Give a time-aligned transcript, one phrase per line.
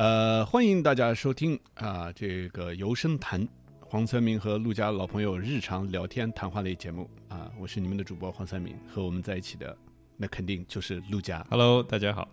[0.00, 3.46] 呃，欢迎大家收听啊，这个游声谈
[3.80, 9.76] 黄三明和陆家老朋友日常聊天谈话类节目啊，我是你们的主播黄三明，和我们在一起的
[10.16, 11.46] 那肯定就是陆家。
[11.50, 12.26] Hello，大家好。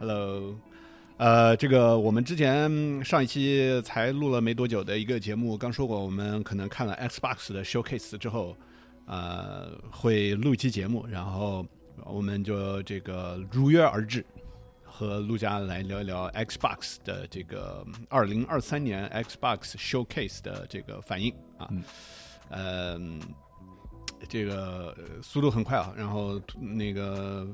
[0.00, 0.56] Hello，
[1.16, 8.56] 呃，这个我们之前上一期才录了没多久的一个节目，刚说过我们可能看了 Xbox 的 Showcase 之后，
[9.06, 11.64] 呃，会录一期节目，然后
[12.04, 14.26] 我们就这个如约而至，
[14.96, 21.68] 和陆家来聊一聊 Xbox 的这个二零二三年 Xbox Showcase 的这个反应啊，
[22.48, 22.96] 呃，
[24.28, 27.44] 这个呃速度很快啊，然后那个。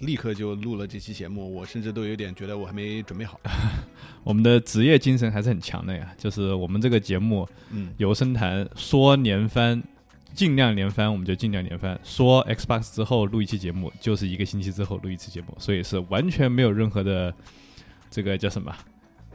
[0.00, 3.38] 立刻就录了这期节目，我甚至都有点觉得我还没准备好。
[4.24, 9.82] 我们的职业精神还是很强的呀，就是我们这个节目嗯，由深谈说年番，
[10.34, 11.98] 尽量连番我们就尽量连番。
[12.02, 17.34] 说 Xbox 之后录一期节目，就是一个星期之后录一次节目，所以是完全没有任何的
[18.10, 18.74] 这个叫什么，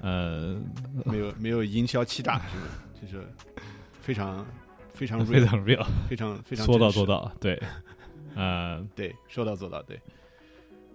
[0.02, 0.60] 呃，
[1.06, 2.40] 没有没有营销欺诈，
[3.02, 3.06] 是？
[3.06, 3.28] 就是
[4.02, 4.46] 非常
[4.94, 7.62] 非常 real, 非常 real，非常非常说到做到，对，
[8.36, 10.00] 呃，对，说到做到，对。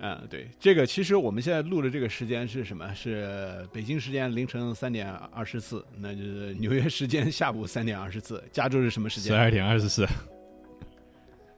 [0.03, 2.91] 嗯，对，这个其实我们现在录的这个时间是什么？
[2.95, 8.43] 是北京时间凌晨三点二十四，那就是纽约时间下午三点二十四。
[8.51, 9.33] 加州是什么时间？
[9.33, 10.07] 十二点二十四，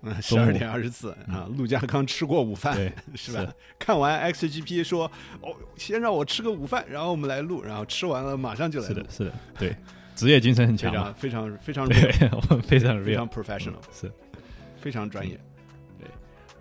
[0.02, 1.48] 嗯，十二点二十四啊。
[1.56, 2.76] 陆家刚吃过午饭，
[3.14, 3.54] 是吧？
[3.78, 9.76] 看完 XGP 说，哦，先让我吃个午饭，然后我们来录，然后吃完了马上就来录是的，，是的，对，
[10.16, 14.10] 职业精神很强非常非常对 real，， 我们非常非常 professional，是
[14.80, 15.34] 非常专业。
[15.34, 15.40] 对，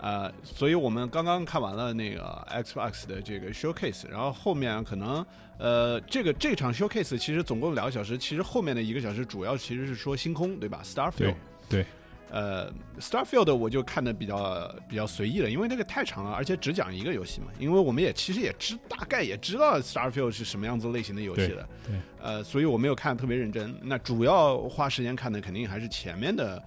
[0.02, 5.24] 呃，所以我们刚刚看完了那个 Xbox 的这个 showcase，然后后面可能
[5.60, 11.36] 呃，这个这场 showcase 其实总共两个小时，其实后面的一个小时主要其实是说星空，对吧？Starfield
[11.70, 11.82] 对。
[11.82, 11.86] 对，
[12.32, 17.48] 呃，Starfield 我就看的比较比较随意了，因为那个太长了，而且只讲一个游戏嘛。
[17.60, 23.78] 因为我们也其实也知大概也知道 Starfield 是什么样子类型的游戏的，对对呃，所以我没有看特别认真。
[23.84, 26.62] 那主要花时间看的肯定还是前面的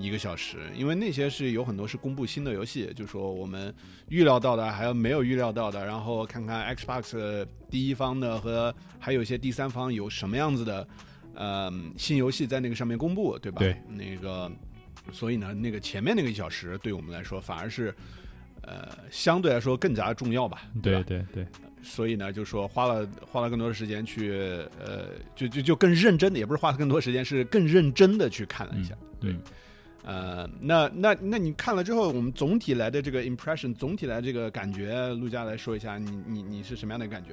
[0.00, 3.74] 一个小时，因为那些是有很多是公布新的游戏，就说我们
[4.08, 10.86] 预料到的，还有没有预料到的，然后看看 Xbox 第一方的和还有一些第三方有什么样子的。
[11.32, 13.60] 呃，新游戏在那个上面公布，对吧？
[13.60, 14.50] 对，那个，
[15.12, 17.94] 所以呢，那个前面那个一小时对我们来说反而是，
[18.62, 20.62] 呃，相对来说更加重要吧？
[20.82, 21.04] 对吧？
[21.06, 21.46] 对对，
[21.82, 24.32] 所以呢，就说花了花了更多的时间去，
[24.84, 28.94] 呃，就就就更认真的，也不是花了更多时间，是更认真的去看了一下。
[29.20, 29.40] 对，嗯
[30.04, 37.30] 呃，那那那你看了之后，我们总体来的这个 impression，总体来这个感觉，陆佳来说一下，你你你是什么样的感觉？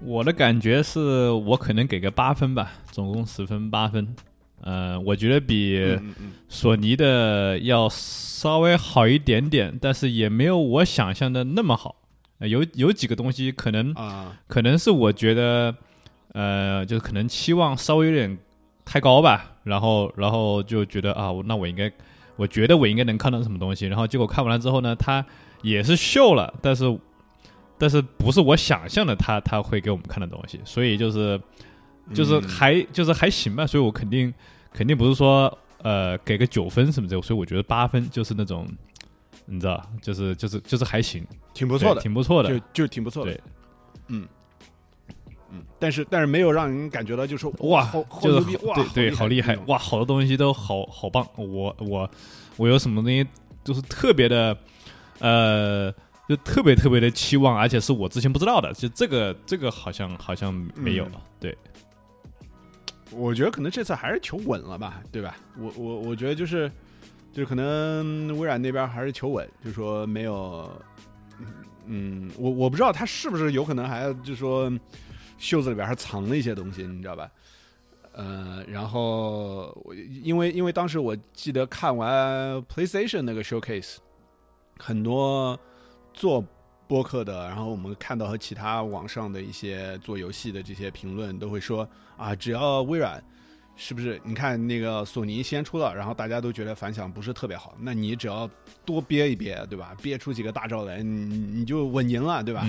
[0.00, 4.14] 我的感觉是我可能给个八分吧，总共十分八分。
[4.60, 5.96] 呃，我觉得比
[6.48, 11.96] 索尼的要稍微好一点点，但是也没有我想象的那么好。
[12.38, 15.74] 呃有有几个东西可能啊，可能是我觉得，
[16.32, 18.36] 呃，就是可能期望稍微有点
[18.84, 21.90] 太高吧，然后然后就觉得啊，我那我应该，
[22.36, 25.24] 我觉得我应该能看到什么东西，然后结果看完了之后呢，他
[25.62, 26.98] 也是秀了，但是
[27.78, 31.40] 但是不是我想象的他他会给我们看的东西，所以就是
[32.12, 32.48] 就是嗯。
[32.48, 34.32] 还、就是还行吧，所以我肯定
[34.72, 38.66] 肯定不是说呃给个九分什么的，所以我觉得八分就是那种。
[39.46, 41.22] 你知道，就是就是就是还行，
[41.52, 42.48] 挺不错的，挺不错的。
[42.48, 43.32] 就，就挺不错的。
[43.32, 43.40] 对，
[44.08, 44.26] 嗯
[45.54, 51.24] 嗯，但是但是没有让人感觉到就是哇好牛逼哇，对对，好厉害哇，好多东西都好好棒。
[51.36, 52.10] 我我
[52.56, 53.26] 我有什么东西
[53.62, 54.56] 就是特别的，
[55.20, 55.92] 呃，
[56.28, 61.22] 就特别特别的期望，而且是我之前不知道的，就这个这个好像好像没有嗯了。
[61.38, 61.58] 对，
[63.10, 65.36] 我觉得可能这次还是求稳了吧，对吧？
[65.58, 66.70] 我我我觉得就是
[67.32, 70.70] 就是可能微软那边还是求稳，就说没有，
[71.86, 74.72] 嗯，我我不知道他是不是有可能还就说
[75.38, 77.30] 袖子里边还藏了一些东西，你知道吧？
[78.12, 83.96] 呃，然后我因为因为当时我记得看完 PlayStation 那个 showcase，
[84.78, 85.58] 很多
[86.12, 86.44] 做
[86.86, 93.20] 播客的，然后我们看到和其他网上的一些做游戏的这些评论都会说啊，只要微软
[93.74, 94.20] 是不是？
[94.22, 98.48] 你看那个索尼先出了，然后大家都觉得反响不是特别好，那你只要
[98.84, 99.96] 多憋一憋，对吧？
[100.00, 102.64] 憋出几个大招来，你你就稳赢了，对吧？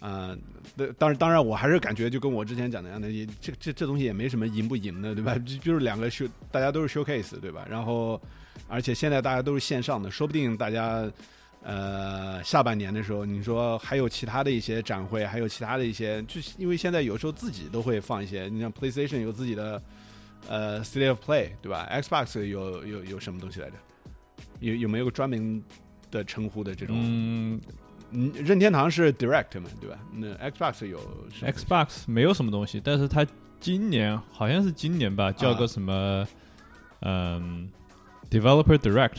[0.00, 0.38] 嗯，
[0.76, 5.34] 对、当然当然，我还是感觉就跟我之前讲的样的，也这这这东西也没什么赢不赢的，对吧？
[5.38, 7.66] 就就是两个 show，大家都是 showcase，对吧？
[7.70, 8.20] 然后，
[8.68, 11.10] 而且现在大家都是线上的，说不定大家
[11.62, 19.82] 呃下半年的时候，你说还有其他的一些展会，还有其他的一些，就因为现在有时候自己都会放一些，你像 PlayStation 有自己的
[20.48, 23.76] 呃 City of Play，对吧？Xbox 有有有什么东西来着？
[24.60, 25.62] 有有没有个专门
[26.10, 26.96] 的称呼的这种？
[26.98, 27.60] 嗯，
[28.10, 29.98] 嗯，任天堂是 Direct 嘛，对吧？
[30.12, 31.00] 那 Xbox 有
[31.40, 33.26] Xbox 没有什么东西，但是它
[33.60, 36.26] 今年好像是今年吧，叫个什么，
[37.00, 37.70] 嗯
[38.30, 39.18] ，Developer Direct，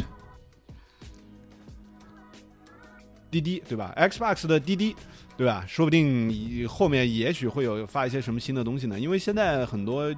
[3.30, 4.96] 滴滴对吧？Xbox 的滴滴
[5.36, 5.66] 对吧？
[5.68, 8.98] 说不定以后面也许会有发一些什么新的东西呢？
[8.98, 10.14] 因为现在很多，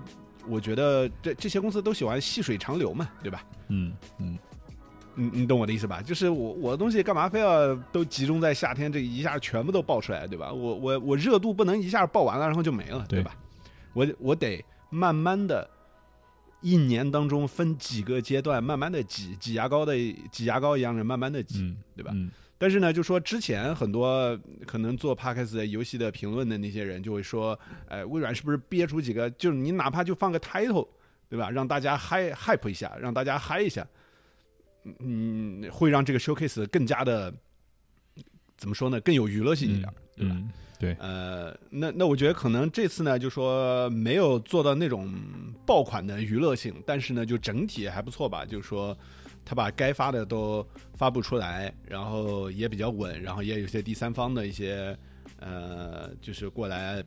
[0.48, 3.44] 我觉得这这些公司都喜欢细水长流嘛，对吧？
[3.69, 4.38] 嗯嗯，
[5.18, 6.02] 你你懂我的意思吧？
[6.02, 10.54] 就是我我的东西干嘛非要都集中在夏天这一下全部都爆出来，对吧？
[10.54, 13.36] 我我我热度不能一下爆完了然后就没了，对对吧？
[13.94, 15.68] 我我得慢慢的，
[16.62, 19.94] 一年当中分几个阶段，慢慢的挤挤牙膏的
[20.31, 22.12] 挤牙膏一样的慢慢的挤，嗯，对吧？
[22.14, 22.30] 嗯
[22.60, 24.36] 但是呢，就说之前很多
[24.66, 30.88] 可能做 podcast 游戏的评论的那些人就会说，哎，微软是不是憋出几个，就是你哪怕就放个 title，
[31.30, 31.52] 对吧？
[31.52, 33.86] 让大家嗨 hype 一下，让大家嗨一下，
[35.00, 37.34] 嗯，会让这个 showcase 更加的
[38.57, 40.36] 怎么说呢，更有娱乐性一点，对吧？
[40.36, 40.50] 嗯，
[40.80, 45.12] 对，呃，那那我觉得可能这次呢，就说没有做到那种
[45.66, 48.45] 爆款的娱乐性，但是呢，就整体还不错吧。
[48.45, 48.98] 就是说，
[49.45, 54.98] 他把该发的都发布出来，然后也比较稳，然后也有些第三方的一些
[55.40, 57.04] 呃，就是过来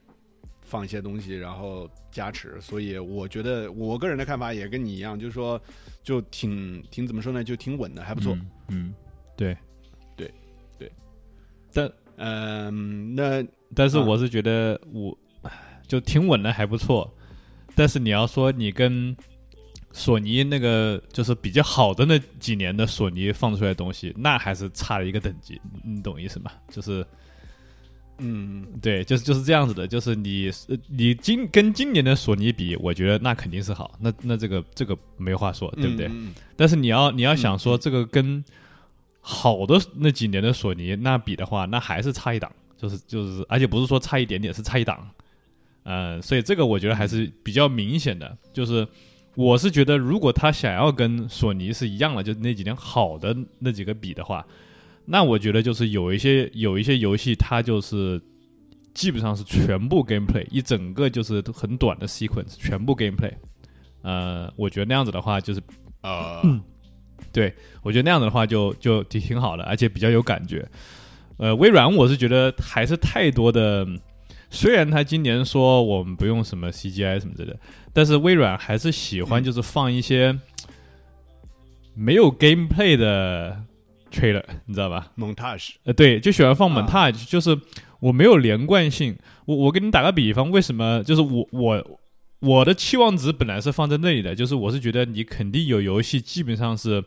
[0.71, 2.61] 放一些东西，然后加持。
[2.61, 5.61] 所以我觉得我个人的看法也跟你一样，就是说，
[6.05, 8.35] 就挺挺怎么说呢，就挺稳的，还不错。
[8.35, 8.95] 嗯，嗯，
[9.37, 9.57] 对，
[10.17, 10.33] 对，
[10.79, 10.93] 对，
[11.73, 15.19] 但嗯、那啊但是我是觉得我
[15.89, 17.13] 就挺稳的，还不错。
[17.75, 19.17] 但是你要说你跟
[19.93, 26.53] 索尼那个就是比较好的那几年的索尼放出来的东西，那还是差了一个等级，你懂意思吗？
[26.69, 27.05] 就是
[28.21, 36.11] 嗯，对，就是就是这样子的，就是你呃你今跟今年的索尼比，我觉得那肯定是好，那那这个这个没话说，对不对？
[36.57, 38.45] 但是你要你要想说嗯这个跟
[39.21, 45.09] 好的那几年的索尼那比的话，那还是差一档，就是就是，而且不是说差一点点，是差一档。
[45.85, 48.87] 嗯，所以这个我觉得还是比较明显的，就是
[49.35, 54.47] 我是觉得如果他想要跟索尼是一样的，就那几年好的那几个比的话，
[55.11, 58.21] 那我觉得就是有一些有一些游戏它就是
[58.95, 63.33] 基本上是全部 gameplay，一整个就是很短的 sequence，全部 gameplay。
[64.03, 65.61] 呃，我觉得那样子的话就是
[66.03, 66.41] 呃，
[67.33, 67.53] 对，
[67.83, 70.65] 我觉得那样子的话就就挺挺好的，而且比较有感觉。
[71.39, 73.85] 呃，微软我是觉得还是太多的，
[74.49, 77.59] 虽然他今年说我们不用什么 CGI 什么之类的，
[77.93, 80.39] 但是微软还是喜欢嗯就是放一些
[81.95, 83.65] 没有 gameplay 的
[84.11, 87.59] trailer，你知道吧？montage，呃，对，就喜欢放啊 montage，、就是
[88.01, 89.17] 我没有连贯性。
[89.47, 91.03] 我我给你打个比方，为什么？
[91.05, 92.01] 就是我我
[92.41, 97.03] 我的期望值本来是放在那里的，就是我是觉得你肯定有游戏基本上是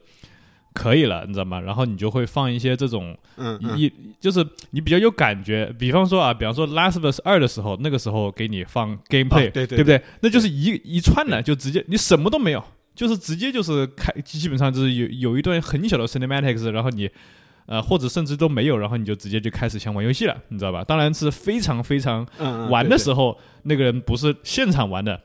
[0.73, 1.59] 可以了，你知道吗？
[1.59, 10.01] 然后你就会放一些这种嗯，嗯一就是你比较有感觉，比方说啊，比方说《Last of Us 二》的时候，那个时候给你放 gameplay，、啊对对不对？
[10.21, 12.63] 那就是一一串的，就直接你什么都没有，
[12.95, 17.09] 就是直接就是开，基本上就是有有一段很小的 cinematics，然后你
[17.65, 20.83] 呃或者甚至都没有，然后你就直接就开始想玩游戏了，你知道吧？
[20.83, 22.27] 当然是非常非常
[22.69, 25.19] 玩的候，时候，那个人不是现场玩的。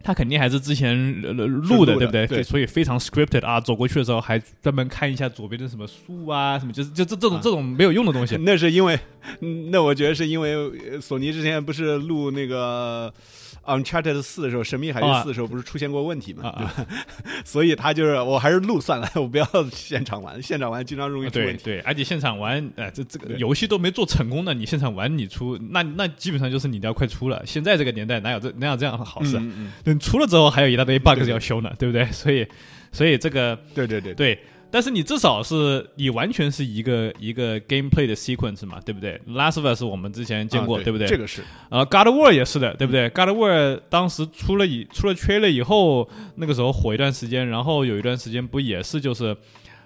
[0.00, 2.24] 他肯定还是之前录的，对不对？
[2.24, 8.36] 对所以非常 scripted 啊，走过去的时候还专门看一下左边的什么树啊，什么就是就这这种啊这种没有用的东西。
[8.46, 8.98] 那是因为，
[9.40, 13.12] 嗯那我觉得是因为呃索尼之前不是录那个
[13.68, 16.90] Uncharted 四的时候，《神秘海域啊四》的时候不是出现过问题嘛，啊对吧？
[17.44, 21.64] 所以他就是我还是录算了，我不要现场玩，现场玩经常容易出问题。
[21.64, 27.42] 对对，而且现场玩，呃，这这个游戏都没做成功呢，你现场玩你出，那那基本上就是你都要快出了。
[27.44, 29.40] 现在这个年代哪有这哪有这样的好事
[29.84, 32.04] 等出了之后还有一大堆 bug 要修呢，对不对？
[32.12, 32.46] 所以
[32.90, 34.38] 所以这个对对对，对，
[34.70, 41.06] 但是你至少是你完全是一个一个 gameplay 的 sequence 嘛，对不对？Last of Us 我们之前见过，啊对不对？
[41.06, 49.36] 这个是，呃，God of War 也是的，对不对？God of War 当时出了以出了 trailer 以后，那个时候火一段时间，然后有一段时间不也是就是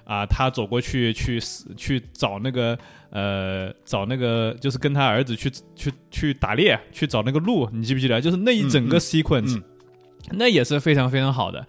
[0.04, 1.40] 啊、他走过去去
[1.76, 2.76] 去找那个
[3.10, 8.20] 呃找那个就是跟他儿子去去去打猎，去找那个鹿，你记不记得？
[8.20, 9.62] 就是那一整个 sequence，、嗯
[10.32, 11.66] 那也是非常非常好的。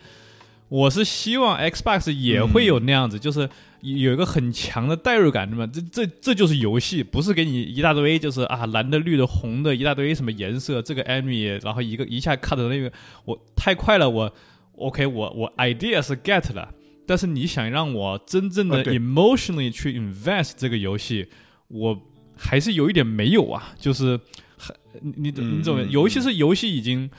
[0.73, 3.47] 我是希望 Xbox 也会有那样子，就是
[3.81, 5.67] 有一个很强的代入感，那么？
[5.67, 12.91] 这这这就是游戏，不是给你一大堆就是啊蓝的、绿的、红的，一大堆什么颜色，这个 enemy，然后一个一下 cut 的那个，
[13.25, 14.33] 我太快了，我
[14.77, 16.73] OK，我我 idea 是 get 了，
[17.05, 21.27] 但是你想让我真正的 emotionally 去 invest 这个游戏，
[21.67, 22.01] 我
[22.35, 24.19] 还是有一点没有啊，就是
[24.57, 27.11] 很你你怎么嗯游戏是游戏已经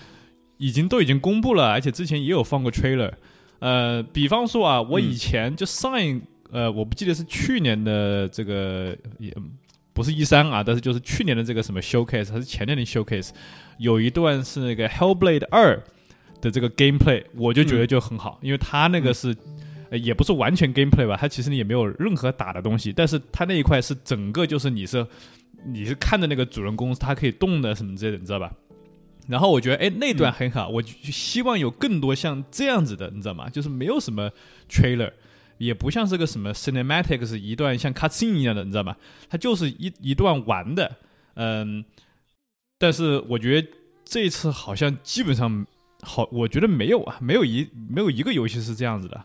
[0.57, 3.13] 已经都已经公布了，而且之前也有放过 trailer。
[3.59, 6.21] 呃，比方说啊，我嗯以前就上一、
[6.51, 9.35] 呃，我不记得是去年的这个也
[9.93, 13.31] 不是一三啊，但是就是去年的这个什么 showcase 还是前年的 showcase，
[13.79, 15.83] 有一段是那个 Hellblade 二
[16.41, 19.35] 的这个 gameplay，我就觉得就很好，因为它那个是。
[19.91, 25.07] 呃也不是完全 gameplay 吧，它其实也没有任何打的东西，但是它那一块是整个就是你是
[25.67, 28.51] 你是看着那个主人公他可以动的什么之类的，你知道吧？
[29.27, 33.49] 然后我觉得哎那段很好，我就希望有更多像这样子的，你知道吗？
[33.49, 34.31] 就是没有什么
[34.69, 35.13] trailer，
[35.59, 38.97] 也不像是个什么 cinematics 一段像 cutscene 一样的，你知道吗？
[39.29, 40.97] 它就是一一段玩的，
[41.35, 41.85] 嗯，
[42.79, 43.69] 但是我觉得
[44.05, 45.67] 这一次好像基本上
[46.03, 49.25] 好，我觉得没有啊，没有一没有一个游戏是这样子的。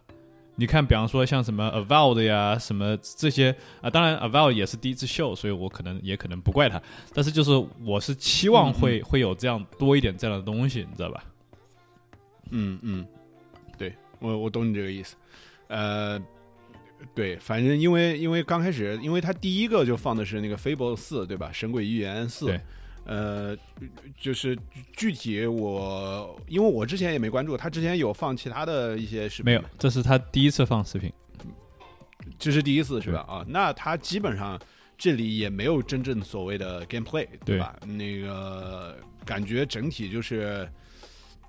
[0.59, 6.81] 你看，比方说像什么的呀，什么这些啊，当然 Aval 也是第一次秀，所以我可能也可能不怪他。
[7.13, 7.51] 但是就是
[7.85, 11.23] 我是期望会会有这样多一点这样的东西，你知道吧？
[12.49, 13.07] 嗯嗯，
[13.77, 15.15] 对我我懂你这个意思。
[15.69, 16.21] 呃，
[17.15, 21.49] 对，反正因为因为刚开始，因为他第一个就放的是那个 Fable 四，对吧？
[21.53, 22.59] 神鬼预言四。
[23.09, 23.15] 对。
[23.15, 23.57] 呃，
[24.19, 24.55] 就是
[24.95, 31.11] 具体我，因为我之前也没关注，他之前有放其他的一些视频，没有，这是他第一次放视频，
[32.37, 33.21] 这是第一次是吧？
[33.21, 34.61] 啊，那他基本上
[34.95, 37.75] 这里也没有真正所谓的 gameplay，对吧？
[37.83, 40.69] 那个感觉整体就是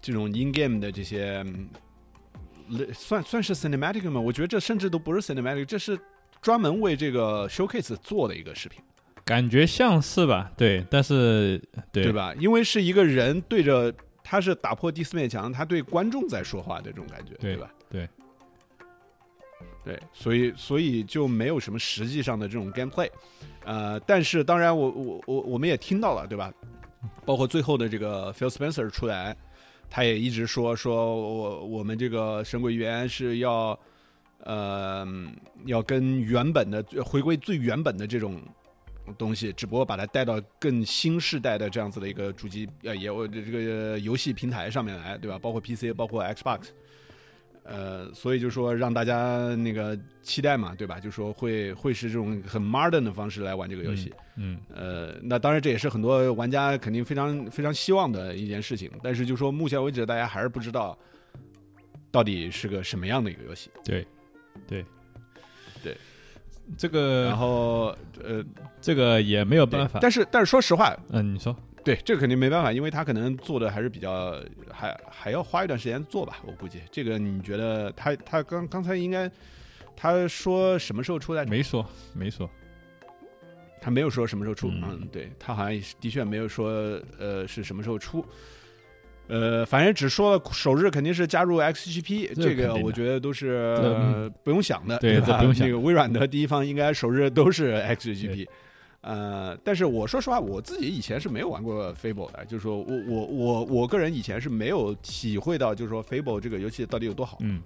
[0.01, 1.45] 这种 in game 的这些，
[2.95, 4.19] 算算是 cinematic 吗？
[4.19, 6.01] 我觉得这甚至都不是 cinematic，这是
[6.41, 8.81] 专门为这个 showcase 做的一个视频。
[9.31, 11.57] 感觉像是吧，对，但是
[11.93, 12.35] 对对吧？
[12.41, 13.95] 因为是一个人对着，
[14.25, 17.71] 他是打破第四面墙，他对观众在说话的这种感觉，对吧？
[17.89, 18.09] 对，
[19.85, 23.09] 对，所以所以就没有什么实际上的这种 gameplay，
[23.65, 26.53] 呃，但是当然，我我我我们也听到了，对吧？
[27.25, 29.37] 包括最后的这个 Phil Spencer 出来，
[29.89, 33.79] 他也一直说说我我们这个神鬼预言是要
[34.43, 35.07] 呃
[35.67, 38.43] 要跟原本的回归最原本的这种。
[39.19, 45.39] 东西，只不过把它带到更新世代的这样子的一个主机呃，也这个游戏平台上面来，对吧？
[45.39, 46.69] 包括 PC，包括 Xbox，
[47.65, 50.99] 呃，所以就说让大家那个期待嘛，对吧？
[50.99, 60.99] 就说会会是这种很 modern 的方式来玩这个游戏，嗯，呃，那当然这也是很多玩家肯定非常非常希望的一件事情，但是就说目前为止，大家还是不知道
[62.11, 64.07] 到底是个什么样的一个游戏，对，
[64.67, 64.85] 对，
[65.83, 65.97] 对。
[66.77, 68.45] 这个，然后呃，
[68.81, 69.99] 这个也没有办法。
[70.01, 76.81] 但是，但是说实话，嗯，你说，对，这个肯定没办法，因为他可能做的还是比较，还还要花一段时间做吧，我估计。
[76.91, 79.31] 这个你觉得他他刚刚才应该
[79.97, 81.45] 他说什么时候出来？
[81.45, 81.85] 没说，
[82.15, 82.49] 没说，
[83.81, 84.69] 他没有说什么时候出。
[84.69, 88.25] 嗯，对他好像的确没有说呃是什么时候出。
[89.31, 95.39] 呃，反正只说了首日肯定是加入 XGP，这个我觉得都是不用想的，对吧？
[95.39, 95.67] 不用想。
[95.67, 98.47] 那个微软的第一方应该首日都是 XGP，
[99.03, 107.39] 呃，但是我说实话，我自己以前是没有玩过 Fable 的，就是说我我我我个人以前是没有体会到，就是说 Fable 这个游戏到底有多好。
[107.41, 107.63] 嗯，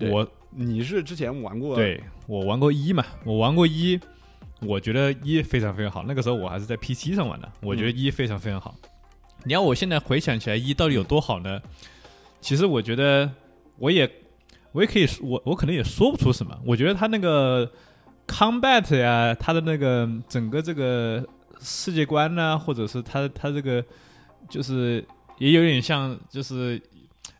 [0.00, 1.74] 我你是之前玩过？
[1.74, 3.98] 对我玩过一嘛，我玩过一，
[4.60, 6.04] 我觉得一非常非常好。
[6.06, 8.74] 那个时候我还是在 PC 上玩的，我觉得一非常非常好。
[9.44, 11.60] 你要我现在回想起来一到底有多好呢？
[12.40, 13.30] 其实我觉得
[13.78, 14.10] 我也
[14.72, 16.58] 我也可以我我可能也说不出什么。
[16.64, 17.70] 我觉得他那个
[18.26, 21.26] combat 呀，他的那个整个这个
[21.60, 23.84] 世界观呢，或者是他他这个
[24.48, 25.04] 就是
[25.38, 26.80] 也有点像，就是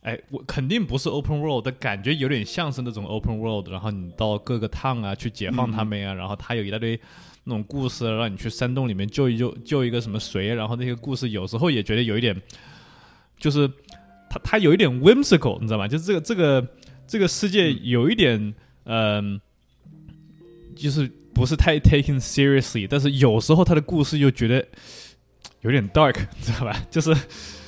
[0.03, 3.69] 哎，我肯定不是 open world 的感觉，有点像是那种 open world。
[3.71, 6.99] 然后你到各个 town 啊去解放他们呀，然后他有一大堆。
[7.45, 12.41] 那种故事让你去山洞里面救一救救一个什么谁，然后那些故事有时候也觉得有一点，
[13.39, 13.69] 就是
[14.29, 15.89] 他他有一点 whimsical，你知道吗？
[15.89, 16.69] 就是这个这个
[17.07, 18.55] 这个世界有一点
[18.85, 19.41] 嗯，
[20.77, 24.65] 就是不是太 taken seriously，但是有时候他的故事又觉得
[25.63, 26.77] 有点 dark，你知道吧？
[26.91, 27.15] 就是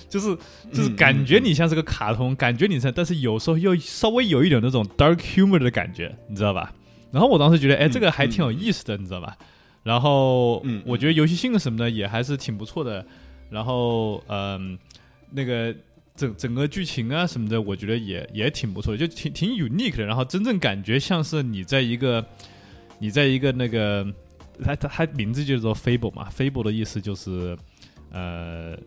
[0.08, 0.36] 就是
[0.72, 6.72] 就是感觉你像是个卡通，感觉你像，但是有时候又稍微有一点那种 dark humor 的感觉，你知道吧？
[7.10, 9.36] 然后我当时觉得，哎，这个还挺有意思的，你知道吧？
[9.82, 13.04] 然后，嗯，我觉得游戏性什么的也还是挺不错的。
[13.50, 14.78] 然后，嗯，
[15.30, 15.74] 那个
[16.14, 20.06] 整整个剧情啊什么的，我觉得也也挺不错的，就挺挺 unique 的。
[20.06, 22.24] 然后真正感觉像是你在一个，
[23.00, 24.06] 你在一个那个，
[24.62, 27.56] 它它它名字就叫做 Fable 嘛，Fable 的意思就是
[28.12, 28.78] 呃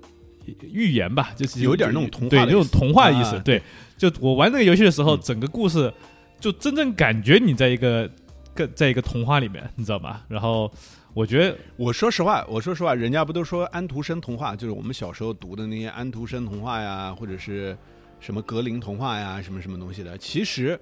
[0.71, 3.39] 预言吧，就是有点那种童话，对那种童话的意思。
[3.43, 3.61] 对，
[3.97, 5.93] 就我玩那个游戏的时候，整个故事
[6.39, 8.09] 就真正感觉你在一个。
[8.55, 10.21] 个在一个童话里面，你知道吗？
[10.27, 10.71] 然后
[11.13, 17.77] 我觉得，我说实话，我说实话，人家不都说安徒生童话，就是我们小时候读的那些安徒生童话呀，或者是
[18.19, 20.17] 什么格林童话呀，什么什么东西的。
[20.17, 20.79] 其实，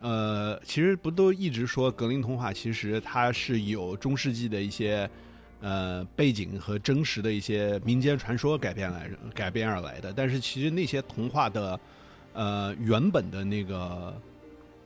[0.00, 5.08] 呃，其实不都一直说格林童话其实它是有中世纪的一些
[5.60, 11.78] 呃背景和真实的一些民间传说改编来改编而来的，但是其实那些童话的
[12.32, 14.20] 呃原本的那个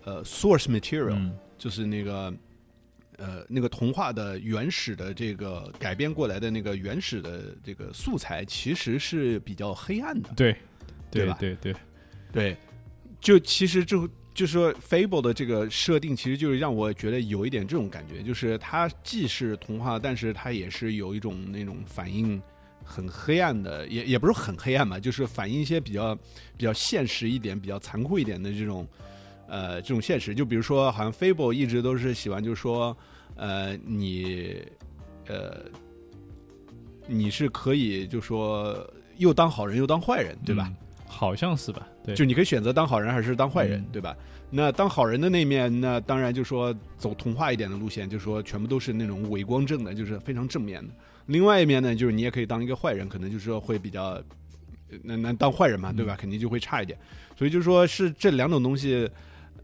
[0.04, 2.32] 呃 source material、嗯就是那个
[3.18, 10.30] 呃那个童话的原始的这个改编过来的那个原始的这个素材，其实是比较黑暗的。
[10.36, 10.56] 对，
[11.10, 11.36] 对吧？
[11.40, 11.74] 对对。
[12.32, 12.54] 对，
[13.20, 22.42] 就其实就就是说，Fable 的这个设定，其实就是让我觉得有一点这种感觉，就是它既是童话，但是它也是有一种那种反映
[22.84, 26.14] 很黑暗的，也也不是很黑暗吧，就是反映一些比较
[26.58, 28.86] 比较现实一点、比较残酷一点的这种
[29.48, 30.34] 呃这种现实。
[30.34, 32.96] 就比如说，好像 Fable 一直都是喜欢，就是说，
[33.36, 34.62] 呃，你
[35.26, 35.64] 呃
[37.06, 40.66] 你是可以就说又当好人又当坏人，对吧？
[40.68, 40.76] 嗯？
[41.08, 41.86] 好像是吧？
[42.04, 44.14] 对，就你可以选择当好人还是当坏人，嗯对吧？
[44.50, 50.92] 那当好人的那面，那当然就说走童话一点的路线，就说全部都是那种伪光正的，就是非常正面的。
[51.26, 54.04] 另外一面呢，就是你也可以当一个坏人，可能就是说会比较，
[54.90, 56.16] 呃那那当坏人嘛，对吧？
[56.16, 56.96] 肯定就会差一点。
[57.36, 59.08] 所以就说是这两种东西，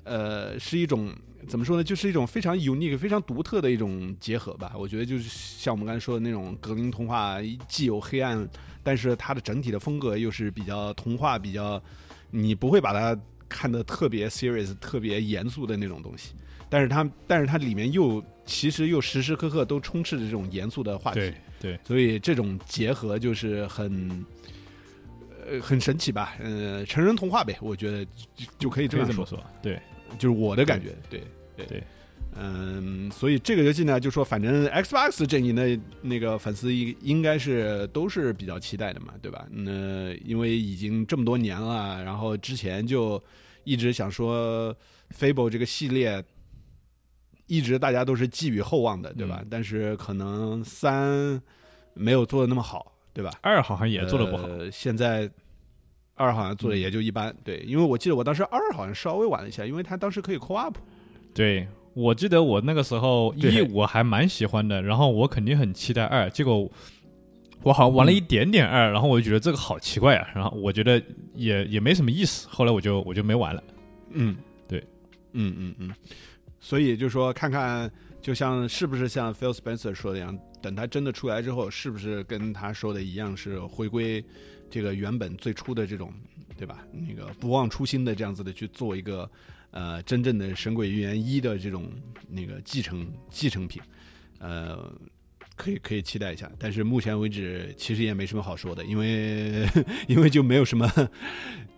[0.04, 1.12] 呃，是一种
[1.48, 1.84] 怎么说呢？
[1.84, 4.72] 就是一种非常 unique、非常独特的一种结合吧。
[4.76, 8.48] 我觉得就是像我们刚才说的那种格林童话，既有黑暗，
[8.82, 11.82] 但是它的整体的风格又是比较童话，比较
[12.30, 13.18] 你不会把它
[13.48, 16.34] 看得特别 serious、特别严肃的那种东西。
[16.68, 21.20] 但是它，但是它里面又其实又时时刻刻都充斥着这种严肃的话题。
[21.20, 24.24] 对对，所以这种结合就是很，
[25.46, 26.34] 呃，很神奇吧？
[26.40, 28.04] 呃，成人童话呗，我觉得
[28.34, 29.78] 就就可以这样说可以这么，说，对
[30.18, 31.22] 就是我的感觉，对
[31.56, 31.82] 对对。
[32.34, 39.46] 嗯，所以这个游戏呢，就说反正 Xbox 阵营的那个粉丝应应该是都是比较期待的嘛，对吧？
[39.50, 43.22] 那因为已经这么多年了，然后之前就
[43.64, 44.74] 一直想说
[45.14, 46.24] Fable 这个系列，
[47.48, 49.40] 一直大家都是寄予厚望的，对吧？
[49.42, 51.38] 嗯但是可能三
[51.92, 53.30] 没有做的那么好，对吧？
[53.42, 55.30] 二好像也做的不好，呃现在
[56.14, 60.74] 二好像做的也就一般，对，因为我记得我当时二好像稍微晚了一下，因为他当时可以 co op，
[61.34, 61.66] 对。
[61.94, 66.66] 我记得我那个时候 一我还蛮喜欢的，然后我肯定很期待二，结果
[67.62, 71.02] 我好像玩了一点点二，然后我就觉得这个好奇怪啊，然后我觉得
[71.34, 73.62] 也也没什么意思，后来我就我就没玩了。
[74.12, 74.34] 嗯，
[74.66, 74.82] 对，
[75.32, 75.94] 嗯嗯嗯，
[76.60, 84.24] 所以就说看看，就像是不是像 Phil Spencer 说的一样，等他真的出来之后，是不是跟他说的一样，是回归
[84.72, 86.10] 这个原本最初的这种，
[86.56, 86.84] 对吧？
[86.90, 89.30] 那个不忘初心的这样子的去做一个
[89.70, 91.88] 呃真正的《神鬼寓言一》的这种
[92.28, 93.82] 那个继承继承品，
[94.38, 94.90] 呃。
[95.54, 99.68] 可以可以期待一下，但是目前为止其实也没什么好说的，因为
[100.08, 100.90] 因为就没有什么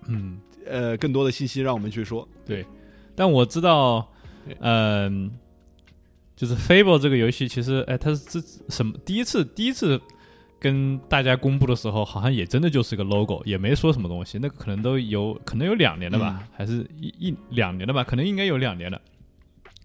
[0.07, 2.27] 嗯，呃更多的信息让我们去说。
[2.47, 2.65] 对。
[3.17, 4.09] 但我知道
[4.47, 5.29] 对，嗯、
[6.37, 10.01] 就是 Fable 这个游戏，其实哎，它是这什么第一次第一次
[10.65, 14.39] 跟大家公布的时候，好像也真的就是个 logo，也没说什么东西。
[14.39, 18.03] 那个可能都有可能有两年了吧，还是一一两年了吧？
[18.03, 18.99] 可能应该有两年了。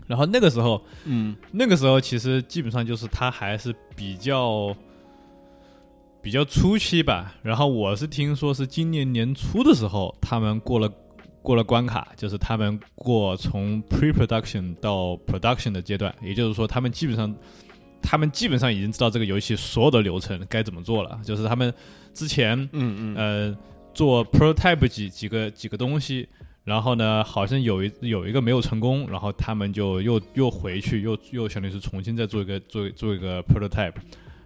[0.08, 4.74] 然后那个时候，嗯那个时候其实基本上就是它还是比较
[6.22, 7.36] 比较初期吧。
[7.44, 10.90] 然后我是听说是今年年初的时候，他们过了
[11.42, 17.36] 过了关卡，就是他们过从 pre-production 到 production 的阶段，也就是说他们基本上
[18.02, 21.74] 他们基本上已经知道这个游戏所有的流程该怎么做了，就是他们
[22.14, 23.58] 之前嗯嗯呃
[23.94, 26.28] 做 prototype 几几个几个东西，
[26.64, 33.94] 然后呢，好像有一有一个没有成功，然后他们就又又回去又又相当于是重新再做一个做做一个 prototype，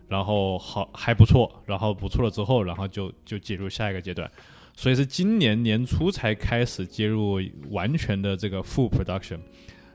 [0.08, 4.30] 然后好还不错，然后不错了之后，然后就就进入下一个阶段，
[4.76, 9.40] 所以是今年年初才开始接入完全的这个 full production。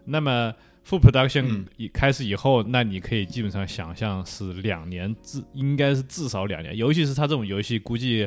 [0.05, 0.55] 那么
[0.89, 1.67] full production 嗯。
[1.77, 8.27] 一开始以后，那你可以基本上想象是两年至应该是至少两年，尤其是它这种游戏，估计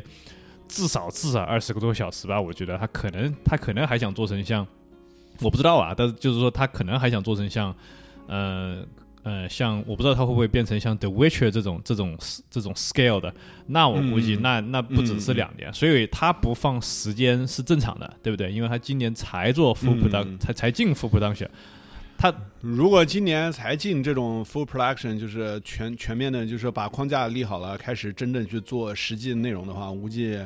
[0.68, 2.40] 至少至少二十个多小时吧。
[2.40, 4.66] 我觉得他可能他可能还想做成像，
[5.40, 7.74] 我不知道啊，但是就是说他可能还想做成像，
[8.26, 8.82] 呃
[9.24, 12.18] 呃，像我不知道他会不会变成像 The Witcher 这种这种
[12.50, 13.32] 这种 scale 的，
[13.66, 14.42] 那我估计嗯。
[14.42, 18.50] 那那不只是两年，所以他不放时间是正常的，对不对？
[18.50, 20.02] 因为他今年才做 full 嗯。
[20.02, 21.46] production，、才才进 full production，
[22.18, 30.38] 他如果今年才进这种 full production，就是全全面的，就是把框架立好了，开始真正去做实际的内容的话，我估计，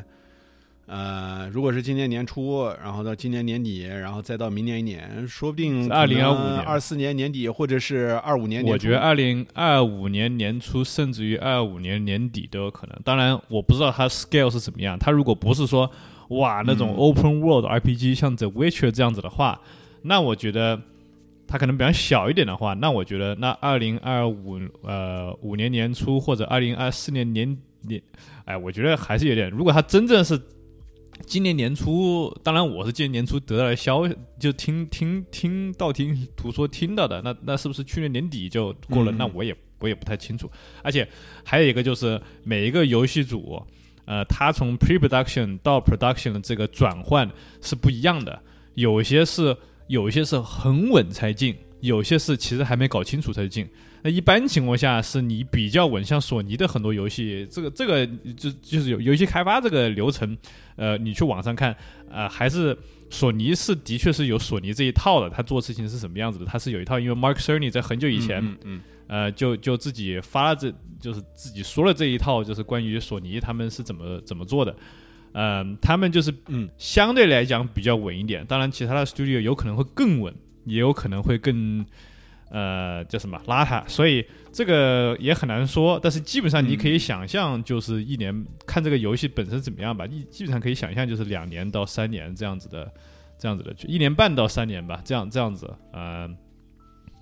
[0.87, 12.96] 呃，如果是今年年初，然后到今年年底，然后再到明年一年，说不定二零二五年二四年年底，或者是二五年年我觉得二零二五年年初，甚至于二五年年底都有可能。
[13.05, 14.98] 当然，我不知道它 scale 是怎么样。
[14.98, 15.90] 它如果不是说
[16.29, 19.61] 哇那种嗯 open world RPG 像 The Witcher 这样子的话，
[20.02, 20.81] 那我觉得
[21.47, 28.03] 它可能比较小一点的话，那我觉得那二零二五呃五年年初或者二零二四年年年，
[28.45, 29.49] 哎，我觉得还是有点。
[29.51, 30.41] 如果它真正是
[31.25, 39.13] 今年年初，当然我是今年年初得到的消息，就听听听道听途说听到的，那那是不是去年年底就过了？
[39.13, 40.51] 嗯那我也我也不太清楚。
[40.83, 41.09] 而且
[41.45, 43.63] 还有一个就是每一个游戏组，
[44.05, 47.31] 呃，它从 pre-production 到 production 的这个转换
[47.63, 48.43] 是不一样的，
[48.75, 49.57] 有些是
[49.88, 53.68] 有一些是很稳才进，有些是其实还没搞清楚才进。
[54.03, 60.37] 那一般情况下是你比较稳，像索尼的很多游戏，这个这个就就是有游戏开发这个流程，
[60.77, 61.75] 呃，你去网上看，
[62.09, 62.77] 呃，还是
[63.11, 74.77] 索尼是的确是有索尼这一套的，他做事情是什么样子的，他是有一套，因为 Mark Cerny 在很久以前，嗯嗯呃，就就自己发了这，就是自己说了这一套，就是关于索尼他们是怎么怎么做的。
[75.38, 81.85] 嗯、他们就是嗯相对来讲比较稳一点，当然其他的 studio 有可能会更稳，也有可能会更
[82.49, 86.01] 呃叫什么邋遢，所以这个也很难说。
[86.03, 92.90] 但是基本上你可以想象，就是一年看这个游戏本身怎么样吧，一基本上可以想象就是两年到三年这样子的，
[93.38, 96.27] 这样子的，就一年半到三年吧，这样这样子，呃，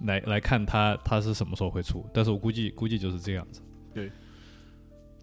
[0.05, 3.61] 来来看它它是什么时候会出，但是我估计估计就是这样子。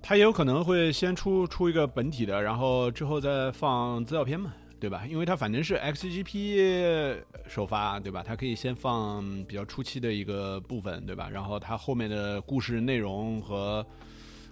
[0.01, 5.05] 他也有可能会先出出一个本体的，然后之后再放资料片嘛，对吧？
[5.07, 8.23] 因为它反正是 XGP 首发，对吧？
[8.25, 11.29] 它可以先放比较初期的一个部分，对吧？
[11.29, 13.85] 然后它后面的故事内容和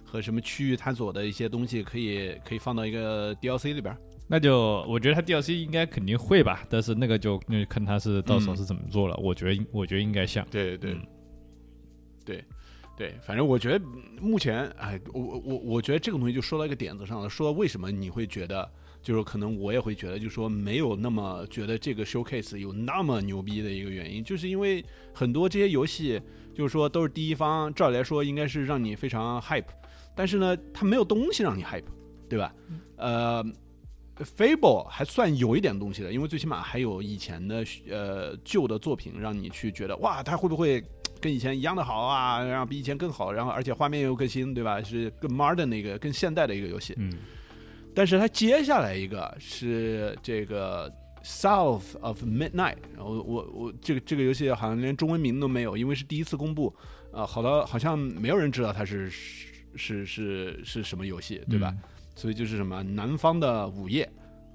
[0.04, 3.96] 和什么区域探索的一些东西，可以可以放到一个 DLC 里边。
[4.28, 9.16] 那就我觉得它 DLC 应该肯定会吧，但是那个就那就看它是到时候是怎么做了。
[9.16, 11.06] 我觉得我觉得应该像，对对嗯
[12.24, 12.44] 对
[13.00, 13.82] 对，反正我觉得
[14.20, 24.84] 目前，哎，我我我我觉得这个东西就说到一个点子上了，说到为什么你会觉得，就是可能我也会觉得，就是说没有那么觉得这个 showcase 有那么牛逼的一个原因，就是因为
[25.14, 26.20] 很多这些游戏，
[26.54, 29.64] 就是说都是第一方，照理来说应该是让你非常 hype，
[30.14, 31.84] 但是呢，它没有东西让你 hype，
[32.28, 32.54] 对吧？
[32.96, 33.42] 呃。
[34.36, 40.84] Fable 还算有一点东西的，因为最起码还有以前的呃旧的作品，让你去觉得哇，它会不会
[41.20, 44.82] 跟以前一样的好啊，然后比以前更好，然后而且画面又更新，对吧？
[44.82, 46.94] 是更 modern 的一个、更现代的一个游戏。
[46.96, 47.12] 嗯
[47.92, 50.88] 但是它接下来一个是这个
[51.24, 56.72] South of Midnight，然后我我这个这个游戏好像连中文名都没有，因为是第一次公布，
[57.12, 61.74] 啊、好多好像没有人知道它是是是是什么游戏，对吧？？
[62.14, 64.08] 所以就是什么南方的午夜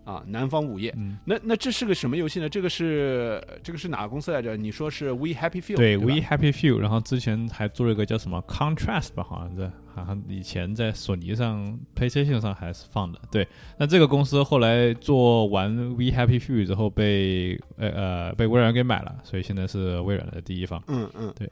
[0.05, 0.93] 啊，南方午夜。
[0.95, 2.47] 嗯，那那这是个什么游戏呢？
[2.47, 4.55] 这个是这个是哪个公司来着？
[4.55, 13.19] 你说是 We Happy Few 对吧，We Happy Few，然后之前还做了一个叫什么 Contrast 吧，好像在好像以前在索尼上、PlayStation 上还是放的。
[13.31, 20.83] 对，那这个公司后来做完 We Happy Few 之后被呃呃被微软给买了，所以现在是微软的第一方。
[20.87, 21.51] 嗯嗯，对，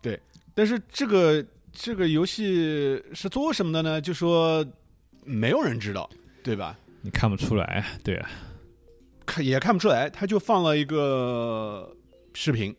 [0.00, 0.20] 对。
[0.54, 4.00] 但是这个这个游戏是做什么的呢？
[4.00, 4.64] 就说
[5.24, 6.08] 没有人知道，
[6.42, 6.78] 对吧？
[7.02, 8.28] 你看不出来，对啊，
[9.26, 11.92] 看也看不出来，他就放了一个
[12.32, 12.74] 视频，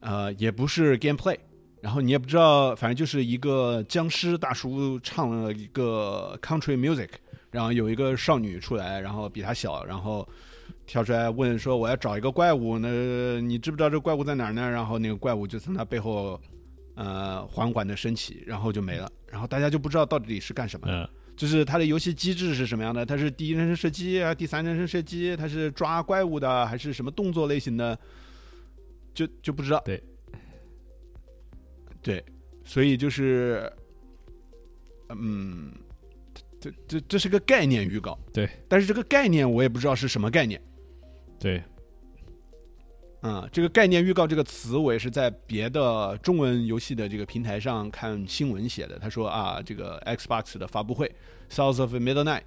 [0.00, 1.36] 呃，也不是 gameplay，
[1.80, 7.08] 然后你也不知道，反正就是一个僵尸大叔唱了一个 country music，
[7.50, 10.28] 然后有一个少女出来，然后比他小，然后
[10.86, 14.70] 跳出来问说我要找一个怪物，那你知不知道这个怪物在哪儿呢？
[14.70, 16.40] 然后那个怪物就从他背后
[16.94, 20.86] 呃缓缓的升起，然后就没了，然后大家就不知道到底是干什么。
[20.88, 23.04] 嗯就是它的游戏机制是什么样的？
[23.04, 27.98] 它是第一人称射击啊，第三人称射击，它是抓怪物的，还是什么动作类型的？
[29.14, 29.80] 就就不知道。
[29.84, 30.02] 对，
[32.00, 32.24] 对，
[32.64, 33.70] 所以就是，
[35.08, 35.72] 嗯，
[36.60, 38.18] 这这这是个概念预告。
[38.32, 40.62] 对，但是这个概念我也不知道是什么概念。
[41.38, 41.62] 对，
[43.22, 48.98] 啊、这个概念预告这个词，我也是在别的中文游戏的这个平台上看新闻写的。
[48.98, 51.10] 他说啊，这个 Xbox 的发布会
[51.48, 52.42] ，South of Midnight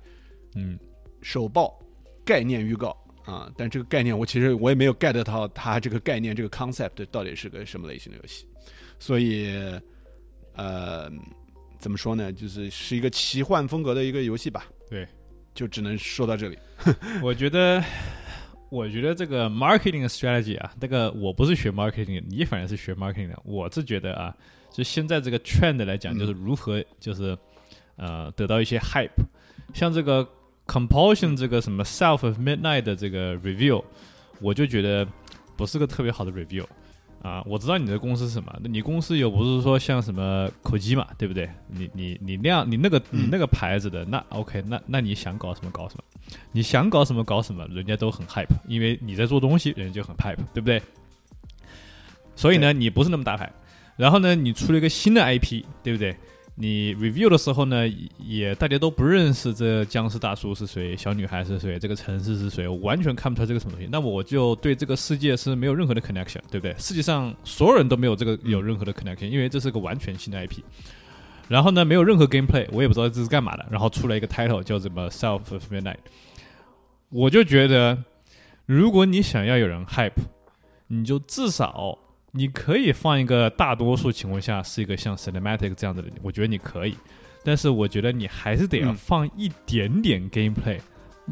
[0.56, 0.78] 嗯
[1.22, 1.82] 首曝
[2.26, 8.46] 概念预告啊，但这个概念我其实我也没有 get 到它这个概念这个 concept 到底是个什么类型的游戏，
[9.00, 9.50] 所以
[10.56, 11.10] 呃，
[11.80, 15.08] 怎么说呢，就是是一个奇幻风格的一个游戏吧，对，
[15.54, 16.58] 就只能说到这里。
[17.24, 17.82] 我觉得，
[18.76, 23.42] 我觉得这个 marketing strategy 啊，这个我不是学 marketing，的你反而是学 marketing 的。
[23.46, 24.36] 我是觉得啊，
[24.70, 27.38] 就现在这个 trend 来讲，嗯就是如何就是
[27.96, 29.24] 呃得到一些 hype，
[29.74, 30.28] 像这个
[30.68, 33.82] compulsion 这个什么 self of Midnight 的这个 review，
[34.42, 35.08] 我就觉得
[35.56, 36.66] 不是个特别好的 review。
[37.26, 41.50] 啊，我知道你的公司是什么，你公司又不是说像什么口机嘛，对不对？
[41.68, 46.04] 你你你那样，你那个你那个牌子的，那 OK，那那你想搞什么搞什么，
[46.52, 50.80] 你想搞什么搞什么，人家都很 hype，因为你在做东西，人家就很 hype，对不对？
[52.36, 53.52] 所以呢，你不是那么大牌，
[53.98, 56.16] 然后呢，你出了一个新的 IP，对不对？
[56.58, 57.86] 你 review 的时候呢，
[58.18, 63.90] 也大家都不认识这僵尸大叔是谁，小女孩是谁，这个城市是谁，完全看不出来这个什么东西。
[63.92, 66.74] 那我就对这个世界是没有任何的 connection，对不对？
[66.78, 70.60] 世界上所有人都没有这个有任何的 connection，因为这是个完全新的 IP。
[71.50, 73.66] 然后呢，没有任何 gameplay，我也不知道这是干嘛的。
[73.70, 75.98] 然后出了一个 title 叫什么 Self of Midnight，
[77.10, 78.02] 我就觉得，
[78.66, 80.24] 如果你想要有人 hype，
[80.88, 82.00] 你就至少。
[82.36, 86.94] 你可以放一个大多数情况下是一个像 cinematic 这样子的，我觉得你可以，
[87.46, 90.80] 但是我觉得你还是得要放一点点 gameplay，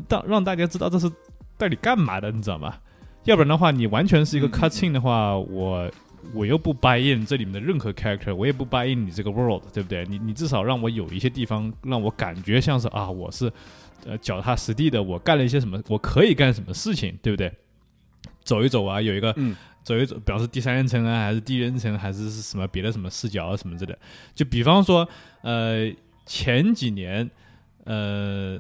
[0.07, 1.11] 让让大家知道这是
[1.57, 2.73] 到底干嘛的，你知道吗？
[3.25, 5.91] 要不然的话，你完全是一个 cutscene 的话，我
[6.33, 10.05] 我又不 buy in 这里面的任何 character，我也不 buy in 你这个 world，对不对？
[10.07, 13.51] 你你至少让我有一些地方让我感觉像是啊，我是
[14.05, 17.51] 呃脚踏实地的，我干了一些什么，我可以干什么事情，对不对？
[18.43, 19.35] 走一走啊，有一个。
[19.83, 23.99] 走一走，表示第三人称啊，还是第一人称，还是是什么别的什么视角啊什么之类的。
[24.33, 25.07] 就比方说，
[25.41, 25.91] 呃，
[26.25, 27.29] 前几年，
[27.83, 28.57] 呃，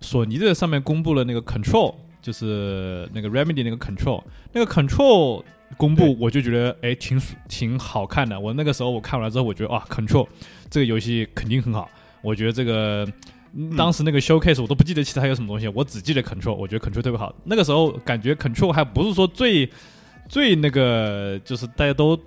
[0.00, 4.22] 索尼这上面公布了那个 Control，就是那个 Remedy 那个 Control，
[4.52, 5.42] 那个 Control
[5.76, 8.38] 公布，我就觉得哎，挺挺好看的。
[8.38, 10.28] 我那个时候我看完了之后，我觉得啊，Control
[10.70, 11.90] 这个游戏肯定很好。
[12.22, 13.04] 我觉得这个
[13.76, 17.34] 当时那个 Showcase 我都不记得其他有什么东西，我只记得 Control，我觉得 Control 特别好。
[17.42, 19.68] 那个时候感觉 Control 还不是说最。
[20.28, 22.18] 最那个就是大家都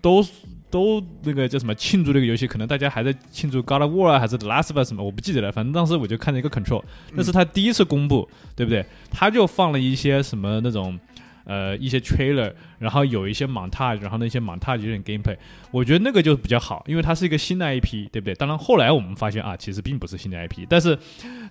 [0.00, 0.24] 都
[0.70, 5.50] 都那个叫什么庆祝这个游戏，可能大家还在庆祝 God of War 还是 Last of Us 什么，我不记得了。
[5.52, 8.84] 反正当时我就看了一个 Control，那是他第一次公布，对不对？
[9.10, 10.98] 他就放了一些什么那种。
[11.44, 15.36] 呃，一些 trailer，然后有一些 montage，然后那些 montage 有点 gameplay，
[15.70, 18.34] 我觉得那个就比较好，因为它是一个新的 IP，对不对？
[18.34, 20.98] 当然后来我们发现啊，其实并不是新的 IP，但是，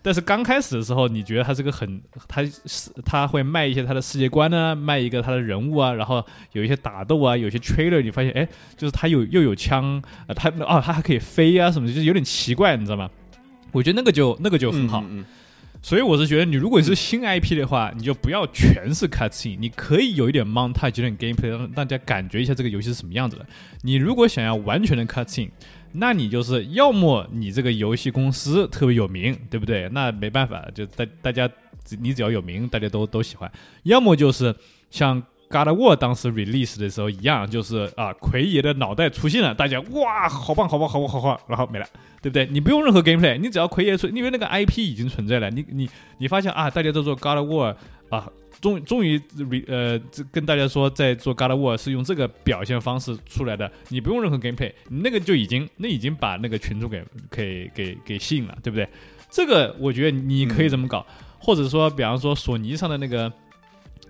[0.02, 8.48] 但是刚开始的时候，你觉得它是个很，它是它会卖一些它的世界观呢，卖一个它的人物啊，然后有一些打斗啊，有些 trailer，你发现哎，
[8.78, 13.10] 就是它有又有枪啊，它哦，它还可以飞啊什么，就是有点奇怪，你知道吗？
[13.72, 15.04] 我觉得那个就那个就很好。
[15.82, 23.46] 所以我是觉得，你如果是新 IP 的话，你就不要全是 cutscene，你可以有一点 montage，有点 gameplay，让大家感觉一下这个游戏是什么样子的。
[23.82, 25.50] 你如果想要完全的 cutscene，
[25.94, 29.88] 那你就是要么你这个游戏公司特别有名，对不对？
[29.90, 31.50] 那没办法，就大大家
[32.00, 33.50] 你只要有名，大家都都喜欢；
[33.84, 34.56] 要么就是
[34.90, 35.24] 像。
[35.50, 41.88] God War 当时 release 的时候一样，就是啊，奎爷的脑袋出现了，大家哇，好棒，好棒，好棒，好棒，然后没了，
[42.22, 42.46] 对不对？
[42.52, 47.76] 你不用任何 gameplay，你只要奎爷出，因为那个 IP 已经存在了，你你你发现啊，大家都做 God War
[48.10, 48.30] 啊，
[48.62, 49.20] 终终于
[49.68, 50.00] 呃，
[50.32, 58.88] 跟大家说在做 God War 是用这个表现方式出来的，你不用任何 gameplay，你那个就已经那已经把那个群众给给给给吸引了，对不对？
[59.32, 61.04] 这个我觉得你可以这么搞，
[61.40, 63.34] 或者说，比方说索尼上的那个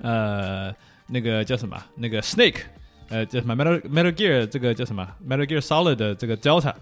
[0.01, 0.75] 呃。
[1.09, 1.81] 那个叫什么？
[1.95, 2.61] 那个 Snake，
[3.09, 4.45] 呃，叫什么 Metal Metal Gear？
[4.45, 6.73] 这个叫什么 Metal Gear Solid 的这个 Delta，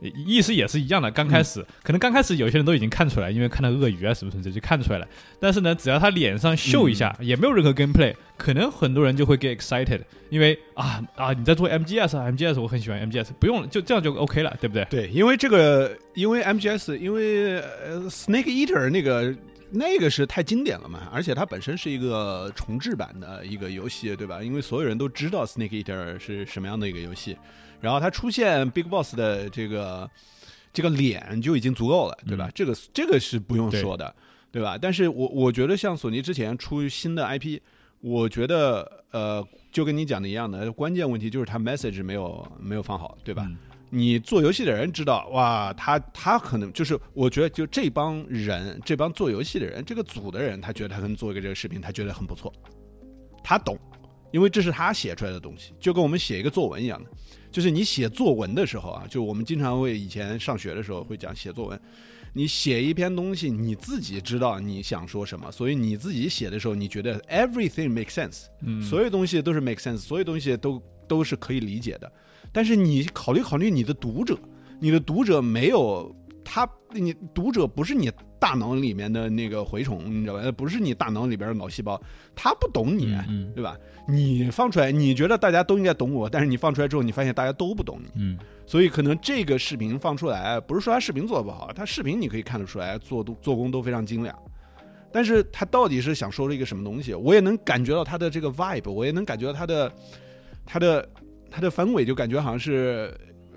[0.00, 1.10] 意思也是一样的。
[1.10, 5.06] 刚开始可能刚开始有些人都已经看出来，因为看到鳄鱼啊什么什么就看出来了。
[5.40, 14.84] 但是呢，只要他脸上秀一下，也没有任何 gameplay，可能很多人就会 get excited，因为啊啊你在做 MGS 啊 MGS 我很喜欢 MGS，不用就这样就 OK 了，对不对？
[14.90, 17.60] 对，因为这个，因为 MGS，因为
[18.08, 19.34] Snake Eater 那个。
[19.74, 24.42] 那个是太经典了嘛，而且它本身是一个重置版的一个游戏，对吧？
[24.42, 27.36] 因为所有人都知道 Snake Eater 是什么样的一个游戏，
[27.80, 30.08] 然后它出现 Big Boss 的这个
[30.72, 32.50] 这个脸就已经足够了，对吧？
[32.54, 34.14] 这个这个是不用说的，
[34.50, 34.76] 对吧？
[34.80, 37.58] 但是我我觉得像索尼之前出新的 IP，
[38.00, 43.48] 我觉得呃，就跟你讲的一样的，关键问题就是它 message 没有没有放好，对吧？
[43.94, 52.50] 你做游戏的人知道，哇，他他可能就是，我觉得就这帮人，这帮做游戏的人，这个组的人，他觉得他可能做一个这个视频，他觉得很不错，
[53.44, 53.78] 他懂，
[54.32, 57.10] 因为这是他写出来的东西，就跟我们写一个作文一样的，
[57.50, 61.78] 就是你写作文的时候啊，就我们经常会以前上学的时候会讲写作文，
[62.32, 72.10] 你写一篇东西，你自己知道你想说什么，所以你自己写的时候，你觉得 everything makes sense，嗯，所有东西都是 make sense，所有东西都都是可以理解的。
[72.52, 74.38] 但是你考虑考虑你的读者，
[74.78, 80.52] 你的读者没有他，你读者不是你大脑里面的那个蛔虫，你知道吧？
[80.52, 82.00] 不是你大脑里边的脑细胞，
[82.34, 83.16] 他不懂你，
[83.54, 83.76] 对吧？
[84.06, 94.36] 你放出来，你觉得大家都应该懂我，但是你放出来之后，你发现大家都不懂你，嗯，所以可能这个视频放出来，不是说他视频做的不好，他视频你可以看得出来做都做工都非常精良，
[95.12, 97.14] 但是他到底是想说了一个什么东西？
[97.14, 99.90] 我也能感觉到他的这个 vibe，我也能感觉到他的。
[100.64, 101.06] 他的
[101.52, 103.14] 它的反尾就感觉好像是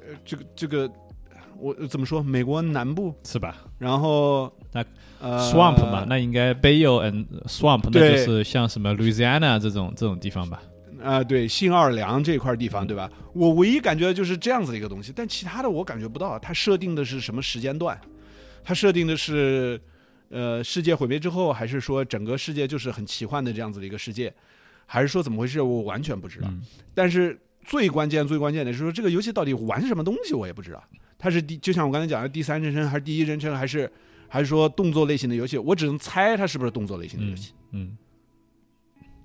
[0.08, 0.92] 呃这个这个
[1.58, 2.22] 我怎么说？
[2.22, 4.84] 美国南部，是吧然后那
[5.22, 10.62] 呃？Swamp 嘛，那应该 Bayou and Swamp，那就是像什么 Louisiana 这种这种地方吧？
[11.02, 13.10] 啊、对，新奥尔良这块地方，对吧？
[13.32, 16.38] 我唯一感觉就是这样子的一个东西，但其他的我感觉不到。
[16.40, 18.00] 它设定的是什么时间段？
[18.64, 19.80] 它设定的是，
[20.30, 24.34] 呃，世界毁灭之后，还是说整个世界就是很奇幻的这样子的一个世界，
[24.88, 25.62] 还是说怎么回事？
[25.62, 26.48] 我完全不知道。
[26.50, 26.62] 嗯
[26.96, 30.84] 但是最关键、最关键的是说，这个游戏到底玩什么东西，我也不知道。
[31.18, 33.92] 它是第，就像我刚才讲的，第三人称还是第一人称，还是
[34.28, 35.58] 还是说动作类型的游戏？
[35.58, 37.54] 我只能猜它是不是动作类型的游戏。
[37.72, 37.98] 嗯，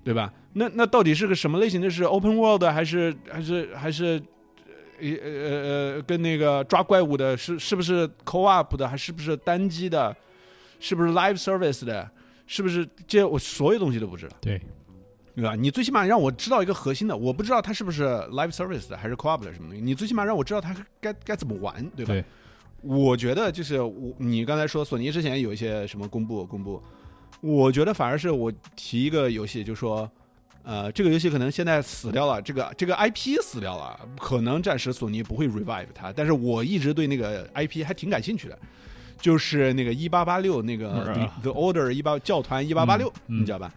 [0.03, 0.33] 对吧？
[0.53, 1.89] 那那到底是个什么类型的？
[1.89, 4.21] 是 open world 还是还是还是
[4.99, 7.37] 呃呃呃跟那个抓怪物的？
[7.37, 8.87] 是是不是 co-op 的？
[8.87, 10.15] 还是不是单机的？
[10.79, 12.09] 是不是 live service 的？
[12.47, 14.59] 是不是这我所有东西都不知道，对，
[15.35, 15.55] 对吧？
[15.55, 19.81] 你最起码让我知道一个核心的，我不知道它是不是 live service 的，还是 co-op 的什么东西。
[19.81, 22.13] 你最起码让我知道它该该怎么玩，对吧？
[22.13, 22.23] 对
[22.81, 26.81] 我觉得就是我，你刚才说索尼之前有一些什么公布公布，
[27.39, 30.09] 我觉得反而是我提一个游戏，就说，
[30.63, 38.57] 呃，这个游戏可能现在死掉了，这个这个 IP 死掉了，可能暂时索尼不会 revive 它，但是我一直对那个 IP 还挺感兴趣的，
[39.19, 43.71] 就是那个一八八六那个嗯 The, Order 一八教团一八八六，你知道吧？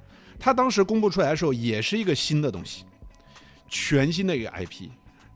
[0.45, 2.85] 它当时公布出来的时候也是一个新的东西，
[3.67, 4.91] 全新的一个 IP，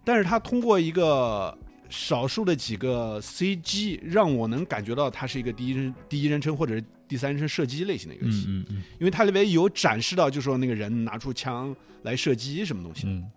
[0.04, 1.56] 但是它通过一个
[1.88, 8.82] 少数的几个 CG，让我能感觉到它是一个第一人第一人称或者是第三人称射击类型的游戏，嗯嗯。
[9.00, 13.30] 因为它里边有展示到，就说那个人拿出枪来射击什么东西，嗯。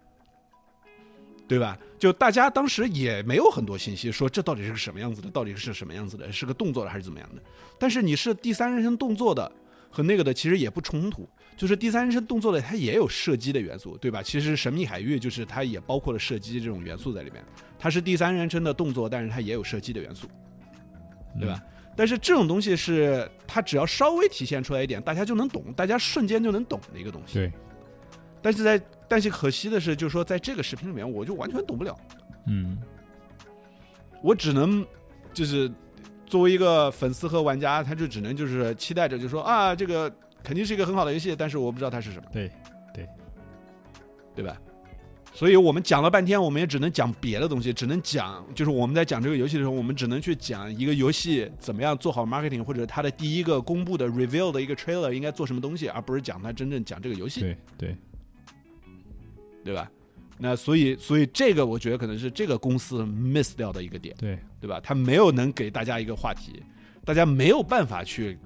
[1.48, 1.80] 对吧？
[1.98, 7.42] 就大家当时也没有很多信息说这到底是个什么样子的，到底是什么样子的，是个动作的还是怎么样的？
[7.80, 9.50] 但是你是第三人称动作的
[9.90, 14.22] 和那个的其实也不冲突，就是第三人称动作的它也有射击的元素，对吧？
[14.24, 17.44] 其实《神秘海域》就是它也包括了射击这种元素在里面，
[17.78, 20.28] 它是第三人称的动作，但是它也有射击的元素。
[21.40, 21.64] 对吧？
[21.96, 27.36] 但是这种东西是它只要稍微体现出来一点，大家就能懂，大家瞬间就能懂的一个东西。
[27.36, 27.52] 对，
[28.42, 31.98] 但是在但是可惜的是，就是说在这个视频里面，我就完全懂不了，
[32.48, 32.78] 嗯
[34.22, 34.86] 我只能
[35.34, 35.72] 就是
[36.26, 42.51] 作为一个粉丝和玩家，他就只能就是期待着，就说啊，这个肯定是一个很好的游戏，但是我不知道它是什么，对
[42.93, 43.08] 对
[44.36, 44.58] 对吧？
[45.34, 57.95] 所以我们讲了半天，我们也只能讲别的东西，只能讲，就是我们在讲这个游戏的时候，我们只能去讲一个游戏怎么样做好 marketing，或者它的第一个公布的 reveal 的一个 trailer 应该做什么东西，而不是讲它真正讲这个游戏，对对，
[59.63, 59.89] 对吧？
[60.38, 64.82] 那所以，所以这个我觉得可能是这个公司 miss 掉的一个点，对对吧？
[64.84, 66.62] 它没有能给大家一个话题，
[67.06, 68.38] 大家没有办法去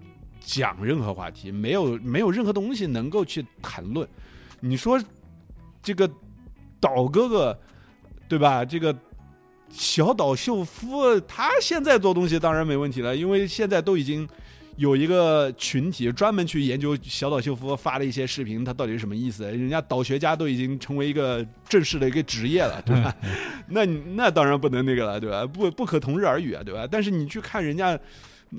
[0.45, 4.07] 讲任何话题，没有没有任何东西能够去谈论。
[4.59, 5.01] 你说
[5.81, 6.07] 这个
[6.79, 7.59] 岛哥哥，
[8.29, 8.63] 对吧？
[8.63, 8.95] 这个
[9.69, 14.27] 小岛秀夫，他现在做东西当然没问题了，因为现在都已经
[14.77, 19.45] 有一个群体专门去研究小岛秀夫发的一些视频，他到底是什么意思？
[19.45, 23.13] 人家岛学家都已经成为一个正式的一个职业了，对吧？
[23.67, 25.43] 那那当然不能那个了，对吧？
[25.45, 26.87] 不不可同日而语啊，对吧？
[26.89, 27.99] 但是你去看人家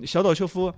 [0.04, 0.74] 小岛秀夫。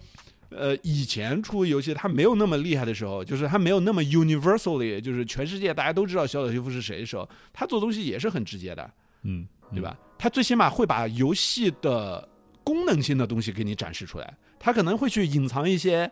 [0.51, 8.91] 呃，以前出游戏它没有那么厉害的时候，就是它没有那么 universally，就是全世界大家都知道小岛秀夫是谁的时候，他做东西也是很直接的，
[9.23, 9.81] 嗯对？
[9.83, 9.97] 吧？
[10.19, 12.27] 他最起码会把游戏的
[12.65, 16.11] 功能性的东西给你展示出来，他可能会去隐藏一些。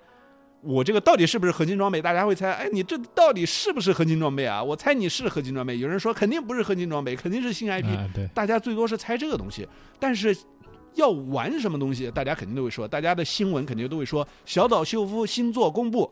[0.62, 2.02] 我这个到底是不是合金装备？
[2.02, 4.60] 大家会猜，哎，你这到底是不是合金装备啊？
[4.60, 5.78] 我猜你是合金装备。
[5.78, 7.86] 有人说肯定不是合金装备，肯定是新 IP。
[7.86, 9.68] 啊对大家最多是猜这个东西，
[10.00, 10.36] 但是
[10.96, 16.10] 要玩什么东西，大家肯定都会说，大家的新闻肯定都会说，小岛秀夫新作公布，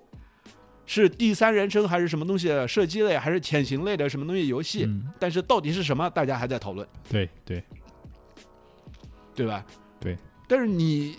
[0.87, 4.85] 是第三人称还是什么东西，射击类还是潜行类的什么东西游戏？
[4.85, 7.63] 嗯但是到底是什么，大家还在讨论，对对
[9.35, 9.65] 对吧？
[9.99, 10.17] 对。
[10.47, 11.19] 但是你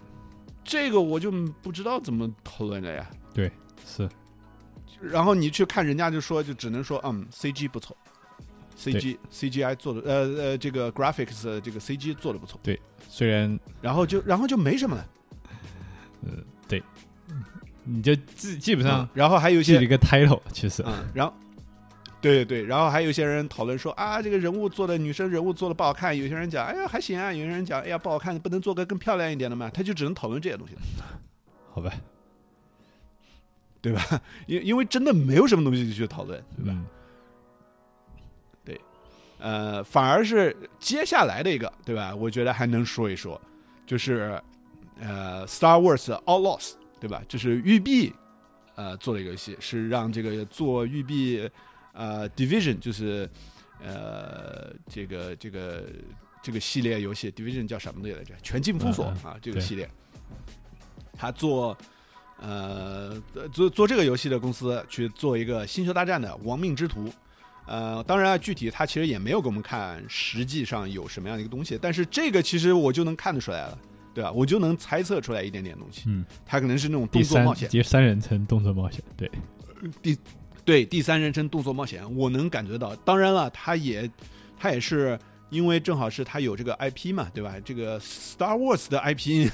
[0.63, 1.32] 这个我就
[1.63, 3.09] 不知道怎么讨论了呀。
[3.34, 3.51] 对
[3.86, 4.07] 是，
[5.01, 7.97] 然后你去看人家就说，就只能说，嗯，CG 不错
[8.78, 15.05] ，CG CGI 做的，呃呃，这个 graphics 呃这个 CG 做的不错，对虽然然后就然后就没什么了
[16.67, 16.82] 对。
[17.88, 21.32] 你就基基本上嗯然后还有一些一个 title，其实嗯，然后
[22.19, 30.82] 对对对，然后还有一些人讨论说啊，这个人物做的女生人物做的不好看，有些人讲哎呀还行啊，有些人讲哎呀不好看，不能做个更漂亮一点的嘛，他就只能讨论这些东西了，
[31.71, 31.93] 好吧，
[33.82, 34.01] 对吧？
[34.47, 36.71] 因因为真的没有什么东西去讨论，对吧？
[36.73, 36.86] 嗯
[39.38, 42.16] 呃，反而是接下来的一个，对吧？
[42.16, 43.40] 我觉得还能说一说，
[43.86, 44.42] 就是
[45.00, 46.70] 呃，《Star Wars Outlaws》，
[47.00, 47.22] 对吧？
[47.28, 48.14] 就是育碧
[48.76, 51.50] 呃做的一个游戏，是让这个做育碧
[51.92, 53.30] 呃 Division，就是
[53.84, 55.84] 呃，这个这个
[56.42, 58.34] 这个系列游戏 Division 叫什么来着？
[58.42, 59.90] 全境封锁嗯啊，这个系列，
[61.18, 61.78] 他做
[62.40, 63.22] 呃
[63.52, 67.06] 做做这个游戏的公司去做一个《星球大战》的《亡命之徒》。
[67.68, 73.78] 呃，当然啊，具体他其实也没有给我们看，实际上有什么样的一个东西，但是这个其实我就能看得出来了，
[74.13, 74.32] 对吧？
[74.32, 76.03] 我就能猜测出来一点点东西。
[76.07, 79.32] 嗯，他可能是那种动作冒险，第三人称动作冒险，对，
[80.01, 80.18] 第
[80.63, 82.95] 对第三人称动作冒险，我能感觉到。
[82.97, 84.09] 当然了，他也
[84.57, 85.18] 他也是
[85.49, 87.55] 因为正好是他有这个 IP 嘛，对吧？
[87.63, 89.49] 这个 Star Wars 的 IP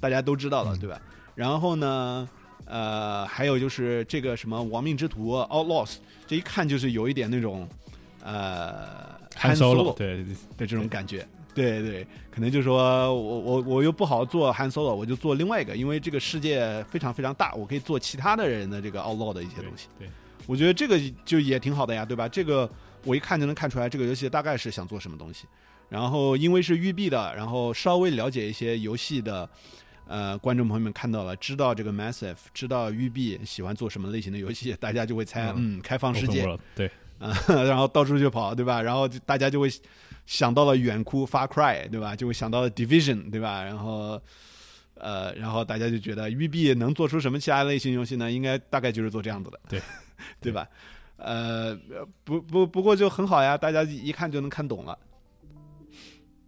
[0.00, 1.00] 大家都知道了，嗯对吧？
[1.34, 2.28] 然后呢，
[2.66, 7.68] 呃，还有就是这个什么亡命之徒 Outlaws，这一看就是有一点那种
[8.24, 10.24] 呃 Han Han Solo 对，
[10.58, 11.26] 的这种感觉。
[11.54, 19.86] 对对，可能就是说我我我又不好做 Han Solo，我就做另外一个，因为这个世界非常非常大，我可以做其他的人的这个 outlaw 的一些东西。
[19.98, 20.08] 对，
[20.46, 22.28] 我觉得这个就也挺好的呀，对吧？
[22.28, 22.68] 这个
[23.04, 25.46] 我一看就能看出来，这个游戏大概是想做什么东西。
[25.88, 29.48] 然后因为是育碧的，然后稍微了解一些游戏的。
[30.06, 37.34] 呃，观众朋友们看到了，知道这个 Massive，知道育碧喜欢做什么类型的游戏， 大家就会猜，嗯，开放世界，对，啊，
[37.66, 38.80] 然后到处去跑，对吧？
[38.80, 39.68] 然后就大家就会
[40.24, 42.14] 想到了远哭 Far Cry，对吧？
[42.14, 43.64] 就会想到了 Division，对吧？
[43.64, 44.20] 然后，
[44.94, 48.30] 呃，然后大家就觉得育碧能做出什么其他类型游戏呢？
[48.30, 49.80] 应该大概就是做这样子的，对，
[50.40, 50.68] 对吧？
[51.16, 51.74] 呃，
[52.24, 54.96] 不不不过就很好呀，大家一看就能看懂了。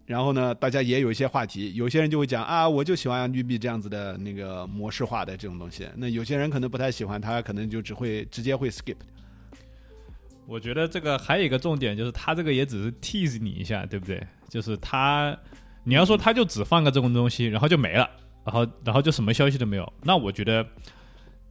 [0.09, 5.87] 然后呢，大家也有一些话题，有些人就会讲啊，我就喜欢育碧这样子的那个模式化的这种东西。
[5.95, 8.95] 那有些人可能不太喜欢，他可能就只会直接会 skip。
[10.47, 14.19] 我觉得这个还有一个重点就是，他这个也只是 tease 你一下，对不对？
[14.49, 15.37] 就是他，
[15.83, 18.09] 你要说他就只放个这种东西，然后就没了，
[18.43, 20.65] 然后然后就什么消息都没有，那我觉得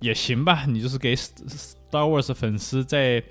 [0.00, 0.64] 也行吧。
[0.66, 3.22] 你就是给 Star Wars 粉丝在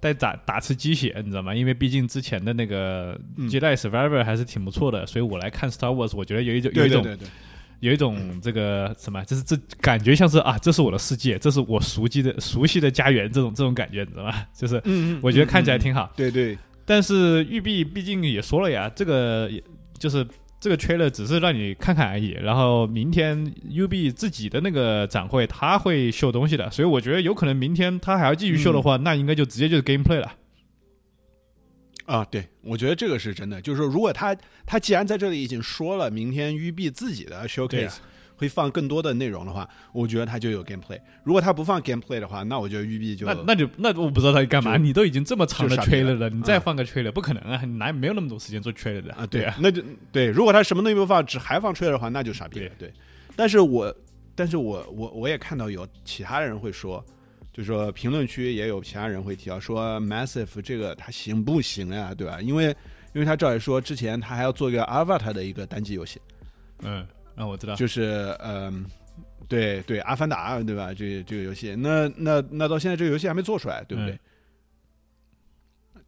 [0.00, 1.54] 在打打次鸡血，你知道吗？
[1.54, 7.30] 因为毕竟之前的那个嗯 Jedi Survivor 还是挺不错的，所以我来看 Star Wars，我觉得有一种有一种对对对对。
[7.80, 14.32] 有一种这个什么，就是这感觉像是啊，这是我的世界，这是我熟悉的熟悉的家园，这种这种感觉，你知道吗？
[14.56, 16.10] 就是嗯，我觉得看起来挺好。
[16.16, 19.62] 对对，但是育碧毕竟也说了呀，这个也
[19.98, 20.26] 就是
[20.66, 22.30] 这个 trailer 只是让你看看而已。
[22.42, 23.38] 然后明天
[23.70, 30.34] UB 自己的那个展会，他会秀东西的，所以我觉得有可能明天他还要继续秀的话，那应该就直接就是 gameplay 了。
[32.06, 33.62] 啊，对，我觉得这个是真的。
[33.62, 34.36] 就是说，如果他
[34.66, 38.00] 他既然在这里已经说了，明天 UB 自己的 showcase 啊
[38.36, 41.00] 会放更多的内容的话，我觉得他就有 gameplay。
[41.24, 49.82] 如果他不放 gameplay 的话，那我觉得育碧就那那就那我不知道他干嘛，你都已经这么长的 trailer 了，你再啊放个 trailer 不可能啊，你哪没有那么多时间做 trailer 的啊，对啊，那就
[50.12, 50.26] 对。
[50.26, 52.70] 如果他什么东西不放，只还放 trailer 的话，那就傻逼了。
[52.78, 52.92] 对，
[53.34, 53.94] 但是我
[54.34, 57.04] 但是我我我也看到有其他人会说。
[57.52, 62.12] 就是说，评论区也有其他人会提到说，Massive 这个它行不行呀？
[62.14, 62.38] 对吧？
[62.42, 62.64] 因为
[63.14, 66.20] 因为他照理说，之前他还要做一个 Avatar 的一个单机游戏，
[66.82, 67.06] 嗯，
[67.36, 68.84] 啊，我知道，就是嗯、
[69.46, 70.92] 对对，《阿凡达》对吧？
[70.92, 74.12] 这这个游戏，那那那到现在这个游戏还没做出来，对不对？
[74.12, 74.18] 嗯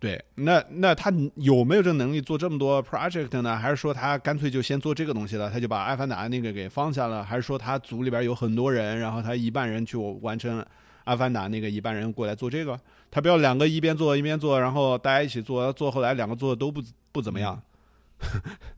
[0.00, 3.56] 对，那那他有没有这个能力做这么多 project 呢？
[3.56, 7.24] 还是说他干脆就先做这个东西了，他就把《阿凡达》那个给放下了？
[7.24, 10.60] 还是说他组里边有很多人，然后他一半人去完成
[11.02, 12.78] 《阿凡达》那个，一半人过来做这个？
[13.10, 17.60] 他不要两个一边做一边做，然后大家一起做，做后来两个做的都不不怎么样，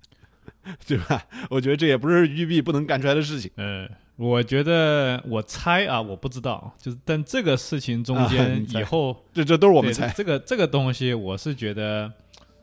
[0.86, 1.22] 对吧？
[1.48, 3.50] 我觉得这也不是育碧不能干出来的事情。
[3.56, 10.12] 嗯，我觉得我猜啊，我不知道，就是但这个事情中啊间以后，这这都是我我们猜。
[10.14, 12.12] 这个这个东西，我是觉得，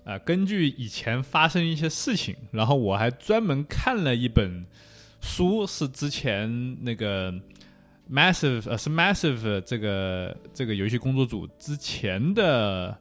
[0.04, 4.66] 啊，根据以前发生一些事情，然后我还专门看了一本
[5.20, 7.34] 书，是之前那个
[8.12, 12.96] Massive 呃是 Massive 这个这个游戏工作组之前的。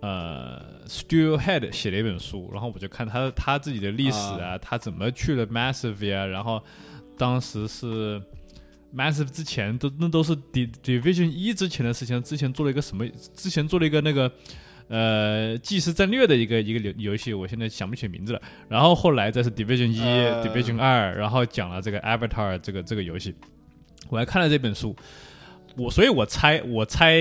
[0.00, 6.62] 呃，Studio Head 写了一本书，然后我就看他他自己的历史啊，他怎么去了 Massive 呀、然后
[7.16, 8.20] 当时是
[8.94, 13.08] Massive 之前都那都是 D Division 一之前的事情，之前做了一个什么？
[13.34, 14.30] 之前做了一个那个
[14.88, 18.40] 呃即时战略的一个一个游游戏，我现在想不起名字了。
[18.68, 23.34] 然后后来这是 Division 一、呃 Division 二，然后讲了这个 Avatar 这个这个游戏，
[24.08, 24.94] 我还看了这本书。
[25.78, 27.14] 我所以，我猜，我猜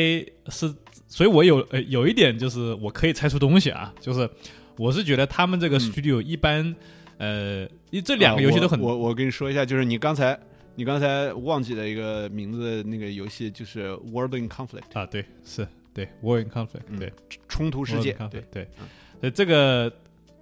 [0.47, 0.73] 是，
[1.15, 4.29] 所以我有呃有一点就是我可以猜出东西啊，就是
[4.75, 5.79] 我是觉得他们这个嗯。
[5.79, 6.75] studio 一般，
[7.17, 7.65] 呃，
[8.03, 10.37] 这两个游戏都很啊我我我跟你说一下，就是你刚才
[10.75, 17.13] 你刚才忘记了一个名字，那个游戏就是 World in Conflict 啊，对，是对 War in Conflict，嗯对，
[17.47, 18.67] 冲突世界 World 对对。
[18.81, 18.85] 嗯，
[19.21, 19.89] 所以这个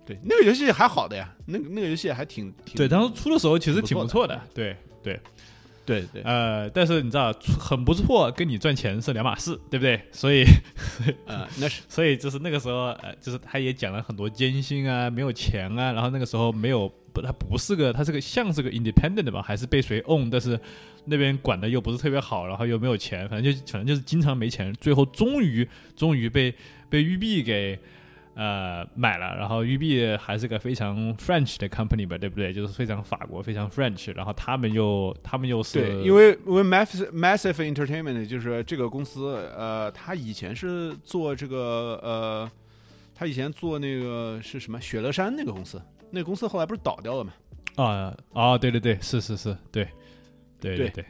[0.07, 5.19] 对，那个游戏还好的呀，那个那个游戏还挺挺对当时出的时候其实挺不错的，对对。
[5.85, 10.01] 对对，呃，但是你知道很不错，跟你赚钱是两码事，对不对？
[10.11, 10.45] 所以
[11.27, 20.59] 呃，那是所以就是那个时候，呃，就是他也讲了很多艰辛啊，没有钱啊，然后那个时候没有不，他不是个，他是个像是个 independent 吧，还是被谁 own，但是
[21.05, 26.53] 那边管的又不是特别好，然后又没有钱，反正就反正就是经常没钱，最后终于终于被
[26.89, 27.77] 被玉碧给
[28.35, 32.51] 呃买了，然后育碧还是个非常 French 的 company 吧，对不对？
[32.53, 42.51] 就是非常法国，非常 French，然后他们又他们又是对，因为因为 Massive Massive Entertainment 就是这个公司，呃，他以前是做这个呃，
[43.13, 47.33] 他以前做那个是什么雪乐山那个公司，那个公司后来不是倒掉了吗？
[47.75, 49.87] 啊啊，对对对，是是是，对
[50.59, 51.05] 对对对，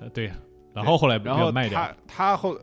[0.00, 0.32] 呃对，
[0.74, 2.58] 然后后来然后卖掉他，他后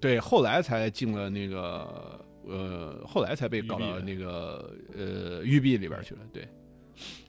[0.00, 6.20] 对后来才进了那个呃，后来才被搞到那个呃育碧里边去了。
[6.32, 6.48] 对，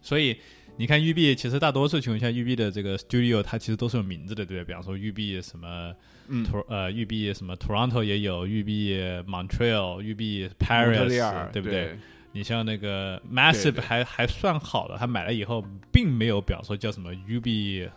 [0.01, 0.38] 所以
[0.78, 4.63] 你看育碧，其实大多数情况下，育碧的这个 studio 它其实都是有名字的，对？
[4.63, 5.93] 比方说育碧什么。
[6.32, 8.95] 嗯，托呃，育碧什么 Toronto 也有，育碧
[9.26, 11.86] Montreal，育碧蒙特利 Paris，对不对？
[11.86, 11.97] 对？
[12.32, 17.89] 你像那个 Massive 对还还算好的，他买了以后并没有表说叫什么 UB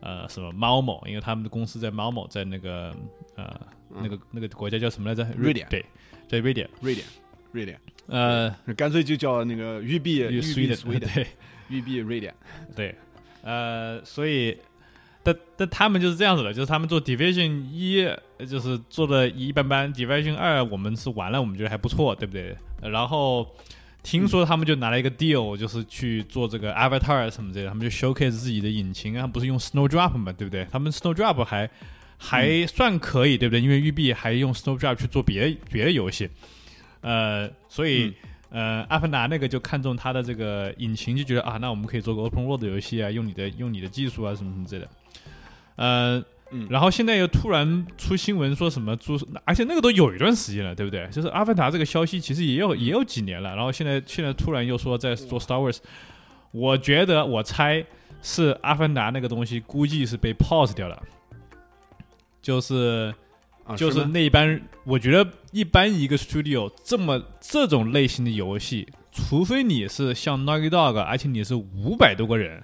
[0.00, 2.96] 呃什么猫某，因为他们的公司在猫某，在那个
[3.34, 3.60] 呃
[3.90, 5.22] 那个那个国家叫什么来着？
[5.36, 5.84] 瑞典对，
[6.28, 6.68] 在瑞典。
[6.80, 7.06] 瑞典，
[7.52, 11.26] 瑞典，呃，干脆就叫那个育碧育碧 Sweden，对
[11.68, 12.34] 育碧瑞典。
[12.74, 12.94] 对，
[13.42, 14.56] 呃，所以。
[15.22, 18.08] 但但他们就是这样子的，就是他们做 Division 一，
[18.46, 22.56] 就是做的一般般；Division 二，我们是玩了，我们觉得还不错，对不对？
[22.80, 23.44] 然后
[24.04, 30.64] 听说他们就拿了一个 deal，就是去做这个 Avatar 什么之类的，他们就 showcase 自己的引擎啊，不是用 Snowdrop 嘛，对不对？
[30.70, 31.68] 他们 Snowdrop 还
[32.18, 33.60] 还算可以，对不对？
[33.60, 36.28] 因为育碧还用 Snowdrop 去做别的别的游戏，
[37.00, 38.12] 呃，所以。
[38.48, 44.90] 呃，阿凡达那个就看中它的这个引擎，就觉得啊，那我们可以做个 open world 的游戏啊，用你的用你的技术啊，什么什么之类的。
[45.74, 51.06] 呃，嗯然后现在又突然出新闻说什么做，而且那个都有一段时间了，对不对？
[51.08, 55.78] 就是阿凡达这个消息其实也有也有几年了，然后现在现在突然又说在做 Star Wars，
[56.52, 57.84] 我觉得我猜
[58.22, 61.02] 是阿凡达那个东西估计是被 pause 掉了，
[62.46, 63.12] 就是。
[63.68, 72.62] 啊就是吗那一般，我觉得一般一个 studio 这么这种类型的游戏，除非你是像 Naughty Dog，而且你是五百多个人，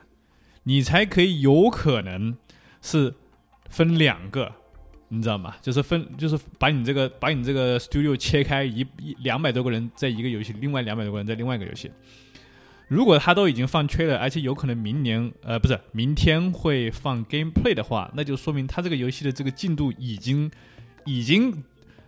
[0.63, 2.37] 你才可以有可能
[2.81, 3.13] 是
[3.69, 4.53] 分两个，
[5.09, 5.57] 你知道吗？
[5.61, 11.91] 就是分，就是把你这个把你这个 studio 切开一一两百多个人在一个游戏，另外两百多个人在另外一个游戏。
[12.89, 20.51] 如果他都已经放 trailer，而且有可能明年呃不是明天会放 gameplay 的话，那就说明他这个游戏的这个进度已经
[21.05, 21.63] 已经，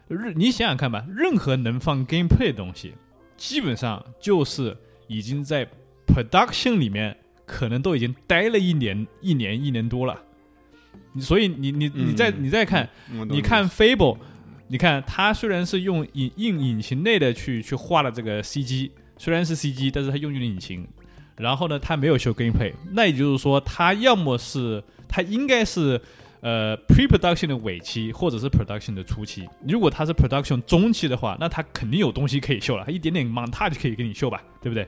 [0.08, 2.92] 任你想想看吧，任何能放 gameplay 的东西，
[3.36, 5.66] 基本上就是已经在
[6.06, 7.16] production 里面
[7.46, 10.20] 可能都已经待了一年、一年、一年多了。
[11.14, 14.18] 你所以你你你再嗯你再看，嗯你看 Fable，
[14.68, 20.86] 你看它虽然是用引硬引擎内的去去画了这个 CG，虽然是 CG，但是它用了引擎，
[21.36, 26.00] 然后呢，它没有修 gameplay，那也就是说，它要么是它应该是
[26.40, 29.48] 呃 pre-production 的尾期，或者是 production 的初期。
[29.66, 34.86] 如果它是 production 中期的话，那它肯定有东西可以秀了，它一点点 montage 可以给你秀吧，对不对？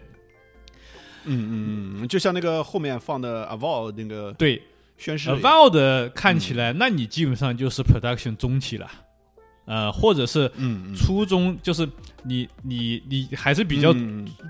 [1.28, 4.62] 嗯嗯嗯，就像那个后面放的 Aval 那个对
[4.96, 8.88] 宣誓，，Avowed 的看起来，那你基本上就是 production 中期了，
[9.64, 11.84] 呃，或者是嗯嗯初中，就是
[12.26, 13.92] 你你你还是比较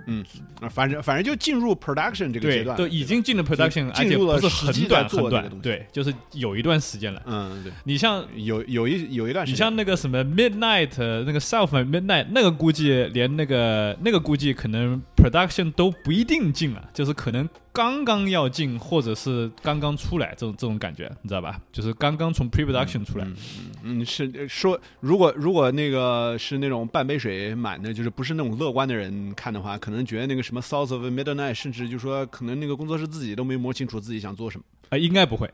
[0.07, 0.24] 嗯
[0.70, 7.22] 反正反正就进入 production 这个阶，段，都已经进了 production，而进入了且不是很短很短对，就是有一段时间了。
[7.27, 21.61] 嗯对，你像有有一有一段时间你，像那个什么 Midnight 呃那个 South Midnight 那个估计连那个那个估计可能 production 都不一定进了，就是可能刚刚要进，或者是刚刚出来这种这种感觉，你知道吧？
[21.72, 23.24] 就是刚刚从 pre production 出来。
[23.27, 23.37] 嗯
[23.83, 34.64] 嗯嗯是呃说如果如果那个是那种半杯水满的，就是不是那种乐观的人看的话，可能觉得那个什么 South of Midnight，甚至就说可能那个工作室自己都没摸清楚自己想做什么。
[34.91, 35.51] 啊，应该不会。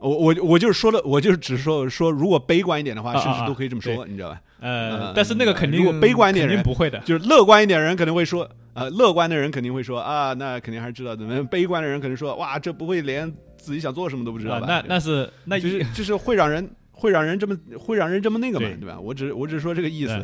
[0.00, 4.40] 我我我就是说了，我就是只是说说，如果悲观一点的话，甚至都可以这么说，你知道吧？
[4.60, 6.98] 呃嗯，但是那个肯定如果悲观一点人肯定不会的。
[7.00, 11.44] 就是乐观一点的人可能会说，呃，乐观的人肯定会说啊，那肯定还是知道怎么。
[11.44, 14.66] 悲观的人可能说，哇，这不会连自己想做什么都不知道吧？
[14.66, 16.66] 啊那那是那就是就是会让人
[17.00, 18.76] 会让人这么会让人这么那个嘛，对。
[18.76, 19.00] 对吧？
[19.00, 20.22] 我只我只是说这个意思。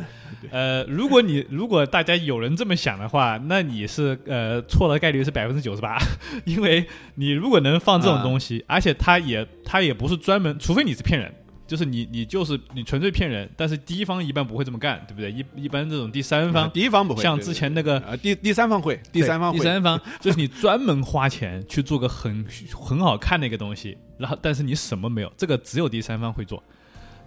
[0.51, 5.97] 呃，如果你如果大家有人这么想的话，那你是呃错的概率是百分之九十八，
[6.45, 11.33] 因为你如果能放这种东西，而且他也他也不是专门，除非你是骗人，
[11.67, 15.31] 就是你你就是你纯粹骗人，但是第一方一般不会这么干，对不对？
[15.31, 26.63] 一一般这种第三方，第一方不会，像之前那个啊，第第三方会，第三方会，第三方就是你专门花钱去做个很很好看的一个东西，然后但是你什么没有，这个只有第三方会做。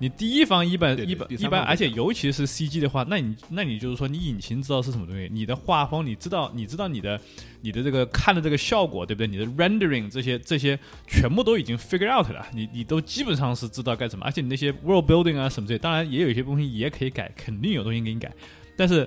[0.00, 7.20] 你第一方一般一般一般，而且尤其是 CG 的话，那你那你就是说你引擎知道是什么东西，你的画风你知道你知道你的
[7.60, 9.26] 你的这个看的这个效果对不对？
[9.26, 18.32] 你的 rendering 这些这些全部都已经 figure out 了，你你都基本上是知道该怎么，而且你那些 world building 啊什么这些，当然也有一些东西也可以改，肯定有东西给你改，
[18.78, 19.06] 但是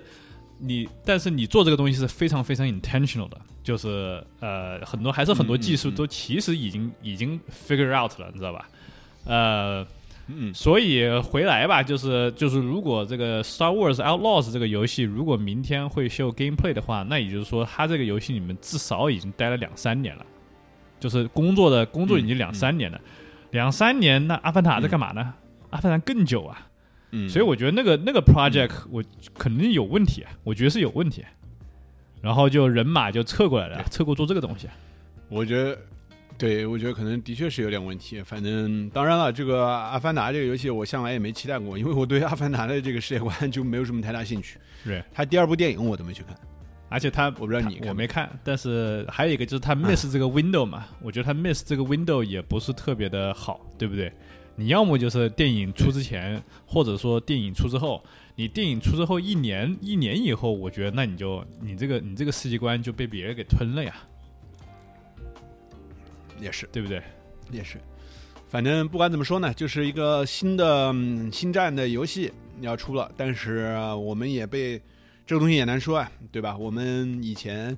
[0.59, 8.69] 你但是你做这个东西是非常非常 intentional 的，就是呃很多还是很多技术都其实已经已经 figure out 了，你知道吧？
[9.25, 9.87] 呃。
[10.27, 20.25] 嗯，所以回来吧，就是就是，如果这个《Star Wars Outlaws》这个游戏如果明天会秀 gameplay 的话，那也就是说，它这个游戏里面至少已经待了两三年了，
[20.99, 22.99] 就是工作的工作已经两三年了，
[23.51, 25.33] 两三年，那阿凡达在干嘛呢？
[25.71, 26.67] 阿凡达更久啊，
[27.11, 29.03] 嗯，所以我觉得那个那个 project 我
[29.37, 31.21] 肯定有问题啊，我觉得是有问题，
[32.21, 34.69] 然后就人马就撤过来了，撤过做这个东西。
[35.27, 35.77] 我觉得，
[36.37, 38.21] 对我觉得可能的确是有点问题。
[38.23, 44.57] 反正当然了，这个《阿凡达》这个游戏我向来也没期待过，因为我对《阿凡达》的这个世界观就没有什么太大兴趣。
[44.83, 46.35] 对，他第二部电影我都没去看，
[46.89, 54.11] 而且他我不知道你看我没看，但是还有一个就是他 miss 这个 window 嘛，我觉得他 miss 这个 window 也不是特别的好，对不对？
[54.55, 58.03] 你要么就是电影出之前，或者说电影出之后，
[58.35, 63.95] 你电影出之后一年一年以后，我觉得那你就你这个你这个世界观就被别人给吞了呀，
[66.39, 67.01] 也是对不对？
[67.51, 67.77] 也是。
[68.47, 72.31] 反正不管怎么说呢，就是一个新的嗯星战的游戏
[72.61, 74.79] 要出了，但是我们也被
[75.25, 76.55] 这个东西也难说啊，对吧？
[76.55, 77.75] 我们以前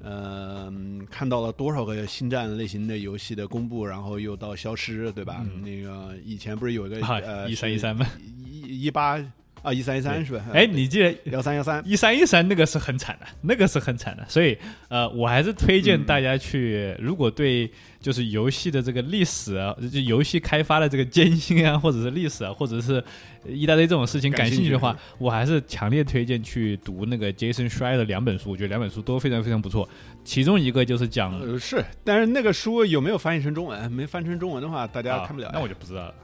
[0.00, 5.44] 呃嗯看到了多少个星战类型的游戏的公布，然后又到消失，对吧？
[5.44, 9.18] 嗯那个以前不是有一个啊呃一三一三吗，一一八
[9.64, 10.44] 啊一三一三是吧？
[10.52, 14.56] 哎，你记得幺三幺三一三一三那个是很惨的，那个是很惨的，所以
[14.88, 23.02] 呃，我还是推荐大家去，如果对就是游戏的这个历史啊，就游戏开发的这个艰辛啊，或者是历史啊，或者是
[23.46, 29.88] 一大堆这种事情感兴趣的话，我还是强烈推荐去读那个 Jason Schreier 的两本书，我觉得两本书都非常非常不错。
[30.22, 33.90] 其中一个就是讲，呃是，但是那个书有没有翻译成中文？
[33.90, 35.50] 没翻成中文的话，大家啊看不了。
[35.52, 36.14] 那我就不知道了。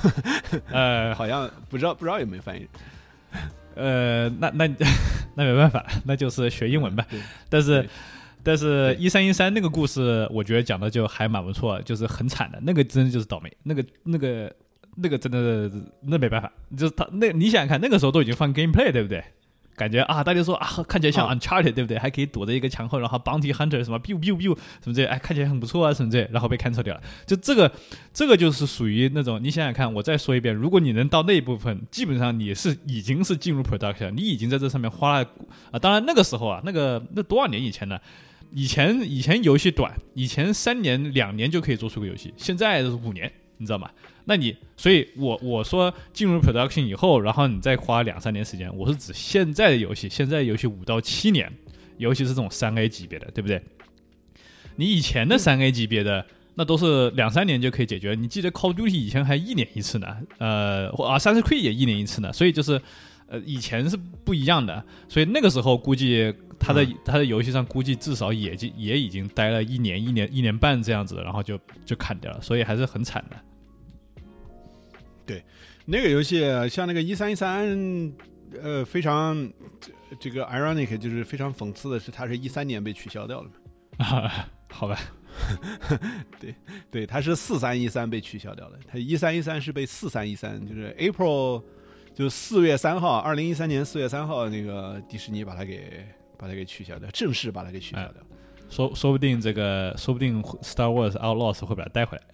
[0.70, 2.66] 呃好像不知道不知道有没有翻译。
[3.74, 4.68] 呃，那那
[5.34, 7.06] 那没办法，那就是学英文吧。
[7.08, 7.18] 对
[7.48, 7.88] 但是，
[8.42, 14.54] 但是一三一三那个故事，我觉得讲的就还蛮不错，就是很惨的，那个真的就是倒霉，那个那个
[14.96, 15.70] 那个真的
[16.02, 19.24] 那没办法，就是他那你想想看，那个时候都已经放 gameplay 对不对？
[19.82, 21.98] 感觉啊，大家说啊，看起来像啊 Uncharted，、对不对？
[21.98, 27.02] 还可以躲在一个墙后，然后 Bounty Hunter 什么 biu biu biu 什么这，哎，看起来很不错啊，什么这，然后被 cancel 掉了。
[27.26, 27.70] 就这个，
[28.12, 35.28] 这个就是属于那种，你想想看，我再说一遍，如果你能到那一部分，基本上你是已经是进入 production，你已经在这上面花了
[35.72, 35.78] 啊。
[35.78, 37.98] 当然那个时候啊，那个那多少年以前呢？
[38.54, 43.88] 以前以前游戏短，以前三年两年就可以做出个游戏，现在是五年，你知道吗？
[44.24, 51.50] 那你，所以我我说进入 production 以后，然后你再花两三年时间，我是指现在的游戏，现在游戏五到七年，
[51.98, 53.62] 尤其是这种三 A 级别的，对不对？
[54.76, 58.14] 你以前的三 A 级别的，那都是两三年就可以解决。
[58.14, 62.80] 你记得 Call of Duty 以前还一年一次呢，呃，或啊，三十 Creed 也一年一次呢，所以就是，
[63.26, 73.36] 呃，以前是不一样的，所以那个时候估计他在、他在游戏上估计至少也就也已经待了一年、一年、一年半这样子，然后就就砍掉了，所以还是很惨的。
[75.84, 78.12] 那个游戏像那个一三一三，
[78.62, 79.34] 呃，非常
[79.80, 84.06] 这这个 ironic，就是非常讽刺的是，它是一三年被取消掉了嘛。
[84.06, 84.98] 啊，好吧，
[86.40, 86.54] 对
[86.90, 91.62] 对，它是四三一三被取消掉了，它一三一三是被四三一三，就是 April
[92.14, 96.06] 就四月三号，二零一三年四月三号，那个迪士尼把它给
[96.38, 98.22] 把它给取消掉，正式把它给取消掉。
[98.70, 102.24] 说说不定这个，说不定 Star Wars Outlaws 会把它带回来。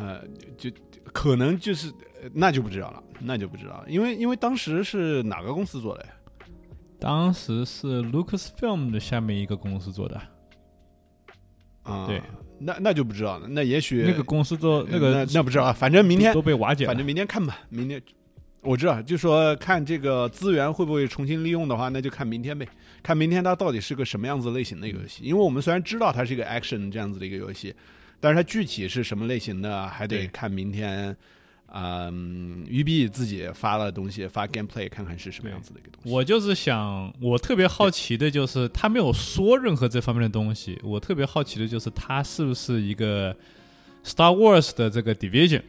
[0.00, 0.24] 呃，
[0.56, 0.70] 就
[1.12, 1.88] 可能就是
[2.22, 6.10] 呃那就不知道了，那就不知道了，因为因为当时是哪个公司做的呀？
[6.98, 10.20] 当时是 Lucasfilm 的下面一个公司做的，
[11.82, 12.20] 啊、对，
[12.58, 16.88] 那那就不知道了，那也许那个公司做那呃个那那不知道啊，反正明天都被瓦解了。
[16.88, 18.02] 反正明天看吧，明天
[18.60, 22.68] 我知道，就说看这个资源会不会重新利用的话，那就看明天呗，
[23.02, 25.24] 看明天它到底是个什么样子类型的游戏。
[25.24, 27.74] 因为我们虽然知道它是一个 action 这样子的一个游戏，
[28.20, 31.16] 但是它具体是什么类型的，还得看明天。
[31.72, 36.10] 嗯，育碧自己发了东西，发 gameplay 看看是什么样子的一个东西。
[36.10, 40.76] 我就是想，我特别好奇的就是他没有说任何这方面的东西。
[40.82, 43.32] 我特别好奇的就是他是不是一个
[44.04, 45.62] Star Wars 的这个 division，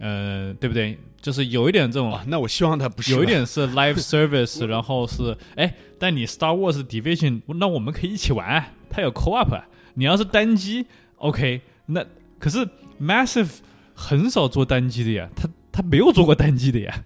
[0.00, 0.98] 呃，对不对？
[1.20, 9.68] 就是有一点这种哇，那我希望它不是，有一点是 live service，然后是哎，但你 Star Wars Division，那我们可以一起玩啊，它有 co-op 啊。
[9.94, 10.84] 你要是单机
[11.22, 12.04] ，OK，那
[12.38, 12.68] 可是
[13.00, 13.58] Massive
[13.94, 17.04] 很少做单机的呀，他他没有做过单机的呀。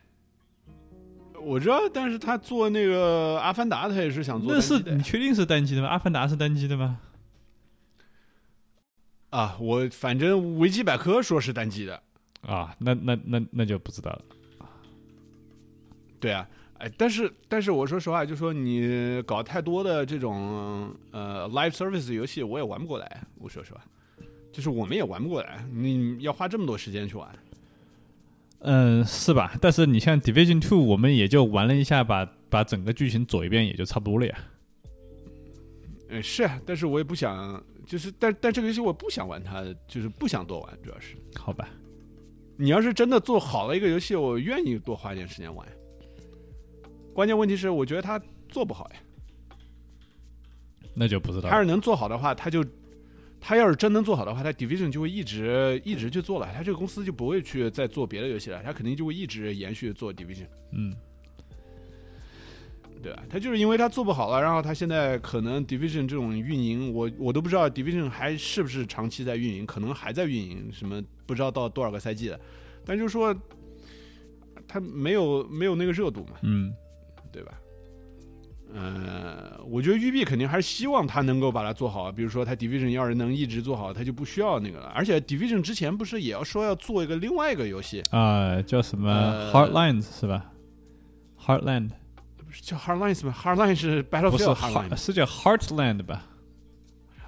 [1.43, 5.89] 我知道，但是他做那个《阿凡达》，他也是想做那是你确定是单机的吗？
[5.89, 6.99] 阿凡达是单机的吗？
[9.31, 9.57] 啊。
[9.61, 12.03] 我反正维基百科说是单机的，
[12.41, 14.23] 啊，那那那那就不知道了。
[16.19, 16.49] 对啊，
[16.79, 23.23] 哎，但是但是我说实话，就说你搞太多的这种呃 live service 游戏，我也玩不过来。
[23.39, 23.81] 我说实话，
[24.57, 27.29] 就是我们也玩不过来，你要花这么多时间去玩。
[28.61, 29.55] 嗯，是吧？
[29.61, 34.39] 但是你像 Division Two，我们也就玩了一下，把把整个剧情走一遍，也就差不多了呀。
[36.09, 41.69] 嗯，是啊，但是我也不想，就是但但这个游戏我不想玩它，就是不想多玩，主要是好吧？
[42.57, 45.69] 你要是真的做好了一个游戏，我愿意多花一点时间玩。
[47.13, 48.97] 关键问题是，我觉得他做不好呀。
[50.95, 52.65] 那就不知道他要是能做好的话，他就
[53.49, 60.93] 他要是真能做好的话，他 Division 就会一直一直去做了，他这个公司就不会去再做别的游戏了，他肯定就会一直延续做 Division，嗯，
[63.01, 63.23] 对吧？
[63.31, 72.41] 他就是因为他做不好了，然后他现在可能 Division 这种运营，我我都不知道 Division 还是不是长期在运营，可能还在运营，什么不知道到多少个赛季了，
[72.85, 73.33] 但就是说
[74.67, 76.75] 他没有没有那个热度嘛，嗯，
[77.31, 77.53] 对吧？
[78.75, 84.87] 呃，我觉得育碧肯定还是希望他能够把它做好，比如说他 Division 要是能一直做好，他就不需要那个了。
[84.95, 90.47] 而且 Division 之前不是也要说要做一个另外一个游戏，啊、叫什么、呃 Heartlines 是吧
[91.47, 91.91] ？Heartland
[92.37, 96.27] 不是叫 Heartlines 吗？Heartline 是 Battlefield 是叫 Heartland 吧？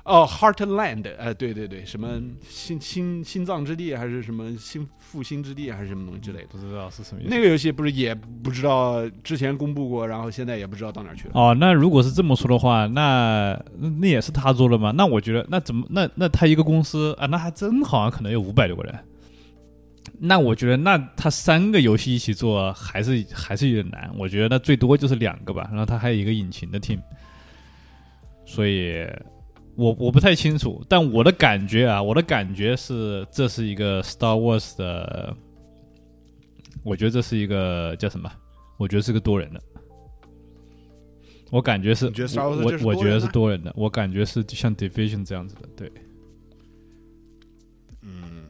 [0.09, 2.09] 哦，Heartland，哎，对对对，什么
[2.49, 6.49] 心心心脏之地还是什么心复兴之地还是什么东西之类的。
[6.51, 7.31] 不知道是什么意思。
[7.31, 11.33] 那个游戏不是也不知道之前公布过，然后现在也不知道到哪去了。
[11.35, 13.63] 哦，那如果是这么说的话，那
[14.01, 14.93] 那也是他做的吗？
[14.97, 18.99] 那我觉得，那怎么那那他一个公司啊，那还真好像可能有五百多个人。
[20.19, 24.11] 那我觉得，那他三个游戏一起做还是还是有点难。
[24.17, 26.99] 我觉得那最多就是两个吧，然后他还有一个引擎的 team，
[28.47, 29.07] 所以
[29.79, 35.37] 我我不太清楚，但我的感觉啊，我的感觉是这是一个 Star Wars 的，
[36.83, 38.29] 我觉得这是一个叫什么？
[38.77, 39.63] 我觉得是个多人的。
[41.51, 45.93] 我感觉是，我我觉得是多人的，我感觉是像 Division 这样子的，对，
[48.03, 48.47] 嗯，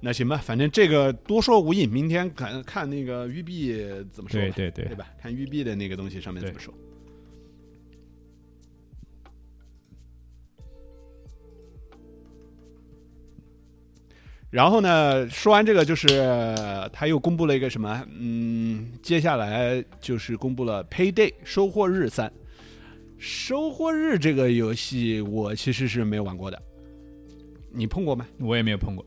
[0.00, 3.74] 那行吧，反正这个多说无益，明天看看那个育碧
[4.12, 5.08] 怎么说吧，对对对对吧？
[5.20, 6.72] 看育碧的那个东西上面怎么说。
[14.54, 16.06] 然后呢，说完这个，就是
[16.92, 18.06] 他又公布了一个什么？
[18.16, 22.32] 嗯，接下来就是公布了《Payday》收获日三。
[23.18, 26.62] 收获日这个游戏，我其实是没有玩过的，
[27.72, 28.28] 你碰过吗？
[28.38, 29.04] 我也没有碰过。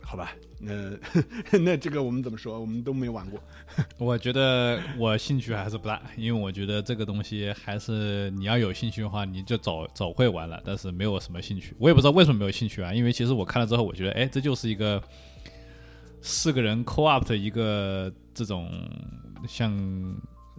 [0.00, 0.98] 好吧，那
[1.58, 2.60] 那这个我们怎么说？
[2.60, 3.40] 我们都没玩过。
[3.96, 11.74] 我觉得我兴趣还是不大，因为我觉得这个东西还是你要有兴趣的话，你就早早会玩了，但是没有什么兴趣。
[11.78, 15.00] 我也不知道为什么没有兴趣啊，因为其实我看了之后，我觉得，哎，这就是一个
[16.20, 18.68] 四个人 co-op 的一个这种
[19.46, 19.72] 像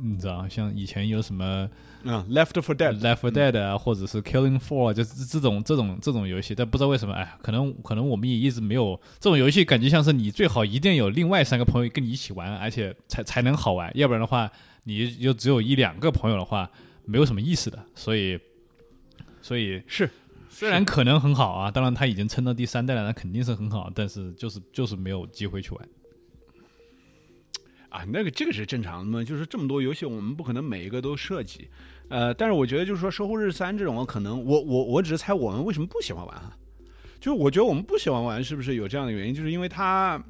[0.02, 1.70] 你知道，像以前有什么
[2.04, 14.50] 嗯，Left for Dead，Left 4 Dead 啊，或者是 Killing Floor，就是这种这种这种游戏，但不知道为什么，哎，可能可能我们也一直没有这种游戏，感觉像是你最好一定有另外三个朋友跟你一起玩，而且才才能好玩，要不然的话，
[14.84, 16.70] 你就只有一两个朋友的话，
[17.06, 17.78] 没有什么意思的。
[17.95, 18.39] 所以，
[19.41, 20.10] 所以是
[20.50, 25.89] 虽然可能很好啊，当然他已经撑到第三代了，那肯定是很好，但是就是就是没有机会去玩。
[27.90, 31.68] 啊，那个这个是正常的嘛，就是这么多游戏，我们不可能每一个都设计。
[32.08, 36.56] 呃，但是我觉得就是说《收获日三》这种，可能我我我只是猜我们为什么不喜欢玩啊？
[37.20, 39.34] 就是我觉得我们不喜欢玩，是不是有这样的原因？
[39.34, 40.24] 就是因为它，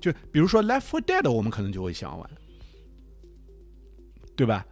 [0.00, 2.30] 就比如说《Left 4 Dead》，我们可能就会喜欢玩，
[4.36, 4.64] 对吧？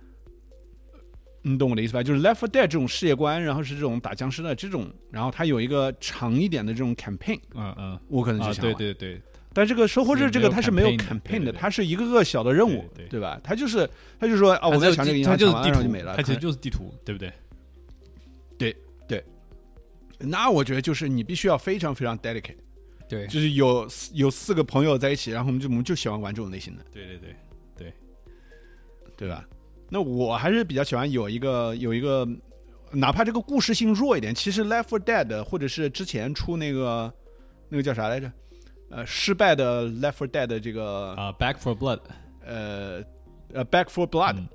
[1.43, 2.03] 你懂我的意思吧？
[2.03, 8.74] 就是《Left 4 Dead》这种世界观，然后是这种打僵尸的这种，然后它有一个长一点的这种 campaign，嗯嗯我可能就啊，想玩。
[8.74, 9.22] 对对对，
[9.57, 13.40] 但这个收获日这个它是没有 campaign 的它是一个个小的任务，对对吧？
[13.42, 13.88] 它就是
[14.20, 16.14] 它就说啊，我在抢这个银行，它就是地图抢完就没了。
[16.14, 17.32] 它其实就是地图，对不对？
[18.59, 18.76] 对
[19.09, 19.24] 对
[20.18, 22.57] 那我觉得就是你必须要非常非常 delicate，
[23.09, 27.36] 对就是有有四个朋友在一起，然后我们就我们就喜欢玩这种类型的，对对对，
[27.78, 27.92] 对
[29.16, 29.42] 对吧？
[29.88, 32.28] 那我还是比较喜欢有一个有一个，
[32.90, 37.11] 哪怕这个故事性弱一点，其实 Left 4 Dead 或者是之前出那个
[37.70, 38.30] 那个叫啥来着？
[38.91, 42.01] 呃，失败的 Left 4 Dead 的这个啊，Back for Blood，
[42.45, 43.03] 呃
[43.53, 44.49] 呃 Back for Blood，、嗯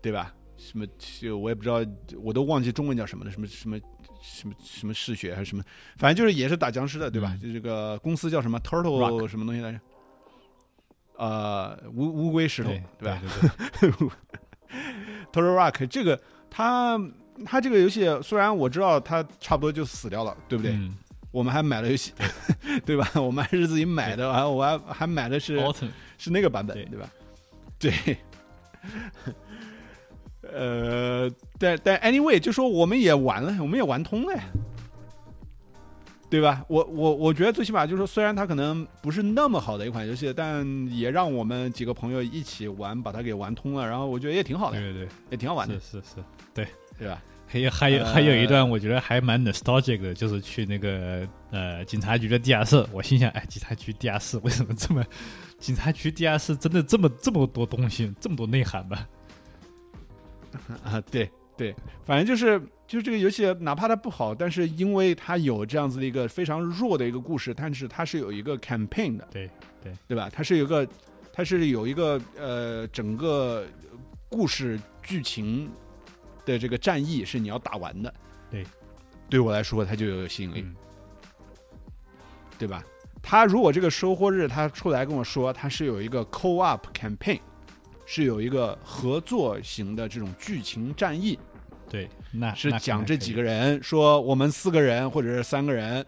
[0.00, 0.32] 对吧？
[0.56, 1.80] 什么就我也不知道，
[2.22, 3.78] 我都忘记中文叫什么了，什么什么
[4.22, 5.62] 什么什么嗜血还是什么，
[5.96, 7.30] 反正就是也是打僵尸的，对吧？
[7.34, 9.80] 嗯就这个公司叫什么 Turtle 什么东西来着？
[11.16, 13.20] 呃，乌乌龟石头，对吧？
[13.80, 14.08] 对对
[15.32, 16.98] Turtle Rock 这个它
[17.44, 20.72] 它这个游戏虽然我知道它差不多就死掉了，对不对？
[20.72, 20.96] 嗯
[21.38, 22.12] 我们还买了游戏，
[22.84, 23.08] 对吧？
[23.14, 25.58] 我们还是自己买的，然后我还还买的是
[26.18, 27.08] 是那个版本，对对吧？
[27.78, 28.16] 对。
[30.52, 34.42] 呃，但但 anyway，就说我们也玩了，我们也玩通了呀，
[36.30, 36.64] 对吧？
[36.68, 46.24] 我我我觉得最起码就是说，虽然它可能不是那么好的一款游戏，但也让我们几个朋友一起玩，把它给玩通了，然后我觉得也挺好的，对对对，也挺好玩的，是是是。
[46.54, 46.66] 对
[47.06, 47.22] 吧？
[47.48, 52.86] 还有还有呃还有一段我觉得还蛮 nostalgic 的，就是去那个呃警察局的地下室。
[52.92, 55.02] 我心想，哎，警察局地下室为什么这么？
[55.58, 58.98] 警察局地下室真的这么这么多东西，这么多内涵吗？
[60.84, 61.74] 啊，对对，
[62.04, 69.50] 反正就是就是这个游戏，哪怕它不好，但是因为它有这样子的一个非常弱的一个故事，但是它是有一个 campaign 的，对
[69.82, 70.30] 对对吧？
[70.32, 70.86] 它是有一个，
[71.32, 73.66] 它是有一个呃整个
[74.28, 75.70] 故事剧情
[76.52, 78.12] 的这个战役是你要打完的，
[78.50, 78.64] 对，
[79.28, 80.74] 对我来说它就有吸引力，嗯
[82.58, 82.82] 对吧？
[83.22, 87.38] 他如果这个收获日他出来跟我说他是有一个 co-op campaign，
[88.06, 91.38] 是有一个合作型的这种剧情战役，
[91.88, 96.04] 对，那是讲这几个，人说我们四个人或者是三个人，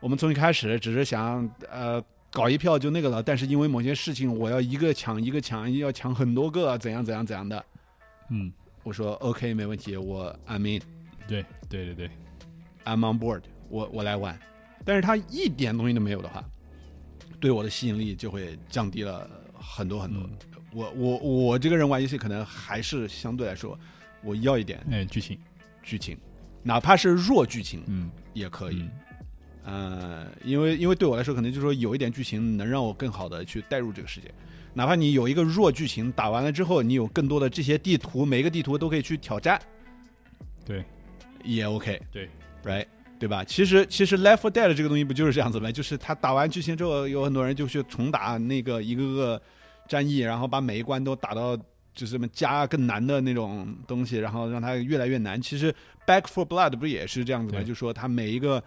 [0.00, 7.64] 我们从一开始只是想呃搞一票就那个了，但是因为某些事情我要一个抢一个抢，要抢很多个，怎样怎样怎样的。
[8.30, 8.52] 嗯，
[8.82, 10.82] 我说 OK 没问题，我 I'm in
[11.26, 12.10] 对对对对
[12.84, 14.38] ，I'm on board，我我来玩。
[14.84, 16.44] 但是他一点东西都没有的话，
[17.38, 20.22] 对我的吸引力就会降低了很多很多。
[20.22, 20.30] 嗯
[20.74, 23.78] 我我我这个人玩游戏可能还是相对来说，
[24.24, 25.38] 我要一点哎，剧情，
[25.82, 26.16] 剧情，
[26.62, 28.80] 哪怕是弱剧情嗯，也可以。
[28.80, 28.90] 嗯
[29.64, 34.32] 呃，因为因为对我来说，可能就是说有一点剧情能让我更好的去带入这个世界。
[34.74, 39.60] 哪怕你有一个弱剧情，打完了之后，你有更多的这些地图，每一个地图都可以去挑战，
[40.64, 40.84] 对
[41.44, 42.28] 也 OK，对
[42.64, 42.86] ，right，
[43.18, 43.44] 对吧？
[43.44, 45.70] 其实其实 Left 4 Dead 这个东西不就是这样子吗？
[45.70, 49.42] 就是他打完剧情之后，有很多人就去重打那个一个个
[49.88, 55.40] 战役，然后把每一关都打到就是什么加更难的那种东西，然后让它越来越难。
[55.40, 55.74] 其实
[56.06, 57.62] Back for Blood 不也是这样子吗？
[57.62, 58.62] 就说它每一个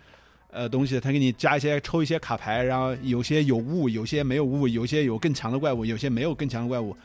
[0.56, 6.96] 呃东西，他给你加一些抽一些卡牌，然后有些有雾，有些没有雾，有些有更强的怪物，有些没有更强的怪物，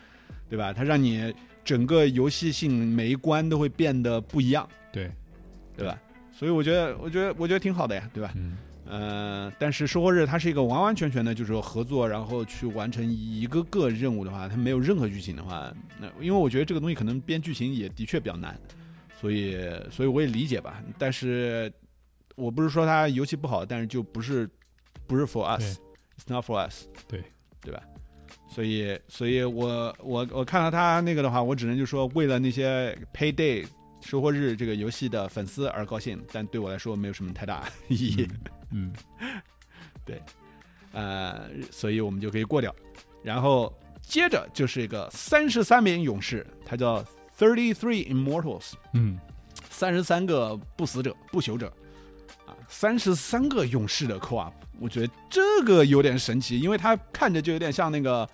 [0.49, 0.71] 对吧？
[0.71, 1.33] 它让你
[1.65, 5.11] 整个游戏性每一关都会变得不一样，对，
[5.75, 5.99] 对吧？
[6.31, 8.31] 所以我觉得，我觉得，我觉得挺好的呀，对吧？
[8.35, 18.59] 嗯呃，但是收获日它是一个完完全全的，就是说合作，然后去完成一个个任务的话，它没有任何剧情的话，那因为我觉得这个东西可能编剧情也的确比较难，
[19.19, 19.55] 所以，
[19.89, 20.83] 所以我也理解吧。
[20.97, 21.71] 但是
[22.35, 24.49] 我不是说它游戏不好，但是就不是
[25.07, 27.23] 不是 for us，it's not for us，对。
[27.63, 27.83] 对吧？
[28.49, 33.67] 所以，所以我我我看到他那个的话，我只能就说为了那些 Payday
[34.01, 38.27] 收获日这个游戏的粉丝而高兴，但对我来说没有什么太大意义。
[38.71, 38.91] 嗯，
[40.03, 40.19] 对。
[40.91, 42.75] 呃，所以我们就可以过掉。
[43.21, 43.71] 然后
[44.01, 47.03] 接着就是一个三十三名勇士，他叫
[47.37, 49.19] Thirty Three Immortals，嗯。
[49.69, 51.67] 三十三个不死者、不朽者。
[51.67, 51.73] 啊，
[52.71, 58.27] 三十三个勇士的 co-op，我觉得这个有点神奇，因为它看着就有点像那个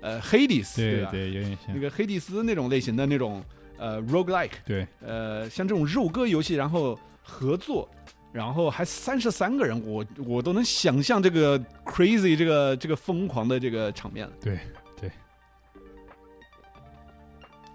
[0.00, 1.10] 呃黑迪斯，吧？
[1.10, 3.44] 对对，有点像那，个黑迪斯那种类型的那种
[3.76, 7.86] 呃 roguelike，对呃像这种肉鸽游戏，然后合作，
[8.32, 14.32] 然后还三十三个人，我我都能想象这个 crazy 这个这个疯狂的这个场面了。
[14.40, 14.58] 对
[14.98, 15.10] 对，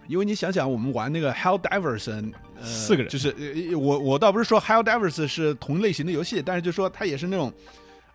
[0.07, 7.53] 因为你想想，我们玩那个 Hell Divers，呃，四个人就是呃我我倒不是说 Hell Divers 是同类型的游戏，但是就说它也是那种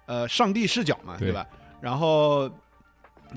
[0.07, 1.47] 呃上帝视角嘛，对对吧？
[1.81, 2.51] 然后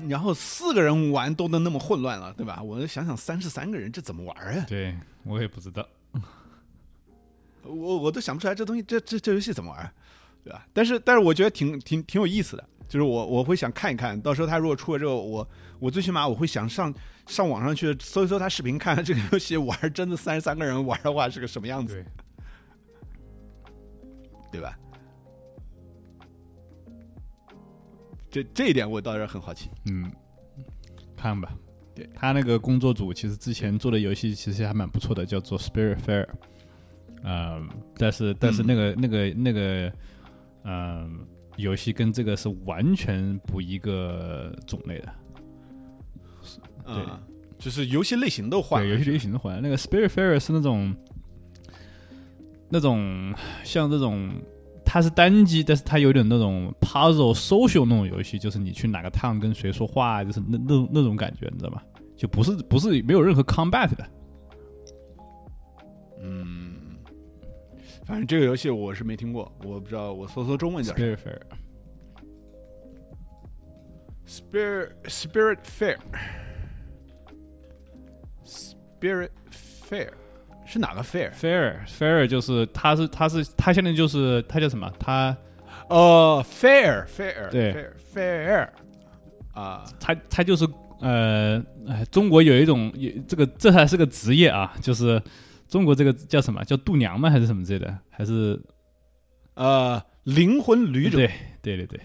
[0.08, 2.62] 然后四个人玩都能那么混乱了，对吧？
[2.62, 4.64] 我想想三十三个人这怎么玩啊？
[4.68, 4.94] 对
[5.24, 5.86] 我也不知道，
[7.62, 9.92] 我我都想不出来这东西这这这游戏怎么玩，
[10.44, 10.66] 对吧？
[10.72, 16.92] 但是但是我觉得挺挺挺有意思的，就是我我会想看一看，到时候他如果出了之后，我我最起码我会想上
[17.26, 22.02] 上网上去搜一搜他视频，看看这个游戏玩真的三十三个人玩的话是个什么样子，
[24.50, 24.78] 对，对吧？
[28.30, 29.70] 这这一点我倒是很好奇。
[29.86, 30.10] 嗯，
[31.16, 31.52] 看吧。
[31.94, 36.26] 对他那个工作组其实之前做的游戏其实还蛮不错的，叫做 Spirit Fair。
[37.24, 39.92] 嗯，但是但是那个、那个那个
[40.64, 41.26] 嗯、
[41.58, 45.12] 游戏跟这个是完全不一个种类的。
[46.86, 47.20] 嗯，
[47.58, 49.60] 就是游戏类型都换游戏类型都换。
[49.60, 50.94] 那个 Spiritfarer 是那种
[52.70, 53.34] 那种
[53.64, 54.30] 像这种，
[54.84, 61.82] 它是单机，但是它有点那种 puzzle social 那种游戏，就是你去哪个 town 跟谁说话，就是那那种那种感觉，你知道吗？
[62.16, 64.04] 就不是不是没有任何 combat 的。
[66.20, 66.57] 嗯，
[68.08, 71.02] 反正这个游戏我是没听过，我不知道，我搜搜中文叫啥
[74.24, 75.98] Spiritfarer，Spirit Spirit Fair
[78.46, 79.28] Spirit
[79.86, 80.08] Fair
[80.64, 84.90] 是哪个 fair？fair fair 就是它是它是它现在就是它叫什么？
[84.98, 85.36] 它
[85.90, 88.70] 哦，fair fair 对 fair
[89.52, 90.66] 啊，它它就是
[91.00, 95.22] 呃，哎中国有一种有这个这还是个职业啊，就是
[95.68, 96.64] 中国这个叫什么？
[96.64, 97.30] 叫度娘吗？
[97.30, 97.98] 还是什么之类的？
[98.10, 98.60] 还是
[99.54, 101.30] 呃，灵魂旅者，对
[101.62, 102.00] 对对对，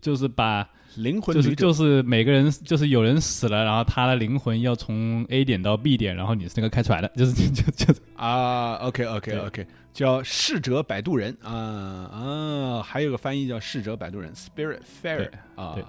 [0.00, 8.00] 就是把灵魂就是，就是每个人就是有人死了，然后他的灵魂要从 A 点到 B 点，然后你是那个开船的，就是就就就。
[8.16, 11.36] 啊，OK OK OK，叫逝者摆渡人。
[11.42, 15.84] 啊啊，还有个翻译叫逝者摆渡人，Spirit Fair 对啊对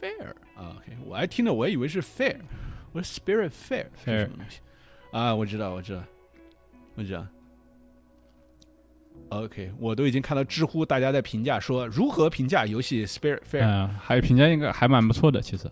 [0.00, 0.28] ，Fair。
[0.56, 2.36] 啊，OK，我还听着我还以为是 Fair，
[2.92, 4.60] 我说 Spirit Fair 是 Fair 什么东西？
[5.12, 5.34] 啊？
[5.34, 6.02] 我知道我知道
[6.96, 7.26] 我知道。
[9.28, 15.70] OK，我都已经看到知乎大家在评价说如何评价游戏 Spirit Fair，嗯，还评价应该还蛮不错的，其实。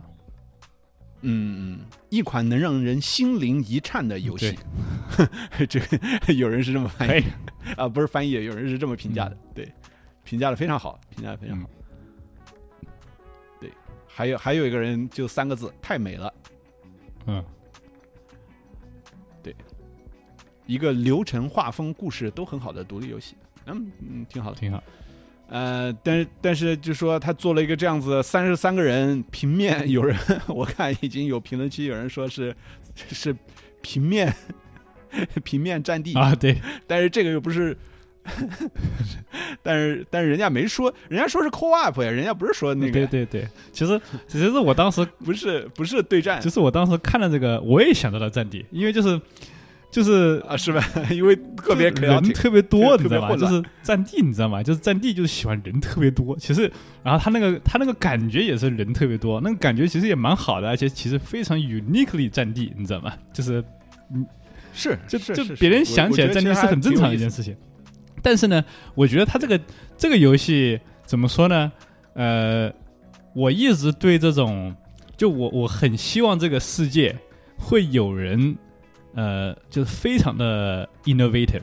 [1.27, 4.59] 嗯嗯，一款能让人心灵一颤的游戏。
[5.69, 7.25] 这个有人是这么翻译。
[7.79, 9.41] 啊，不是翻译，有人是这么评价的，嗯。
[9.55, 9.73] 对，
[10.25, 11.71] 评价的非常好，评价的非常好。
[12.83, 12.89] 嗯。
[13.61, 13.73] 对，
[14.07, 16.35] 还有还有一个人就三个字，太美了，
[17.27, 17.43] 嗯
[20.67, 23.35] 一个流程、画风、故事都很好的独立游戏，
[23.67, 24.57] 嗯嗯，挺好的。
[24.57, 24.83] 挺好。
[25.47, 30.17] 呃，但是但是就说他做了一个这样子三十三个人平面，有人
[30.49, 32.55] 我看已经有评论区有人说是
[32.97, 33.37] 是
[33.83, 34.35] 平面
[35.45, 36.15] 平面战地。
[36.15, 37.77] 啊，对，但是这个又不是，
[39.63, 46.41] 但是但是人家没说，人家说是 co-op 呀，人家不是说那个，对对对，其实其实我当时不是不是对战。
[46.41, 49.21] 其实我当时看了这个，我也想到了战地，因为就是
[49.95, 50.85] 就是啊，是吧？
[51.15, 53.29] 因为特别人 chaotic 特别多，你知道吗？
[53.29, 54.61] 别混乱就是占地，你知道吗？
[54.61, 56.37] 就是占地就是喜欢人特别多。
[56.37, 56.69] 其实，
[57.05, 63.13] 然后他那个他那个感觉也是人特别多，那个感觉其实也蛮好的，而且其实非常 uniquely 占地，你知道吗？
[63.33, 63.63] 就是
[64.13, 64.27] 嗯
[64.73, 67.37] 是就是就别人想起来占地是很正常的一件事。
[67.37, 67.57] 事情。
[68.21, 68.65] 但是呢，
[68.97, 69.61] 我觉得他这个
[69.97, 71.71] 这个游戏怎么说呢？
[72.15, 72.69] 呃，
[73.33, 74.75] 我一直对这种，
[75.17, 77.17] 就我我很希望这个世界
[77.57, 78.57] 会有人，
[79.15, 81.63] 呃，就是非常的 innovative，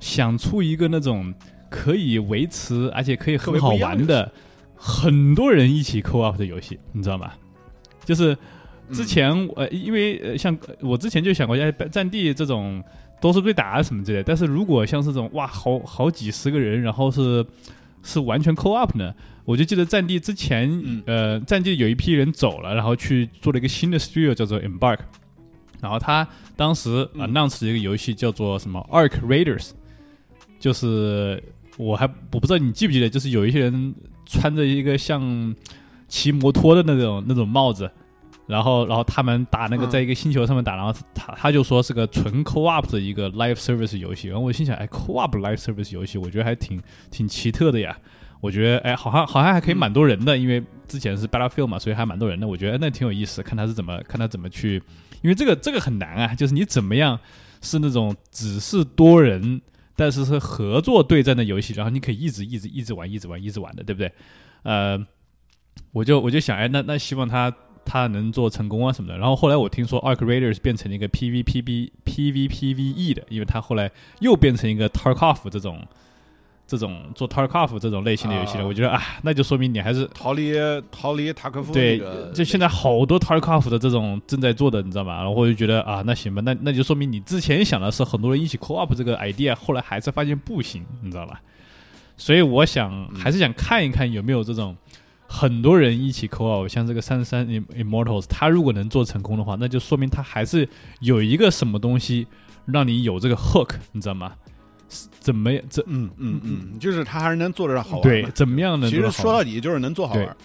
[0.00, 1.34] 想出一个那种
[1.68, 4.32] 可以维持而且可以很好玩的，
[4.76, 7.32] 很多人一起 co-op 的游戏，你知道吗？
[8.04, 8.36] 就是
[8.92, 12.82] 之前、呃，因为呃，像呃我之前就想过，哎，战地这种
[13.20, 14.22] 都是对打什么之类。
[14.22, 17.44] 但是如果像这种哇，好好几十个人，然后是
[18.04, 19.12] 是完全 co-op 呢？
[19.44, 24.98] 我就记得战地之前，嗯呃，战地有一批人走了，然后去做了一个新的 studio 叫做 Embark，
[25.80, 29.70] 然后他当时嗯 announce 了一个游戏叫做什么 Arc Raiders，
[30.58, 31.42] 就是
[31.76, 35.54] 我还我不知道你记不记得，就是有一些人穿着一个像
[36.08, 37.90] 骑摩托的那种那种帽子，
[38.46, 47.96] 然后然后他们打那个嗯在一个星球上面打，然后他他就说是个纯 co-op 的一个 live service 游戏，然后我心想，哎，co-op live service 游戏，我觉得还挺挺奇特的呀。
[48.42, 52.46] 我觉得，哎，好像好像还可以蛮多人的，因为之前是 Battlefield 嘛，所以还蛮多人的。
[52.46, 54.80] 我觉得那挺有意思，看他是怎么看他怎么去，
[55.26, 57.18] 因为这个这个很难啊，就是你怎么样
[57.60, 59.60] 是那种只是多人，
[59.96, 64.12] 但是是合作对战的游戏，然后你可以一直一直一直玩，一直玩，一直玩的，对不对？
[64.62, 65.04] 呃，
[65.90, 67.52] 我就我就想，哎，那那希望他
[67.84, 69.18] 他能做成功啊什么的。
[69.18, 75.84] 然后后来我听说 Arc Raiders 变成了一个 PVPB PVPVE 的，因为它后来又变成一个 Tarkov 这种
[76.66, 78.64] 这种做 Tarkov 这种类型的游戏了。
[78.64, 80.52] 啊我觉得啊，那就说明你还是逃离
[80.90, 85.16] 逃离塔科夫对那个，就现在好多 Tarkov 的这种正在做的，你知道吗？
[85.16, 91.40] 然后我就觉得啊，那行吧，那那就说明你之前想的是很多人一起 co-op 这个 idea，后来还是发现不行，你知道吧？
[92.16, 94.74] 所以我想还是想看一看有没有这种
[95.28, 100.68] 很多人一起 co-op，像这个三十三 Immortals，他如果能做成功的话，那就说明他还是
[101.00, 102.26] 有一个什么东西
[102.64, 104.32] 让你有这个 hook，你知道吗？
[104.88, 110.36] 是怎么怎嗯嗯嗯，就是他还是能做得好玩对怎么样呢其实说到底就是能做好玩。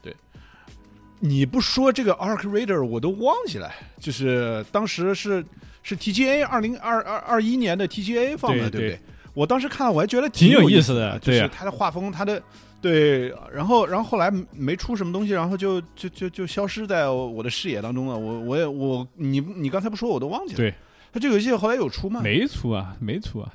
[0.00, 0.14] 对，
[1.20, 3.70] 你不说这个 Arc Raider，我都忘记了。
[3.98, 5.44] 就是当时是
[5.82, 9.00] 是 TGA 二零二二二一年的 TGA 放的，对不对？
[9.34, 12.42] 我当时看了，我还觉得挺有有意思的的，就是它的画风，它的
[12.80, 18.18] 对，然后然后后来没出什么东西，然后就就就就消失在我的视野当中了。
[18.18, 20.56] 我我也我你你刚才不说我都忘记了。
[20.58, 20.74] 对，
[21.12, 22.20] 他这个游戏后来有出吗？
[22.22, 23.52] 没出啊，没出啊。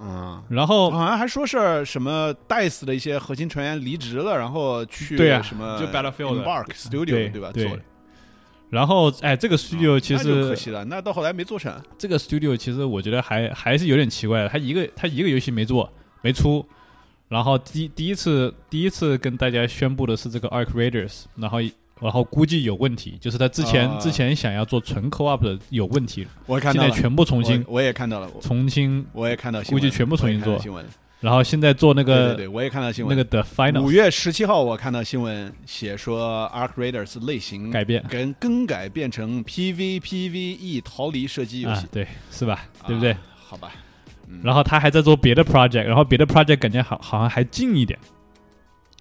[0.00, 7.50] 嗯，然后好像还说是什么 DICE 的一些核心成员离职了，然后去对啊什么就 Battlefield Embark Studio 对对吧？
[7.52, 7.82] 对做的
[8.70, 11.72] 然后哎，这个 studio 其实就可惜了，那到后来没做成。
[11.96, 15.88] 这个 studio 其实我觉得还还是有点奇怪的，他一个他一个游戏没做
[16.22, 16.66] 没出，
[17.28, 21.58] 然后第第一次第一次跟大家宣布的是这个 Arc Raiders，然后
[22.00, 23.98] 然后估计有问题，就是他之前、啊。
[23.98, 30.58] 之前想要做纯 co-op 的有问题，我看到，现在全部重新我我也看到了，我重新，我也看到新闻，估计全部重新做。
[30.58, 30.84] 新闻。
[31.20, 33.16] 然后现在做那个对对对，我也看到新闻。
[33.16, 38.04] 那个 The Final 五月十七号，我看到新闻写说 Arc Raiders 类型改变。
[38.10, 42.66] 跟更改变成 PVPVE 逃离射击游戏，，啊对，是吧？
[42.86, 43.12] 对不对？
[43.12, 43.18] 啊
[43.48, 43.72] 好吧，
[44.28, 44.40] 嗯。
[44.42, 47.98] 然后他还在做别的 project，然后别的 project 感觉好好像还近一点，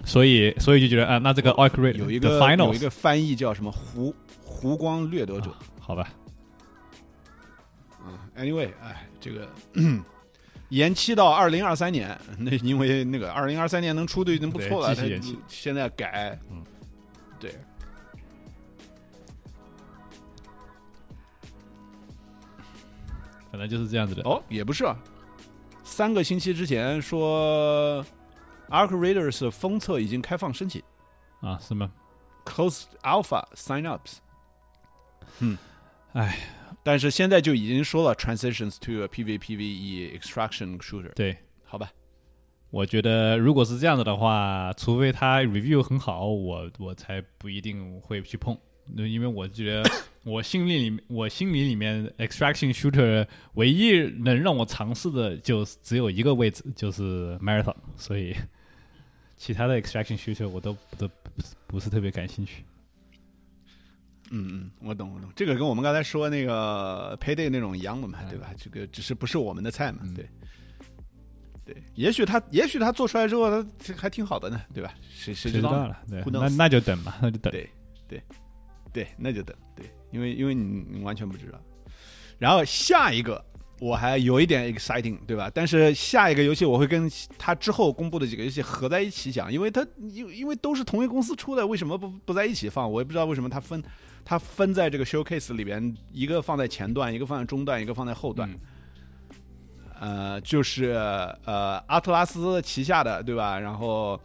[0.05, 4.13] 所以所以就觉得啊，那这个 Arc Raiders 有一个 Final 有一个翻译叫什么湖
[4.43, 5.53] 湖光掠夺者。
[5.79, 6.09] 好吧，
[8.05, 9.47] 嗯，anyway，哎，这个
[10.69, 14.95] 延期到二零二三年，那因为那个二零二三年能出就已经不错了，
[15.47, 16.63] 现在改，嗯，
[17.39, 17.53] 对。
[23.51, 24.23] 反正就是这样子的。
[24.23, 24.97] 哦，也不是啊，
[25.83, 28.03] 三个星期之前说
[28.73, 30.81] Arc Raiders 封测已经开放申请
[31.41, 31.91] 啊，是吗
[32.43, 34.17] ？，Close Alpha Sign Ups。
[35.37, 35.55] 嗯，
[36.13, 36.39] 哎，
[36.81, 41.91] 但是现在就已经说了 Transitions to a PVPVE Extraction Shooter，对，好吧？
[42.71, 48.57] 我觉得如果是这样子的话，除非他 review 很好，我我才不一定会去碰。
[48.91, 49.89] 那因为我觉得
[50.23, 58.35] 我心里里我心里里面 extraction shooter 唯一能让我尝试的就只有一个位置，就是 marathon，所以
[59.43, 62.63] 其他的 extraction shooter 我都都不是不是特别感兴趣。
[64.31, 68.53] 嗯嗯，我懂我懂，这个跟我们刚才说那个 Payday 那种一样的嘛，哎对吧？
[68.57, 70.25] 这个只是不是我们的菜嘛，嗯对。
[71.65, 74.93] 对，也许他，也许他做出来之后，他这还挺好的呢，对吧？
[75.11, 75.97] 谁谁知道了？
[76.09, 77.51] 对那那就等吧，那就等。
[77.51, 77.69] 对
[78.93, 81.61] 对，那就等对，因为因为你你完全不知道。
[82.39, 83.43] 然后下一个
[83.79, 85.51] 我还有一点 exciting，对吧？
[85.53, 92.89] 但是下一个游戏我会跟他之后公布的几个游戏合在一起讲，因为它因因为都是同一公司出的，为什么不不在一起放？
[92.89, 93.83] 我也不知道为什么它分
[94.23, 98.49] 它分在这个 showcase 里边，一个放在前段，一个放在中段，一个放在后段。
[98.49, 98.59] 嗯
[99.99, 100.89] 呃，就是
[101.45, 103.57] 呃阿特拉斯旗下的，对吧？
[103.57, 104.19] 然后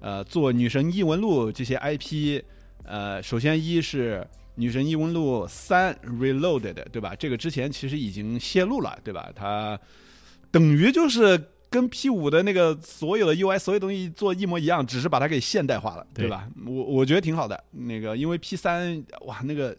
[0.00, 2.42] 呃做《女神异闻录》这些 IP，
[2.84, 4.26] 呃，首先一是
[4.58, 7.14] 《女神异闻录三 Reloaded》，对吧？
[7.14, 9.30] 这个之前其实已经泄露了，对吧？
[9.34, 9.78] 它
[10.50, 16.48] 等于就是跟 P 五的那个所有的 UI 所有东西做一模一样，只是把它给现代化了，对对吧？
[16.66, 17.62] 我我觉得挺好的。
[17.70, 19.76] 那个因为 P 三哇，那个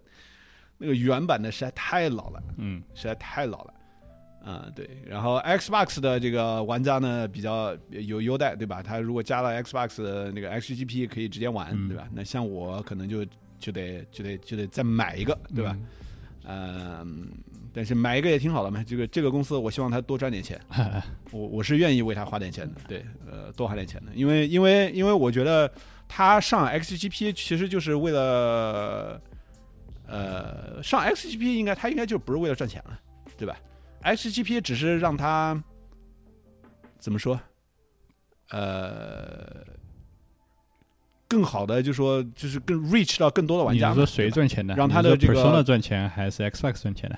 [0.77, 2.41] 那个原版的实在太老了。
[2.57, 3.73] 嗯，实在太老了。
[4.41, 8.82] 啊、对，然后 Xbox 的这个玩家呢比较有优待，对吧？
[8.82, 12.07] 他如果加了 Xbox 的那个 XGP 可以直接玩，嗯对吧？
[12.13, 13.23] 那像我可能就
[13.60, 15.78] 就得就得就得再买一个，对吧？
[16.51, 17.28] 嗯、
[17.72, 18.84] 但是买一个也挺好的嘛。
[18.84, 21.01] 这个这个公司，我希望他多赚点钱， 嗯？
[21.32, 25.72] 我我是愿意为他花点钱的，对，呃，多花点钱的，因为因为因为我觉得
[26.07, 29.22] 他上 XGP 其实就是为了，
[30.07, 32.99] 呃，上 XGP 应该他应该就不是为了赚钱了，
[33.38, 33.56] 对吧
[34.02, 35.61] ？XGP 只是让他
[36.98, 37.40] 怎么说，
[38.49, 39.64] 呃，
[41.30, 44.76] 更好的就说就是更 reach 到更多的玩家嘛，你是说谁赚钱的？
[44.76, 47.18] 让他的这个 Persona 赚钱还是 Xbox 赚钱的？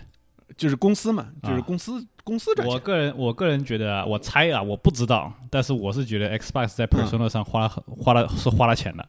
[0.58, 2.76] 就是公司嘛，就是啊公司、公司赚钱。
[2.76, 9.08] 我个人我个人觉得啊，我猜啊，我不知道，但是我是觉得 Xbox 在 Persona 上花了很、花了是花了钱的。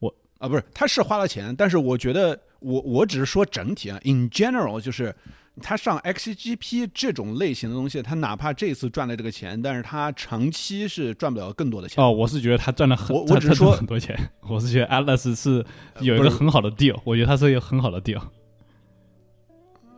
[0.00, 5.14] 我啊，不是，他是花了钱，但是我觉得我我只是说整体啊，in general 就是
[5.62, 12.02] 他上 XGP 这种类型的东西，他哪怕这次赚了这个钱，但是他长期是赚不了更多的钱。
[12.04, 14.14] 哦，我是觉得他赚了很，我只是说很多钱。
[14.48, 15.64] 我是觉得 Atlas 是
[16.00, 18.20] 有一个很好的 deal，我觉得他是一个很好的 deal。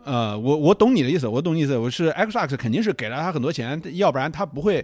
[0.05, 4.83] 呃，我我懂你的意思，我懂你意思，我是 Xbox 肯定是给了他很多钱，要不然他不会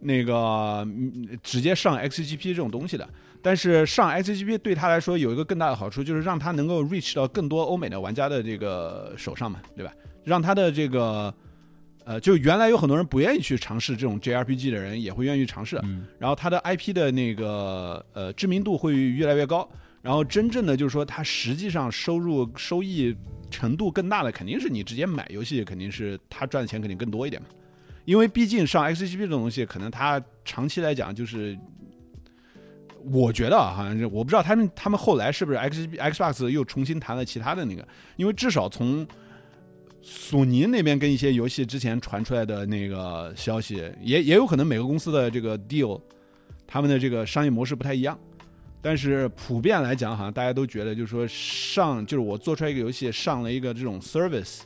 [0.00, 3.06] 那个嗯直接上 XGP 这种东西的。
[3.42, 9.92] 但是上 XGP 对他来说有一个更大的好处，就是让他能够 reach 到更多欧美的玩家的这个手上嘛，对吧？
[10.24, 11.32] 让他的这个
[12.04, 15.78] 呃，就原来有很多人不愿意去尝试这种 JRPG 的人，也会愿意尝试。
[15.84, 19.66] 嗯，然后他的 IP 的那个呃知名度会越来越高，
[20.02, 23.16] 然后真正的就是说它实际上收入收益
[23.50, 27.48] 程度更大的，肯定是你直接买游戏，肯定是他赚的钱肯定更多一点嘛。
[28.04, 31.58] 因为毕竟上 XGP 这种东西，可能它长期来讲就是，
[33.10, 39.06] 我觉得啊，好像是我不知道他们他们后来是不是 XGP Xbox 又重新谈了其他的那个，因为至少从
[40.06, 45.98] 索尼那边跟一些游戏之前传出来的那个消息，也也有可能每个公司的这个 deal，
[46.66, 48.18] 他们的这个商业模式不太一样。
[48.82, 54.60] 但是普遍来讲，好像大家都觉得，就是说上，就是我做出来一个游戏，上了一个这种 service，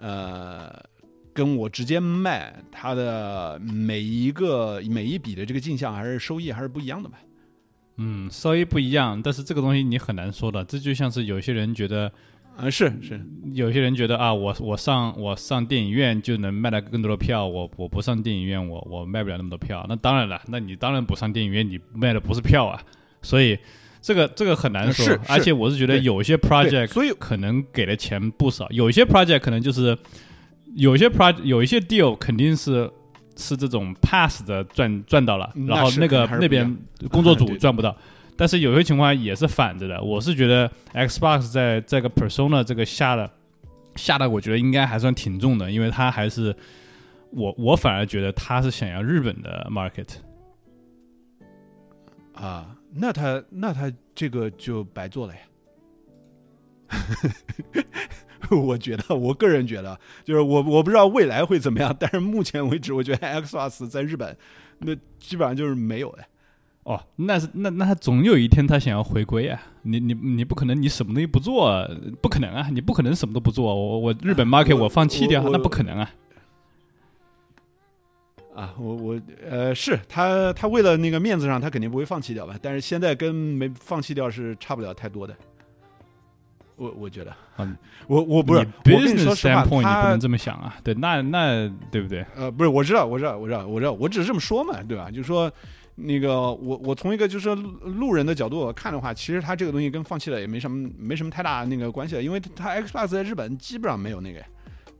[0.00, 0.74] 呃，
[1.34, 7.18] 跟我直接卖它的每一个每一笔的这个进项还是收益还是不一样的吧？
[7.98, 10.64] 嗯，稍微不一样，但是这个东西你很难说的。
[10.64, 12.10] 这就像是有些人觉得，
[12.58, 13.20] 啊、是是，
[13.52, 19.86] 有些人觉得啊，我我上我上电影院就能卖到更多的票，我我不上电影院，我我卖不了那么多票。
[19.88, 22.82] 那当然了，那你当然不上电影院，你卖的不是票啊。
[23.22, 23.56] 所以
[24.02, 25.16] 这个这个很难说。
[25.28, 29.96] 而且我是觉得有些 project 所以可能给的钱不少，有一些 project 可能就是
[30.74, 32.90] 有一些 project 有一些 deal 肯定是
[33.36, 36.76] 是这种 pass 的赚赚到了，然后那个那边
[37.08, 37.96] 工作组赚不到。
[38.38, 43.28] 但是有些情况也是反着的，我是觉得 Xbox 在这个 Persona 这个下的
[43.96, 46.54] 下的，我觉得应该还算挺重的，因为它还是
[47.30, 50.08] 我我反而觉得他是想要日本的 market。
[52.32, 55.40] 啊，那他那他这个就白做了呀。
[58.50, 64.34] 我觉得，我个人觉得，就是我我不知道未来会怎么样，但是目前为止，我觉得 Xbox 在日本
[64.78, 66.24] 那基本上就是没有的。
[66.88, 69.60] 哦，那是那那他总有一天他想要回归啊！
[69.82, 71.86] 你你你不可能你什么东西不做，
[72.22, 72.70] 不可能啊！
[72.72, 76.10] 你不可能什么都不做，我我日本 market 我我放弃掉，那不可能啊！
[78.56, 82.54] 啊，我我呃，是他他为了那个面子上，他肯定不会放弃掉吧？
[82.62, 85.36] 但是现在跟没放弃掉是差不了太多的。
[86.76, 90.74] 我我觉得，嗯我我不是，你我跟你说实话你不能这么想啊！
[90.82, 92.24] 对，那那对不对？
[92.34, 95.10] 呃，不是，我知道，我知道，我知道，我知道，我只是这么说嘛，对吧？
[95.10, 95.52] 就是说，
[95.98, 104.44] 那个我我从一个就是路人的角度看的话，其实他这个东西跟放弃了也没什么没什么太大那个关系了，因为他 Xbox 在日本基本上没有那个，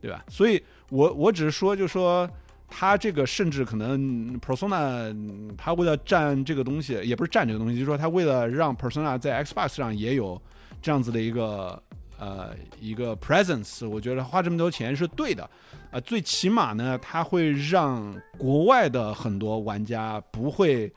[0.01, 0.23] 对吧？
[0.27, 2.29] 所以我我只是说，就是说。
[2.71, 10.39] 他这个甚至可能 Persona，嗯他为了占这个东西，也不是占这个东西，就是说他为了让 Persona 在 Xbox 上也有
[10.79, 11.81] 这样子的一个
[12.19, 15.49] 呃一个 presence，我觉得花这么多钱是对的。
[15.91, 20.91] 啊，最起码呢，它会让国外的很多玩家不会，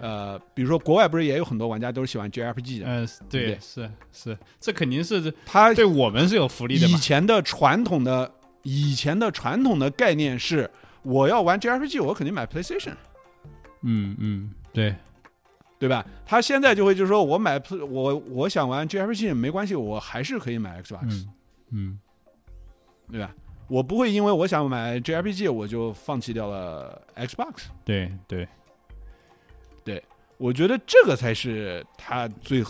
[0.00, 6.96] 呃，比如说国外不是也有很多玩家都是喜欢 JRPG 的，呃，对对，是是，这肯定是他对我们是有福利的以。
[6.96, 8.28] 前的传统的
[8.64, 10.68] 以前的传统的概念是，
[11.02, 12.94] 我要玩 JRPG，我肯定买 PlayStation，
[13.82, 14.96] 嗯嗯，对，
[15.78, 16.04] 对吧？
[16.26, 21.28] 他现在就会就是说我买我我想玩 JRPG 没关系，我还是可以买 Xbox，、嗯
[21.70, 21.98] 嗯
[23.12, 23.32] 对吧？
[23.74, 27.64] 我不会因为我想买 JRPG 我就放弃掉了 Xbox。
[27.84, 28.46] 对对
[29.82, 30.00] 对，
[30.36, 32.62] 我觉得这个才是他最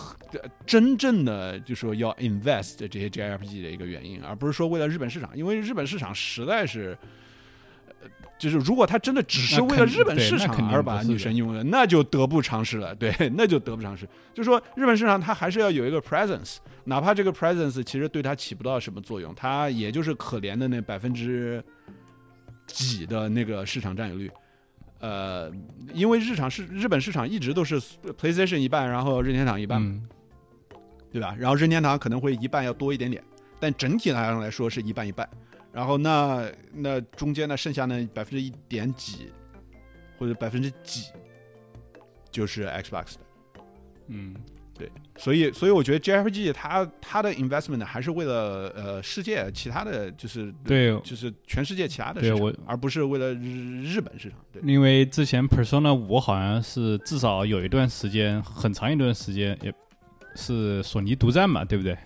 [0.65, 7.09] 真正的，就说要 invest 这些 JRPG 的一个原因，而不是说为了日本市场，因为日本市场实在是，呃
[8.45, 12.95] 就是如果他真的只是为了日本市场而把女神用了，那就得不偿失了。
[12.95, 14.07] 对， 那就得不偿失。
[14.35, 21.65] 就说日本市场它还是要有一个 presence，哪怕这个 presence 其实对它起不到什么作用，它也就是可怜的那百分之
[22.67, 24.31] 几的那个市场占有率。
[25.01, 25.51] 呃，
[25.93, 27.81] 因为日常市日本市场一直都是
[28.21, 30.07] PlayStation 一半，然后任天堂一半，嗯
[31.11, 31.35] 对吧？
[31.39, 33.23] 然后任天堂可能会一半要多一点点，
[33.59, 35.29] 但整体上来说是一半一半。
[35.75, 39.33] 然后那那中间呢，剩下呢百分之一点几
[40.17, 41.09] 或者百分之几
[42.31, 43.21] 就是 Xbox 的。
[44.07, 44.35] 嗯，
[44.79, 54.39] 对所以，所以我觉得 JRPG 它它的 investment 呢，还是为了呃世界其他的就是对，就是全世界其他的市场，对我而不是为了日日本市场。
[54.53, 59.73] 对，因为之前 Persona 五好像是至少有一段时间，很长一段时间也
[60.37, 61.97] 是索尼独占嘛，对不对？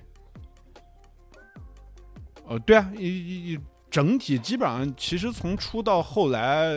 [2.49, 3.59] 呃，对啊，一一一
[3.91, 6.71] 整体基本上其实从出到后来，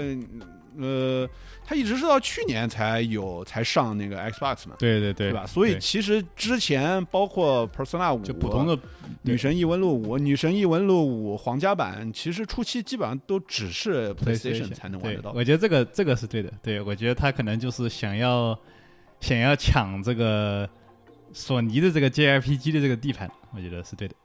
[0.77, 1.27] 呃，
[1.65, 5.45] 它一直是到去年才有才上那个 Xbox 嘛，对对对，对吧？
[5.45, 8.77] 所以其实之前包括 Persona 五、就普通的
[9.23, 15.31] 女神异闻录五、女神异闻录五皇家版，其实初期基本上都只是 PlayStation 才能玩得到。
[15.33, 18.57] 我觉得这个这个是对的，对我觉得他可能就是想要
[19.19, 20.69] 想要抢这个
[21.33, 24.15] 索尼的这个 JRPG 的这个地盘，我觉得是对的。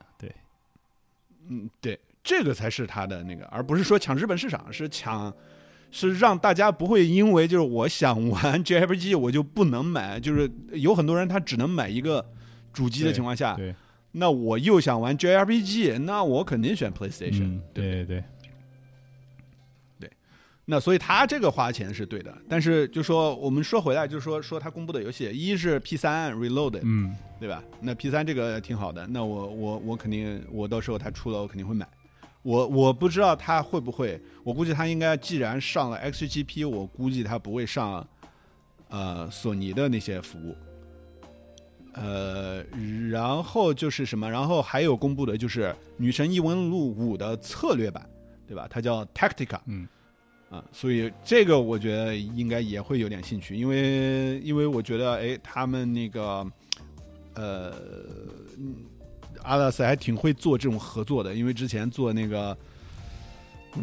[1.49, 5.33] 嗯，对，这个才是他的那个，而不是说抢日本市场，是抢，
[5.91, 12.25] 是让大家不会因为就是我想玩 JRPG 我就不能买，就是有很多人他只能买一个
[12.73, 13.75] 主机的情况下，对，
[14.13, 17.85] 那我又想玩 JRPG，那我肯定选 PlayStation，、嗯，对？
[17.85, 18.25] 对对，对，
[20.69, 27.63] 那所以他这个花钱是对的，但是就说我们说回来，就是说说他公布的游戏，一是 P 三 Reload，嗯，对吧？
[27.81, 31.87] 那 P 三这个挺好的，那我我我肯定我到时候他出了我肯定会买。
[32.43, 38.07] 我我不知道他会不会，我估计他应该既然上了 XGP，我估计他不会上
[38.89, 40.57] 呃索尼的那些服务。
[41.95, 42.63] 呃，
[43.11, 44.31] 然后就是什么？
[44.31, 45.65] 然后还有公布的就是
[45.97, 48.05] 《女神异闻录五》的策略版，
[48.47, 48.67] 对吧？
[48.69, 49.89] 它叫 Tactica，嗯，
[50.49, 56.47] 啊，所以这个我觉得应该也会有点兴趣，因为因为我觉得，哎，他们那个，
[57.35, 57.75] 呃，
[58.57, 58.77] 嗯
[59.43, 62.57] 阿拉斯还挺会做这种合作的，因为之前做那个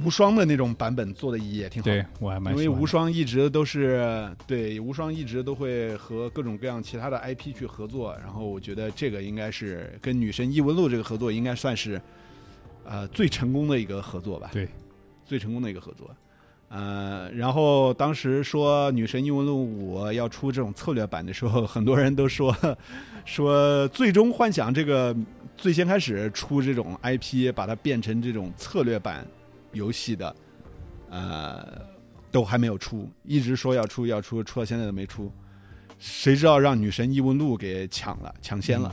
[0.04, 12.02] 无双的那种版本做的也挺好对我还蛮因为喜欢的无双一直都是对无双一直都会和各种各样其他的 IP 去合作，然后我觉得这个应该是跟女神异闻录这个合作应该算是
[12.86, 14.50] 呃最成功的一个合作吧。
[14.54, 14.68] 对，
[15.26, 16.10] 最成功的一个合作。
[16.76, 22.52] 呃，然后当时说《女神异闻录五》要出这种策略版的时候，很多人都说
[23.26, 25.16] 说《最终幻想》这个
[25.56, 29.24] 最先开始出这种 IP，把它变成这种策略版
[29.74, 30.36] 游戏的，
[31.12, 31.64] 呃，
[32.32, 35.32] 都还没有出，一直说要出要出，出到现在都没出。
[36.00, 38.92] 谁知道让《女神异闻录》给抢了，抢先了。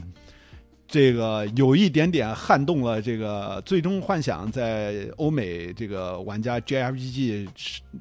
[0.91, 7.49] 这个有一点点撼动了这个《最终幻想》在欧美这个玩家 JRPG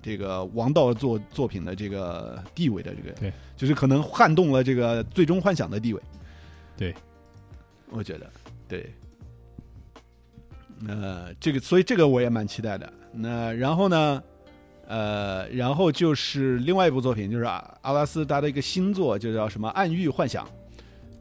[0.02, 6.02] 这个王道作作品的这个地位的这个，对，就是可能撼动了这个《最终幻想》的地位。
[6.76, 6.96] 对，
[7.92, 8.28] 我觉得
[8.68, 8.92] 对。
[10.88, 12.92] 呃，这个，所以这个我也蛮期待的。
[13.12, 14.24] 那然后呢，
[14.88, 20.46] 呃，然后就是另外一部作品，就是阿阿拉斯达的一个新作，就叫什么《暗域幻想》，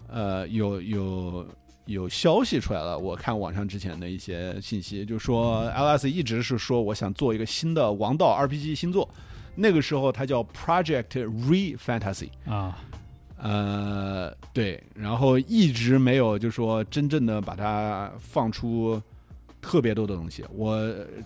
[0.09, 1.47] 呃，有有
[1.85, 2.99] 有消息出来了。
[2.99, 9.09] 我看网上之前的一些信息，就说 LS 一直是说我想做一个新的王道 RPG 新作，
[9.57, 11.09] 那个时候它叫 Project
[11.49, 12.29] Re Fantasy。
[12.45, 12.79] 啊，
[13.39, 19.01] 呃，对，然后一直没有就说真正的把它放出
[19.61, 20.45] 特别多的东西。
[20.55, 20.79] 我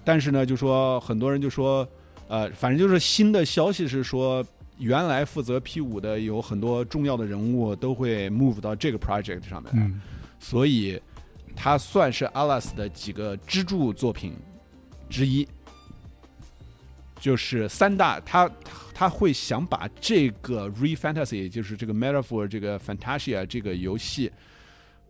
[0.05, 1.86] 但是呢，就说很多人就说，
[2.28, 4.44] 呃，反正就是新的消息是说，
[4.78, 10.01] 原来负责 P 五的有很多重要的人物都会 move 到这个 project 上面来，嗯
[10.39, 10.98] 所以
[11.55, 14.32] 它算是 Alas 的几个支柱作品
[15.09, 15.47] 之一。
[17.20, 18.51] 就是三大，他
[18.94, 24.32] 他会想把这个 Re Fantasy，就是这个 Metaphor 这个 Fantasia 这个游戏，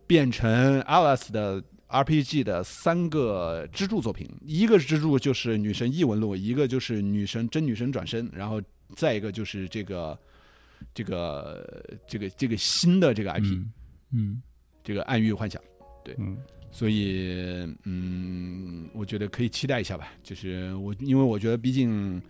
[0.05, 4.29] 变成 Alice 的 RPG 的三个支柱作品。
[4.45, 8.61] 一个支柱就是《女神异闻录》，一个就是《女神真女神转身》，然后
[8.95, 10.17] 再一个就是这个
[10.93, 13.71] 这个这个这个新的这个 IP，、嗯
[14.11, 14.41] 嗯
[14.83, 15.61] 这个暗域幻想。
[16.03, 16.37] 对嗯
[16.71, 20.07] 所以，嗯，我觉得可以期待一下吧。
[20.23, 22.21] 就是我，因为我觉得，毕竟，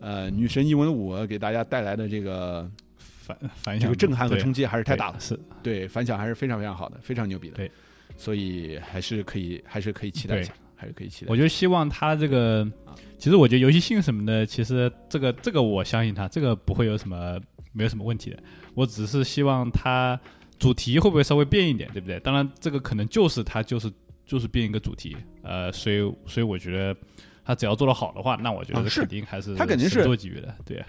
[0.00, 7.56] 呃，《女神异闻五》给大家带来的这个反反响这个震撼和冲击还是太大了，是对反响还是非常非常好的，非常牛逼的。
[7.56, 7.70] 对，
[8.16, 11.36] 所以还是可以，还是可以期待一下，还是可以期待我。
[11.36, 17.38] 就希望他这个啊，其实我觉得游戏性什么的，其实这个这个我相信他，这个不会有什么
[17.72, 18.42] 没有什么问题的。
[18.74, 20.18] 我只是希望他
[20.58, 22.18] 主题会不会稍微变一点，对不对？
[22.20, 23.92] 当然，这个可能就是他就是
[24.24, 26.96] 就是变一个主题，呃，所以所以我觉得
[27.44, 29.96] 他只要做得好的话，那我觉得肯定还是他肯定是。
[29.96, 30.78] 神作级别的，对。
[30.78, 30.86] 啊，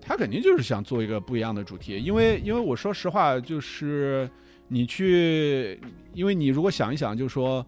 [0.00, 4.28] 他肯定就是想做一个不一样的主题，因为因为我说实话，就是
[4.68, 5.80] 你去，
[6.14, 7.64] 因为你如果想一想，就是说，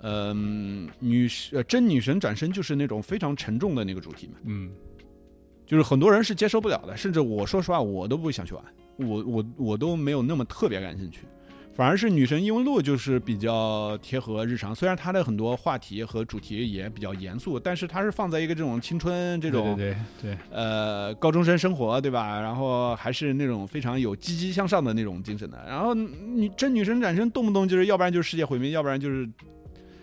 [0.00, 4.70] 嗯、女呃真女神转身就是那种非常沉重的那个主题嘛，嗯。
[5.64, 8.62] 就是很多人是接受不了的，甚至我说实话，我都不会想去玩，
[8.96, 11.20] 我我我都没有那么特别感兴趣。
[11.74, 22.38] 反而是女神异闻录就是比较贴合日常，虽然它的很多话题和主题也比较严肃，但是它是放在一个这种青春这种对对呃高中生生活，对吧？
[22.38, 25.64] 然后还是那种非常有积极向上的那种精神的。
[25.66, 29.26] 然后女真女神转身，动不动就是要不然就是世界毁灭，要不然就是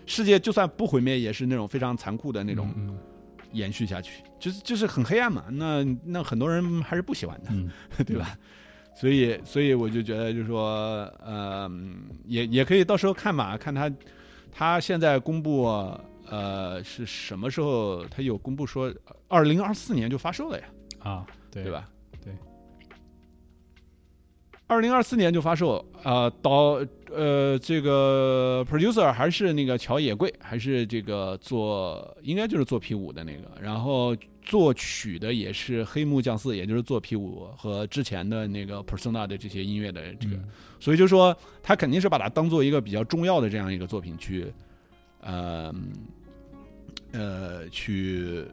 [0.06, 2.98] 世界就算不毁灭，也是那种非常残酷的那种嗯
[3.52, 5.44] 延续下去，就是就是很黑暗嘛。
[5.52, 7.70] 那那很多人还是不喜欢的，嗯，
[8.04, 8.36] 对吧？
[9.00, 11.70] 所以所以我就觉得，就是说，呃，
[12.26, 13.90] 也也可以到时候看嘛，看他
[14.52, 15.64] 他现在公布
[16.28, 18.04] 呃是什么时候？
[18.10, 18.92] 他有公布说
[19.26, 20.64] 二零二四年就发售了呀。
[20.98, 21.72] 啊，对对？
[21.72, 21.88] 吧？
[22.22, 22.30] 对。
[24.66, 26.78] 二零二四年就发售，啊，导
[27.10, 34.14] 呃这个 producer 还是那个乔野贵，还是这个做应该就是做 P 五的那个，然后
[34.50, 40.44] 作曲的也是黑木降四，也就是做 P 五和之前的那个 Persona 的这些音乐的这个，嗯
[40.80, 44.52] 所以就说他肯定是把它当做一个比较重要的这样一个作品去，
[45.20, 45.72] 呃
[47.12, 48.44] 呃去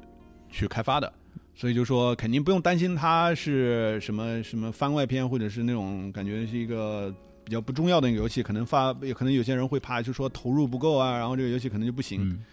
[0.51, 1.11] 去开发的。
[1.55, 7.11] 所以就说肯定不用担心它是什么什么番外篇，或者是那种感觉是一个
[7.43, 12.29] 比较不重要的一个游戏，可能发也可能有些人会怕，就说投入不够啊，然后这个游戏可能就不行。
[12.29, 12.43] 嗯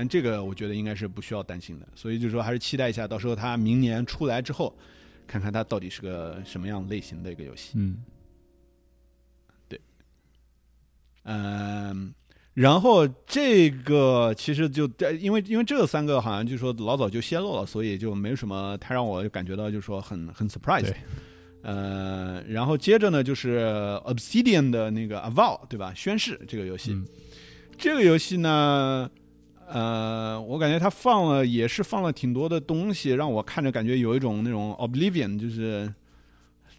[0.00, 4.74] 但这个我觉得应该是不需要担心的，所以就说还是期待一下，到时候它明年出来之后，
[5.26, 7.72] 看看它到底是个什么样类型的一个游戏。
[7.74, 7.98] 嗯
[9.68, 9.78] 对
[11.24, 12.14] 嗯，
[12.54, 14.90] 然后这个其实就
[15.20, 20.96] 因为因为这三个好像就说老早就泄露了，所以就没什么太让我感觉到就说很很 surprise 对。
[21.60, 23.58] 呃，然后接着呢就是
[24.06, 25.92] Obsidian 的那个 Avow 对吧？
[25.94, 27.06] 宣誓这个游戏，嗯
[27.76, 29.10] 这个游戏呢，
[29.72, 35.92] 呃，我感觉他放了也是放了挺多的东西，让我看着感觉有一种那种 Oblivion 就是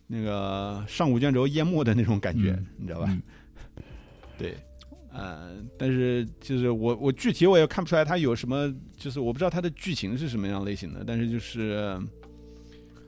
[0.07, 3.07] 那个上古卷轴淹没的那种感觉，嗯你知道吧？
[3.09, 3.21] 嗯
[4.37, 4.57] 对，
[5.13, 11.97] 呃，但是就是我我具体我也看不出来他有什么，就是我不知道他的剧情是什么样类型的，但是就是，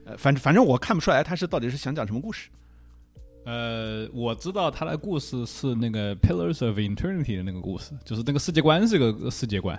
[0.06, 2.48] 呃，反正反正我看不出来他是到底是想讲什么故事。
[3.44, 9.78] 呃，我知道他的故事是那个 Pillars of Eternity 的那个故事，就是那个世界观是个世界观，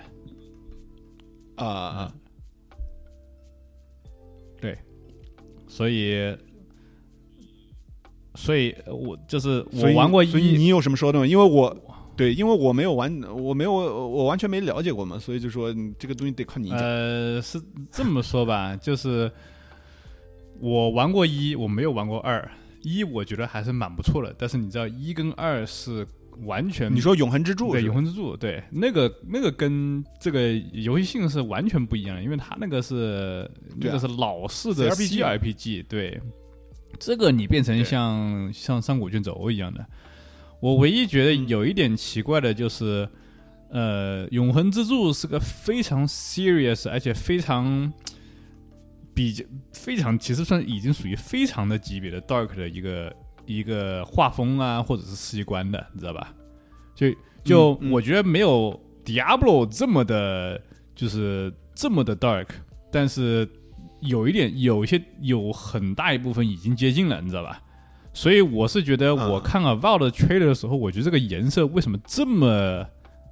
[1.56, 2.14] 啊啊、
[4.60, 4.78] 对，
[5.66, 6.36] 所以，
[8.36, 11.26] 所以我就是我玩过一，所以你有什么说的吗？
[11.26, 11.76] 因为我
[12.16, 16.78] 对，因为我没有玩，我没有，我完全没了解过嘛，所以就说嗯这个东西得靠你讲。
[16.78, 17.60] 呃，是
[17.90, 19.28] 这么说吧，就是
[20.60, 22.48] 我玩过一，我没有玩过二。
[22.86, 26.06] 一我觉得还是蛮不错的，但是你知道一跟二是
[26.44, 36.20] 完全你说永恒之柱对永恒之柱，对那个那个跟这个游戏性是完全不一样的，因为它那个是、啊那个是老式的 CRPG，对，
[37.00, 39.84] 这个你变成像像上古卷轴一样的。
[40.60, 41.48] 我唯一觉得嗯。
[41.48, 43.08] 有一点奇怪的就是，
[43.70, 47.92] 呃，永恒之柱是个非常 serious 而且非常
[49.16, 53.16] 比较非常其实算已经属于非常的级别的 dark 的一个
[53.46, 56.34] 一个画风啊，或者是世界观的，你知道吧？
[56.94, 57.10] 就
[57.42, 60.60] 就我觉得没有 Diablo 这么的，
[60.94, 62.48] 就是这么的 dark，
[62.92, 63.48] 但是
[64.00, 67.62] 有一点有一些有很大一部分已经接近了，你知道吧？
[68.12, 72.86] 所以我是觉得我嗯看了 Val 的 trailer 的时候，我觉得这个颜色为什么这么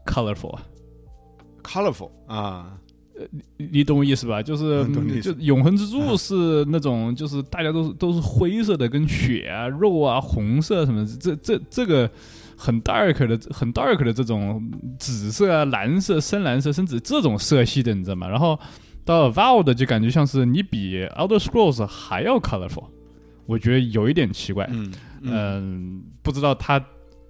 [0.07, 0.63] colorful 啊
[1.63, 2.79] ？colorful 啊，
[3.57, 4.43] 你你懂我意思吧？
[4.43, 4.85] 就是
[5.23, 12.11] 就永恒之柱是那种，就是大家都是都是灰色的，跟血啊、肉啊、红色什么，这这这个
[12.57, 14.63] 很 dark 的、很 dark 的这种
[14.99, 18.29] 紫色啊、蓝色、深蓝色，甚至这种色系的，你知道吗？
[18.29, 18.59] 然后
[19.05, 22.87] 到 VOW 的就感觉像是你比 Elder Scrolls 还要 colorful，
[23.47, 24.69] 我觉得有一点奇怪。
[24.73, 24.91] 嗯
[25.23, 26.85] 嗯嗯，不知道它，嗯，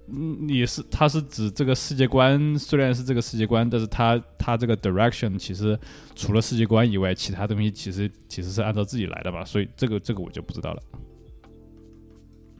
[0.07, 5.77] 你是他是指这个世界观，虽然是这个世界观，但是他他这个 direction 其实
[6.15, 10.83] 除了世界观以外，其他东西其实其实是按照自己来的吧，所以这个这个我就不知道了。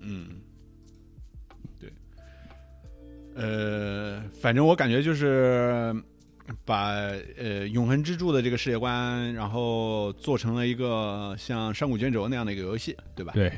[0.01, 0.27] 嗯，
[1.79, 1.93] 对，
[3.35, 5.95] 呃，反正我感觉就是
[6.63, 6.89] 把
[7.37, 13.33] 呃永恒之柱的这个世界观，然后做成了一个像上古卷轴那样的一个游戏，对吧？
[13.33, 13.51] 对，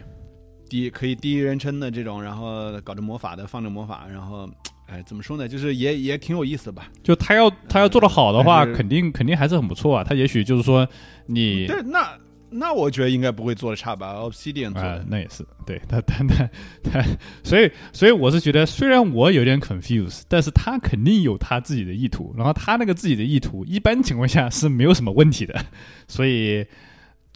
[0.69, 4.49] 第一可以第一人称的这种，然后搞着魔法的，放着魔法，然后
[4.87, 5.47] 哎，怎么说呢？
[5.47, 6.89] 就是也也挺有意思的吧？
[7.03, 10.03] 就他要他要做的好的话，肯定肯定还是很不错啊。
[10.03, 10.87] 他也许就是说
[11.25, 12.17] 你对，那
[12.49, 16.49] 那我觉得应该不会做的差吧？Obsidian 做啊、的，那也是对他他他
[16.81, 17.05] 他，
[17.43, 25.59] 所以所以我是觉得，虽然我有点 confused，但是他肯定有他自己的意图，然后他那个自己的意图，一般情况下是没有什么问题的，
[26.07, 26.65] 所以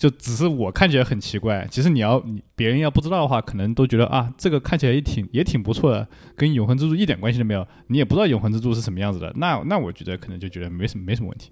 [0.01, 1.67] 就只是我看起来很奇怪。
[1.69, 11.51] 其实你要你别人要不知道的话，可能都觉得啊，这个看起来也挺也挺不错的，跟永恒之柱一点关系都没有，你也不知道永恒之柱是什么样子的，那那我觉得可能就觉得没什么没什么问题。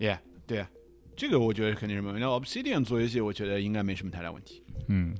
[0.00, 0.68] yeah, 对啊，
[1.14, 2.20] 这个我觉得肯定是没问题。
[2.20, 4.64] 那 Obsidian 做游戏，我觉得应该没什么太大问题。
[4.88, 5.14] 嗯，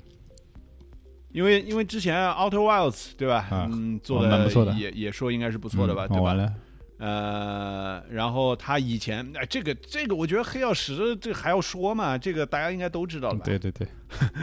[1.31, 3.47] 因为因为之前 Outer Wilds 对吧？
[3.49, 6.17] 啊嗯，做的蛮不错的也也说应该是不错的吧，嗯对吧？
[6.17, 6.53] 好玩了，
[6.99, 13.45] 呃，然后他以前哎，这个这个，我觉得黑曜石这还要说嘛，这个大家应该都知道了吧？
[13.45, 13.87] 对对对，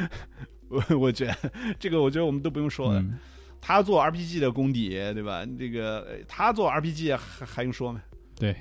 [0.70, 3.00] 我我觉得这个，我觉得我们都不用说了。
[3.00, 3.18] 嗯
[3.66, 5.46] 他做 RPG 的功底，对吧？
[5.58, 8.04] 这个呃他做 RPG 还还用说吗？
[8.36, 8.54] 对，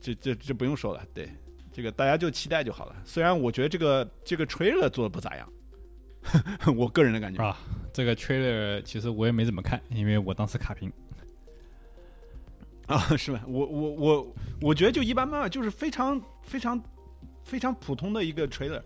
[0.00, 1.28] 这这这不用说了，对，
[1.72, 2.94] 这个大家就期待就好了。
[3.04, 5.52] 虽然我觉得这个这个 trailer 做的不咋样，
[6.76, 7.58] 我个人的感觉啊，
[7.92, 10.92] 这个 trailer 其实我也没怎么看，因为我当时卡屏。
[12.94, 13.42] 啊，是吧？
[13.46, 16.82] 我我我我觉得就一般般吧，就是非常非常
[17.44, 18.82] 非常普通的一个 trailer。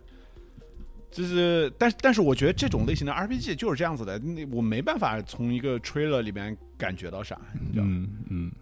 [1.11, 7.91] 就是，但是但是，我觉得这种类型的 RPG 就是这样子的，那我没办法从一个 trailer 里面感觉到啥，你知道吗？
[7.93, 8.53] 嗯嗯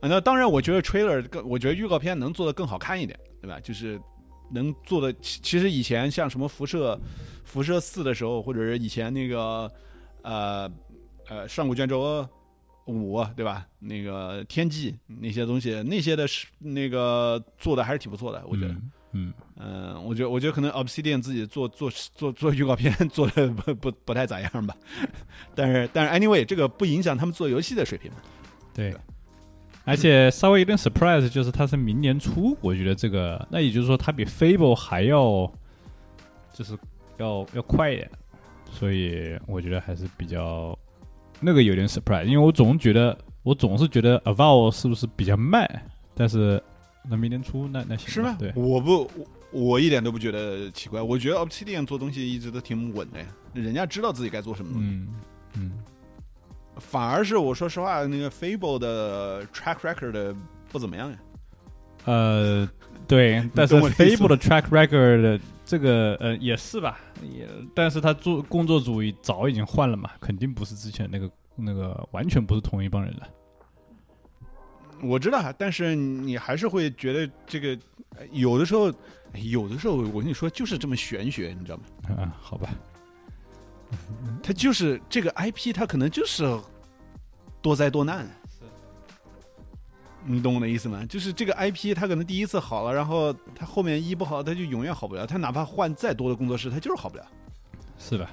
[0.00, 3.60] 啊，那当然，我觉得 trailer 更，我觉得预告片能做的更好看一点，对吧？
[3.60, 4.00] 就是
[4.50, 7.00] 能做的，其其实以前像什么辐射、
[7.44, 9.70] 辐射四的时候，或者是以前那个
[10.22, 10.68] 呃
[11.28, 12.26] 呃上古卷轴
[12.90, 13.66] 五，对吧？
[13.78, 18.74] 那个天际那些东西，那些的是那个做的还是挺不错的，我觉得。
[19.12, 24.76] 嗯嗯，我觉得，我觉得可能 Obsidian 自己做做做做预告片 做的不不不太咋样吧，
[25.54, 28.18] 但是但是 anyway 这个不影响他们做游戏的水平嘛。
[28.72, 28.94] 对。
[29.84, 35.50] 而且稍微有点 surprise 就是它是明年初，我觉得这个，那也就是说它比 Fable 还要，
[36.52, 36.78] 就是
[37.16, 38.08] 要要快一点，
[38.70, 40.78] 所以我觉得还是比较
[41.40, 45.68] 那个有点 surprise，因为我总觉得我总是觉得 Avowed 是不是比较慢，
[46.14, 46.62] 但是
[47.08, 48.32] 那明年出那那行是吗？
[48.32, 51.00] 吧对，我不，我我一点都不觉得奇怪。
[51.00, 54.88] 我觉得 Obsidian 做东西一直都挺稳的呀，人家知道自己该做什么东西。
[54.88, 55.08] 嗯
[55.54, 55.72] 嗯
[56.76, 60.34] 反而是我说实话，那个 Fable 的 track record
[60.70, 61.18] 不怎么样呀。
[62.06, 62.66] 呃，
[63.10, 73.28] 对，但是 Fable 的 track record 这个呃也是吧，也，但是他做工作组早已经换了嘛，肯定不是之前那个那个完全不是同一帮人了。
[75.02, 77.76] 我知道，但是你还是会觉得这个
[78.16, 78.92] 呃有的时候，
[79.34, 82.22] 有的时候我跟你说就是这么玄学，你知道吗？
[82.22, 82.70] 啊，好吧，
[84.42, 86.44] 他就是这个 IP，他可能就是
[87.60, 88.28] 多灾多难。
[90.24, 91.04] 你懂我的意思吗？
[91.06, 95.26] 就是这个 IP，它可能第一次好了，然后它后面一不好，它就永远好不了。
[95.26, 97.26] 它哪怕换再多的工作室，它就是好不了。
[97.98, 98.28] 是的，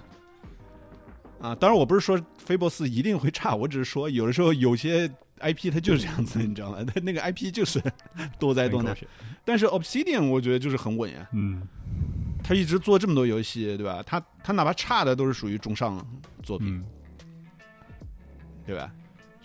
[1.42, 5.08] 啊，当然我不是说 Fable 四一定会差，我只是说有的时候有些
[5.40, 6.84] IP 它就是这样子，你知道吗？
[6.84, 7.82] 它那个 IP 就是
[8.40, 8.96] 多灾多难
[9.46, 11.62] 但是 Obsidian 我觉得就是很稳呀，嗯
[12.44, 14.02] 他一直做这么多游戏，对吧？
[14.06, 16.06] 他他哪怕差的都是属于中上
[16.44, 16.86] 作品，嗯
[18.66, 18.92] 对吧？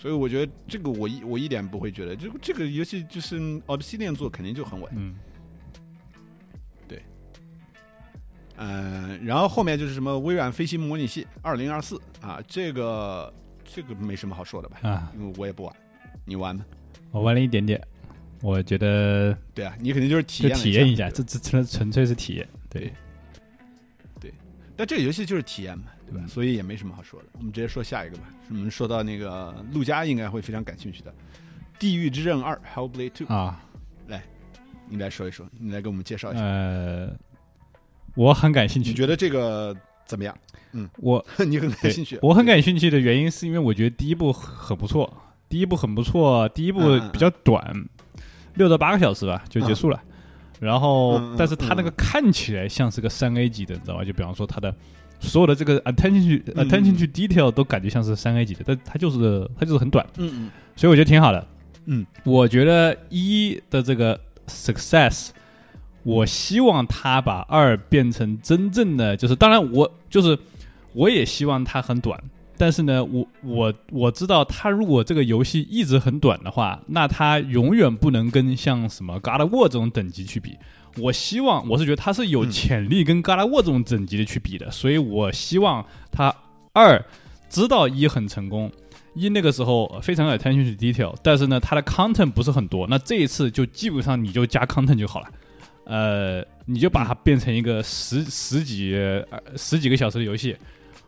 [0.03, 3.39] 所以我觉得这个我一我一点不会觉得，这个这个游戏就是
[3.69, 4.91] Obsidian 做肯定就很稳。
[4.97, 5.15] 嗯
[6.89, 7.01] 对
[8.57, 13.33] 嗯、然后后面就是什么微软飞行模拟器二零二四啊，这个
[13.65, 14.79] 这个没什么好说的吧？
[14.83, 15.77] 啊，因为我也不玩，
[16.25, 16.67] 你玩吗？
[17.13, 17.81] 我玩了一点点，
[18.41, 22.49] 我觉得对啊，你肯定就是体验体验一下，这这纯纯粹是体验。
[22.69, 22.93] 对
[24.19, 24.35] 对，
[24.75, 26.25] 但这个游戏就是体验嘛，对吧？
[26.25, 27.27] 嗯所以也没什么好说的。
[27.33, 28.25] 我们直接说下一个吧。
[28.49, 31.11] 我们说到那个陆家应该会非常感兴趣的
[31.79, 33.61] 《地狱之刃二》（Hellblade Two），、啊，
[34.09, 34.23] 来
[34.89, 37.11] 你来说一说，你来给我们介绍一下，呃，
[38.15, 39.75] 我很感兴趣，你觉得这个
[40.05, 40.37] 怎么样？
[40.73, 42.19] 嗯我 你很感兴趣？
[42.23, 45.13] 我很感兴趣的原因是因为我觉得第一部很不错，
[45.49, 46.81] 第一部很不错，第一部
[47.13, 47.85] 比较短，
[48.55, 50.03] 六到八个小时吧就结束了。
[50.61, 54.05] 然后但是它那个看起来像是个三 A 级的，你知道吧？
[54.05, 54.73] 就比方说它的
[55.23, 61.47] 所有的这个 attention attention to detail 都感觉像是三 A 级的，但它就是它就是很短，嗯嗯所以我觉得挺好的。
[61.87, 65.29] 嗯，我觉得一的这个 success，
[66.03, 70.39] 我希望他把二变成真正的，就是当然我就是
[70.93, 72.21] 我也希望它很短，
[72.57, 80.57] 但是呢，我我我知道它如果这个游戏一直很短的话，那它永远不能跟像什么 God of War 这种等级去比。
[80.99, 86.35] 我希望我是觉得他是有嗯潜力跟嘎拉沃这种等级的去比的，所以我希望他
[86.73, 87.03] 二
[87.49, 88.71] 知道一很成功，
[89.15, 92.87] 一那个时候非常有 attention to detail，但是呢，它的 content 不是很多。
[92.89, 95.29] 那这一次就基本上你就加 content 就好了，
[95.85, 99.25] 呃，你就把它变成一个十十几呃
[99.57, 100.57] 十几个小时的游戏，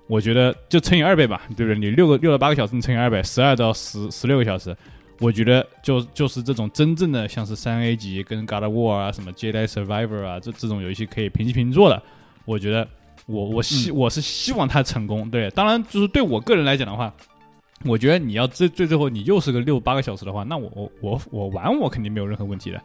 [0.06, 1.78] 我觉得就乘以二倍吧，对不对？
[1.78, 4.76] 你六个六到八个小时，你乘以二倍，十二到十十六个小时，
[5.20, 12.02] 我觉得就就是这种真正的像是三 A 级跟 God of War 啊、什么 Jedi Survivor 啊这这种游戏可以平起平坐的，
[12.44, 12.86] 我觉得
[13.26, 15.30] 我我希、我是希望它成功。
[15.30, 17.12] 对，当然就是对我个人来讲的话，
[17.84, 22.80] 我觉得你要最最最后你又是个六八个小时的话，那我我我我玩我肯定没有任何问题的。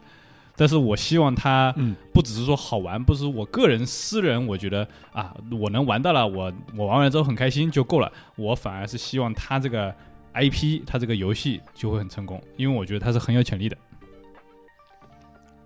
[0.56, 8.12] 但是我希望它嗯不只是说好玩，不是我个人私人，我觉得啊，我能玩到了，我我玩完之后很开心就够了。
[8.36, 9.94] 我反而是希望它这个
[10.34, 13.76] IP，它这个游戏就会很成功，因为我觉得它是很有潜力的。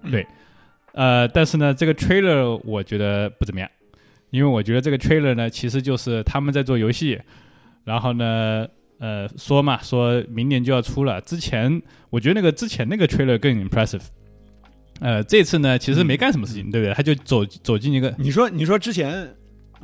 [0.02, 0.26] 嗯对，
[0.92, 3.68] 呃，但是呢，这个 trailer 我觉得不怎么样，
[4.30, 7.20] 因为我觉得这个 trailer 呢，其实就是他们在做游戏，
[7.84, 8.66] 然后呢，
[8.98, 11.20] 呃，说嘛，说明年就要出了。
[11.22, 11.80] 之前
[12.10, 14.02] 我觉得那个之前那个 trailer 更 impressive。
[15.00, 16.94] 呃，这次呢，其实没干什么事情，对不对？
[16.94, 19.34] 他就走走进一个，你说你说之前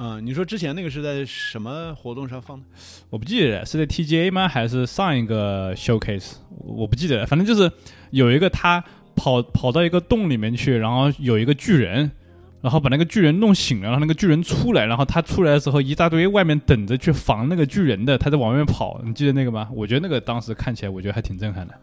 [0.02, 2.64] 嗯，你说之前那个是在什么活动上放的？
[3.10, 4.48] 我不记得是在 TGA 吗？
[4.48, 6.36] 还是上一个 showcase？
[6.48, 7.70] 我我不记得了，反正就是
[8.10, 8.82] 有一个他
[9.14, 12.10] 跑跑到一个洞里面去，然后有一个巨人，
[12.62, 19.68] 然后把那个巨人弄醒了，然后那个巨人出来，然后他出来的时候，一大堆外面等着去防那个巨人的，他在往外面跑，你记得那个吗？
[19.70, 21.74] 我觉得那个当时看起来，我觉得还挺震撼的。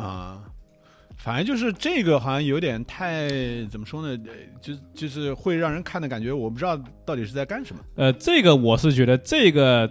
[0.00, 0.40] 啊，
[1.22, 3.28] 反正就是这个好像有点太
[3.70, 4.18] 怎么说呢？
[4.26, 7.82] 呃就就是会让人看的感觉，我不知道到底是在干什么。
[7.96, 9.90] 呃，这个我是觉得这个，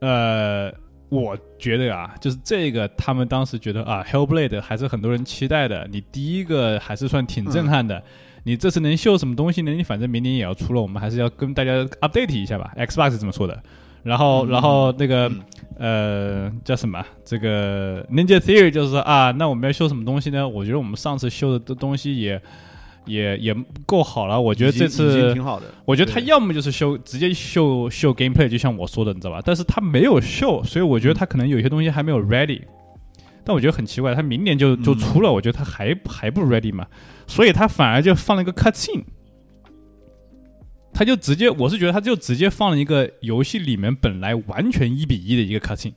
[0.00, 0.72] 呃，
[1.08, 8.02] 我觉得啊，就是这个他们当时觉得啊，Hellblade 还是很多人期待的，你第一个还是算挺震撼的。
[8.42, 9.72] 你这次能秀什么东西呢？
[9.72, 12.72] 你反正明年也要出了，我们还是要跟大家 update 一下吧。
[12.76, 13.62] Xbox 怎么说的。
[14.02, 15.40] 然后，嗯然后那个、嗯
[15.78, 17.04] 呃叫什么？
[17.24, 20.48] 这个 Ninja Theory 就是说啊，那我们要修什么东西呢？
[20.48, 22.40] 我觉得我们上次修的东西也
[23.06, 23.54] 也也
[23.86, 24.40] 够好了。
[24.40, 25.66] 我觉得这次挺好的。
[25.84, 29.42] 我觉得他要么就是修直接秀秀 gameplay，就像我说的，你知道吧？
[29.44, 32.60] 但是他没有秀，所以我觉得他可能有些东西还没有 ready。
[33.42, 36.86] 但我觉得很奇怪，他明年就就出了，我觉得他还还不 ready 嘛，
[37.26, 39.02] 所以他反而就放了一个 cutscene，
[40.92, 45.94] 他就直接，我是觉得他就直接放了一个游戏里面本来完全一比一的一个 cutscene，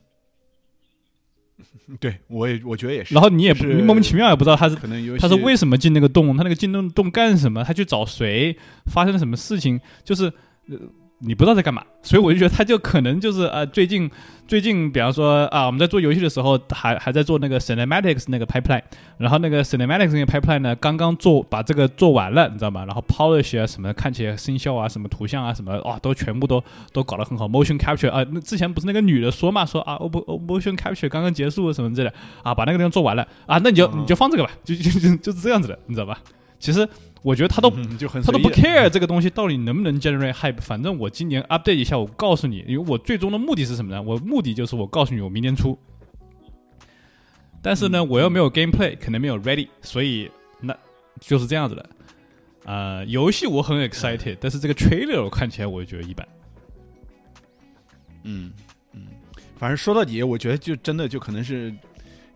[2.00, 3.14] 对我也我觉得也是。
[3.14, 6.36] 然后你也不就是你莫名其妙也不知道他是可能他是为什么进那个洞？
[6.36, 7.62] 他那个进洞洞干什么？
[7.62, 8.56] 他去找谁？
[8.86, 9.80] 发生了什么事情？
[10.02, 10.32] 就是
[10.68, 10.78] 呃，
[11.26, 14.10] 你不知道在干嘛，所以我就觉得他就可能就是呃，最近
[14.46, 18.82] 最近，比方说啊，我们在做游戏的时候，还还在做那个 cinematics 那个 pipeline，
[19.16, 22.84] 然后那个 cinematics 那个 pipeline 呢，刚刚做把这个做完了，你知道吗？
[22.84, 32.10] 然后 polish 啊什么，看起来声效啊什么图像啊什么，哇，都全部都都搞得很好，motion capture 啊，那之前不是那个女的说嘛，说啊，，motion capture 刚刚结束什么之类。
[32.10, 33.26] 的啊，把那个地方做完了。
[33.46, 33.92] 啊，那你就哦。
[33.96, 36.18] 你就放这个吧，就就就就是这样子的，你知道吧？
[36.58, 36.86] 其实
[37.24, 44.02] 我觉得他都嗯就很他都不 care 这个东西到底能不能 generate hype，反正我今年 update 一下，我告诉你，因为我最终的目的是什么呢？
[44.02, 45.78] 我目的就是我告诉你我明年出，
[47.62, 50.30] 但是呢，嗯我又没有 gameplay，可能没有 ready，所以
[50.60, 50.76] 那
[51.18, 51.90] 就是这样子的。
[52.66, 56.28] 呃，游戏我很 excited，但是这个 trailer 我看起来我觉得一般。
[58.24, 58.52] 嗯
[58.92, 59.06] 嗯，
[59.56, 61.74] 反正说到底，我觉得就真的就可能是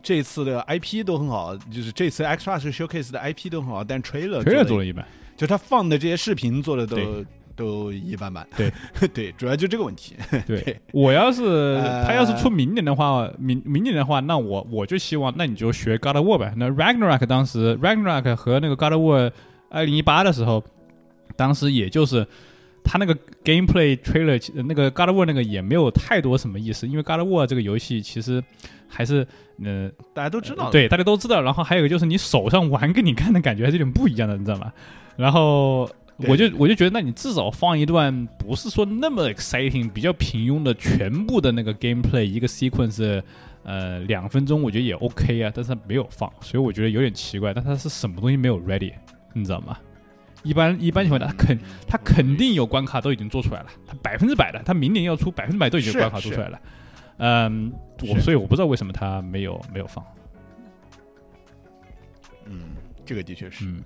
[0.09, 5.05] 这次的 IP 都很好，就是这次 Xbox Showcase 的 IP 都很好，但 trailer trailer 做了一般，
[5.37, 7.23] 就他放的这些视频做的都
[7.55, 8.49] 都一般般。
[8.57, 8.73] 对
[9.13, 10.17] 对，主要就这个问题。
[10.47, 16.55] 对对我要是呃他要是出明年的话，明明年的话，那我我就希望，那你就学 God of War 呗。
[16.57, 19.31] 那 Ragnarok 当时 Ragnarok 和那个 God of War
[19.69, 20.65] 二零一八的时候，
[21.37, 22.27] 当时也就是
[22.83, 23.15] 他那个
[23.45, 28.43] gameplay trailer，那个 God of War 那个也没有太多什么意思，因为 God of War 这个游戏其实
[28.89, 29.27] 还是
[29.65, 31.43] 呃大家都知道的，对，大家都知道。
[31.43, 34.73] 然后还有一个就是你手上玩跟你看的感觉还是有点不一样的，你知道吗？
[35.17, 35.89] 然后
[36.27, 43.23] 我就我就觉得，那你至少放一段不是说那么 exciting、比较平庸的全部的那个 gameplay 一个 sequence，
[43.63, 47.53] 呃，两分钟我觉得也 OK 啊，但是他没有放，所以我觉得有点奇怪。
[47.55, 48.93] 但他是什么东西没有 ready，
[49.33, 49.77] 你知道吗？
[50.45, 56.61] 一般一般情况下，他肯他肯定有关卡都已经做出来了，他百分之百的，他明年要出百分之百都已经有关卡做出来了。
[57.19, 57.73] 嗯，
[58.09, 60.05] 我所以我不知道为什么他没有没有放。
[62.47, 62.61] 嗯，
[63.05, 63.65] 这个的确是。
[63.67, 63.83] 嗯，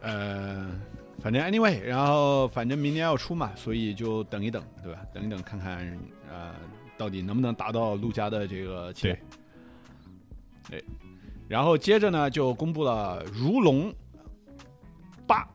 [0.00, 0.80] 呃，
[1.20, 5.00] 反正 anyway，然后反正明年要出嘛，所以就等一等，对吧？
[5.12, 5.98] 等一等看看，
[6.30, 6.54] 呃，
[6.96, 9.20] 到底能不能达到陆家的这个期待。
[10.70, 10.84] 对。
[11.48, 13.92] 然后接着呢，就公布了《如龙
[15.26, 15.48] 八》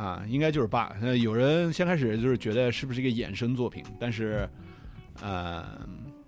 [0.00, 0.94] 啊，应该就是八。
[1.00, 4.48] 呃，有人先开始就是觉得是不是一个衍生作品，但是，
[5.22, 5.64] 呃，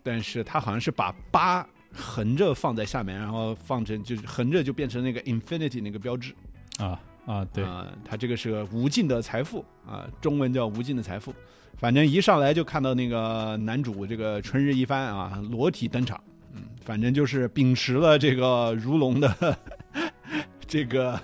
[0.08, 6.34] 但是他好像是把八横着放在下面，然后放成就是横着就变成那个 infinity 那个标志。
[6.78, 11.34] 啊啊，对，啊、它这个是个无尽的财富啊、中文叫无尽的财富。
[11.76, 16.18] 反正一上来就看到那个男主这个春日一番啊，裸体登场，
[16.54, 19.58] 嗯，反正就是秉持了这个如龙的
[20.66, 21.20] 这个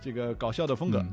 [0.00, 0.98] 这个搞笑的风格。
[1.00, 1.12] 嗯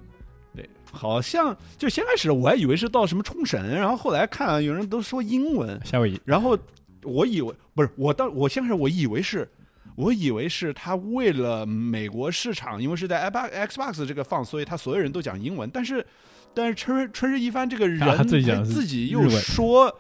[0.53, 6.57] 对，好像就先开始我还以为是到什么冲绳，然后后来看有人都说英文，夏威夷然后
[7.03, 9.47] 我以为不是我当我先开始我以为是，
[9.95, 15.69] 我以为是他为了美国市场，因为是在 Xbox 这个放，所以他所有人都讲英文。
[15.73, 16.05] 但是
[16.53, 19.93] 但是春春日一番这个人、他自己自己又说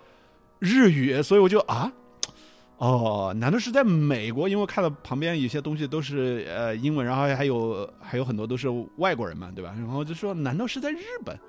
[0.59, 1.91] 日语，所以我就啊。
[2.77, 4.49] 哦，难道是在美国？
[4.49, 8.67] 因为看到旁边有些东西都是呃英文，然后还有还有很多都是
[8.97, 9.71] 外国人嘛，对吧？
[9.77, 11.39] 然后就说难道是在日本？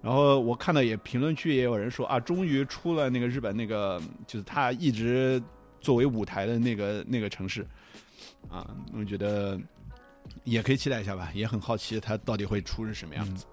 [0.00, 5.42] 然后我看到也评论区也有人说啊，终于出了那个日本那个，就是他一直
[5.80, 7.66] 作为舞台的那个那个城市，
[8.48, 9.58] 啊，我觉得
[10.44, 13.44] 也可以期待一下吧，也很好奇他到底会出是什么样子。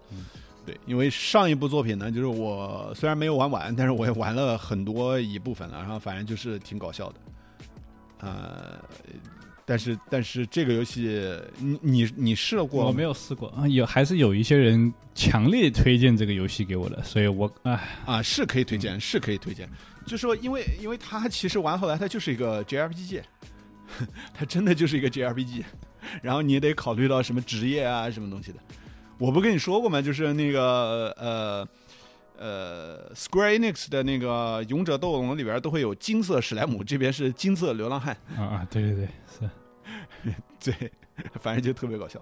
[0.65, 7.15] 对，因为上一部作品呢，就是我虽然没有玩完，但是我也玩了很多一部分了，然后反正就是挺搞笑的，
[8.19, 8.80] 呃，
[9.65, 11.09] 但是但是这个游戏，
[11.59, 12.85] 你你你试了过？
[12.85, 19.67] 我没有试过啊，有还是有一些人强烈推荐这个游戏给我的，所以我哎啊是可以推荐，是可以推荐，
[20.05, 23.21] 就说因为因为它其实玩后来它就是一个 JRPG，
[24.33, 25.63] 它真的就是一个 JRPG，
[26.21, 28.59] 然后你也得考虑到什么职业啊什么东西的。
[29.17, 30.01] 我不跟你说过吗？
[30.01, 31.67] 就是那个呃
[32.38, 38.68] 呃，Square Enix 的那个《勇者斗龙》里边都会有金色史莱姆，这边是金色流浪汉啊啊！
[38.70, 40.36] 对对对，是，
[40.72, 40.91] 对，
[41.40, 42.20] 反正就特别搞笑，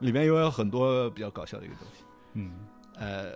[0.00, 2.04] 里面又有很多比较搞笑的一个东西。
[2.34, 2.52] 嗯，
[2.98, 3.32] 呃，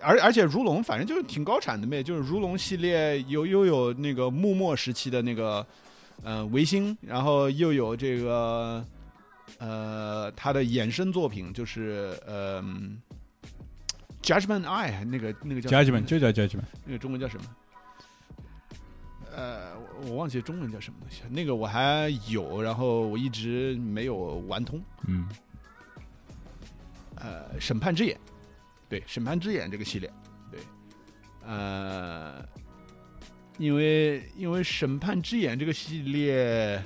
[0.00, 5.66] 而而且如龙反正就是挺高产的呗，就是如龙系列有又有那个幕末时期的那个
[6.22, 8.84] 呃维新，然后又有这个。
[9.58, 12.64] 呃，他的衍生作品就是呃
[14.24, 17.44] ，Judgment Eye 那个那个叫 Judgment 就叫 Judgment，那个中文叫什么？
[19.36, 19.76] 呃，
[20.06, 21.22] 我忘记中文叫什么东西。
[21.28, 24.16] 那个我还有，然后我一直没有
[24.48, 24.82] 玩通。
[25.06, 25.28] 嗯。
[27.16, 28.18] 呃，审判之眼，
[28.88, 30.12] 对，审判之眼这个系列，
[30.50, 30.60] 对，
[31.46, 32.44] 呃，
[33.58, 36.82] 因为因为审判之眼这个系列。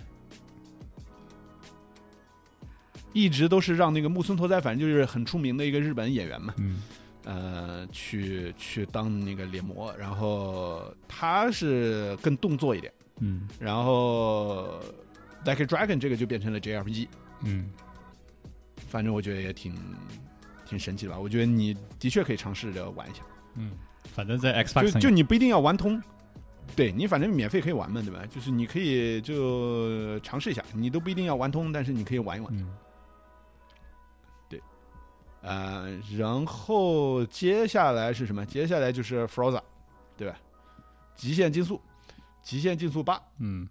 [3.15, 6.83] 一直都是让那个木村拓哉，反正就是很出名的一个日本演员嘛，嗯，
[7.29, 12.91] 呃，去去当那个脸模，然后他是更动作一点，
[13.21, 14.81] 嗯，然后
[15.45, 17.07] Like a Dragon 这个就变成了 JRPG，
[17.45, 17.69] 嗯，
[18.89, 19.75] 反正我觉得也挺
[20.65, 23.23] 挺神奇的吧，我觉得你的确可以尝试着玩一下，
[23.57, 23.73] 嗯，
[24.05, 26.03] 反正在 Xbox 就就你不一定要玩通，
[26.75, 28.25] 对你反正免费可以玩嘛，对吧？
[28.31, 32.67] 就是你可以就尝试一下，你都不一定要玩通，但是你可以玩一玩。
[35.43, 38.45] 呃，然后接下来是什么？
[38.45, 39.63] 接下来就是 Froza，
[40.17, 40.37] 对吧？
[41.15, 41.81] 极限竞速，
[42.43, 43.69] 极限竞速八，嗯，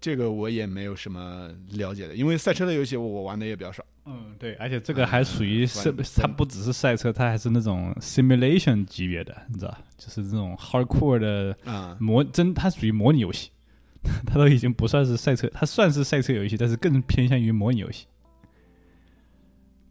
[0.00, 3.84] 这个我也没有什么了解的，因为赛车的游戏我玩的也比较少。
[4.06, 13.50] 嗯，对，而且这个还属于是，它不只是赛车，它还是那种 simulation 级别的，你知道就是这种 hardcore 的啊模真，它属于模拟游戏，
[14.26, 18.06] 它都已经不算是赛车，它算是赛车游戏，但是更偏向于模拟游戏。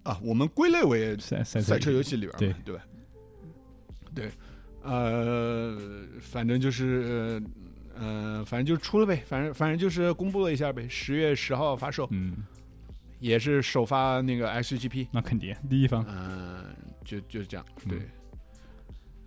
[0.03, 2.83] 啊，我们归类为赛赛赛车游戏里边对对吧？
[4.13, 4.29] 对，
[4.83, 5.77] 呃，
[6.19, 7.41] 反正就是
[7.95, 12.37] 呃，反正就出了呗，反正反正就是公布了一下呗，十月十号发售，嗯，
[13.19, 16.65] 也是首发那个 SGP，那肯定第一方，嗯，
[17.05, 17.99] 就就是这样，对，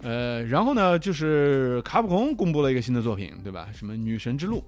[0.02, 3.68] 呃，然后呢，就是卡普空公布了一个新的作品，对吧？
[3.72, 4.62] 什么女神之路。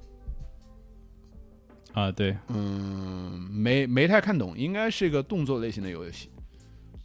[1.93, 6.31] 啊，对，嗯，没没太看懂，应该是一个动作类型的游戏。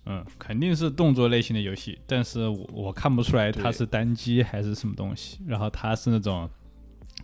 [0.06, 5.40] 嗯，肯定是动作类型的游戏，但是我我看不出来它是单机还是什么东西。
[5.48, 6.50] 然后它是那种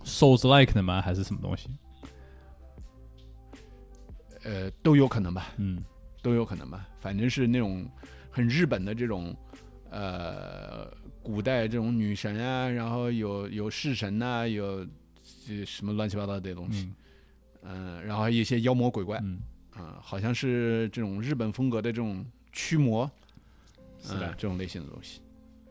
[0.06, 1.02] Souls like 的吗？
[1.02, 1.70] 还是什么东西？
[4.44, 5.50] 呃，都有可能吧。
[5.58, 5.84] 嗯，
[6.22, 6.88] 都有可能吧。
[7.00, 7.86] 反正是那种
[8.32, 9.36] 很日本的这种
[9.90, 10.90] 呃
[11.22, 14.88] 古代这种女神啊，然后有有式神呐，有
[15.66, 16.84] 什么乱七八糟的东西。
[16.84, 16.96] 嗯，
[17.62, 19.40] 然后还有一些妖魔鬼怪，嗯，
[19.72, 23.10] 啊，好像是这种日本风格的这种驱魔，
[24.02, 25.22] 是的，这种类型的东西，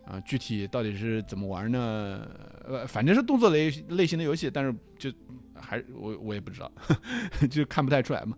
[0.05, 2.29] 啊，具体到底是怎么玩呢？
[2.65, 5.11] 呃，反正是动作类类型的游戏，但是就
[5.55, 6.71] 还我我也不知道，
[7.51, 8.37] 就看不太出来嘛。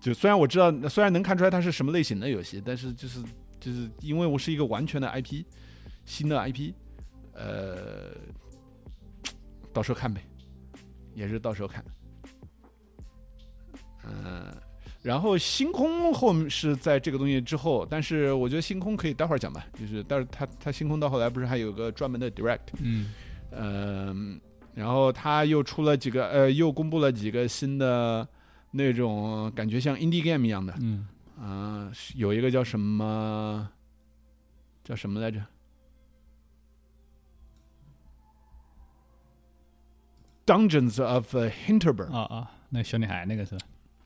[0.00, 3.22] 就虽然我知道，虽然能看出来它是什么类型的游戏，但是就是
[3.60, 5.44] 就是因为我是一个完全的 IP，
[6.06, 6.72] 新的 IP，
[7.34, 8.16] 呃，
[9.74, 10.22] 到时候看呗，
[11.14, 11.84] 也是到时候看。
[14.04, 14.54] 嗯，
[15.02, 23.10] 然后星空后面是在这个东西之后，但是我觉得星空可以待会儿讲吧，就是但是他他星空到后来不是还有个专门的 direct，嗯，
[23.50, 24.14] 呃，
[24.74, 28.26] 然后他又出了几个呃，又公布了几个新的
[28.70, 31.06] 那种感觉像 indie game 一样的，嗯，
[31.38, 33.68] 啊，有一个叫什么
[34.84, 35.42] 叫什么来着
[40.46, 43.56] ？Dungeons of Hinterberg 啊啊，那小女孩那个是。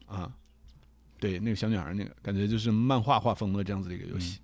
[0.06, 0.32] 啊，
[1.18, 4.39] 对，那个小女孩那个感觉就是漫画画风的这样子的一个游戏，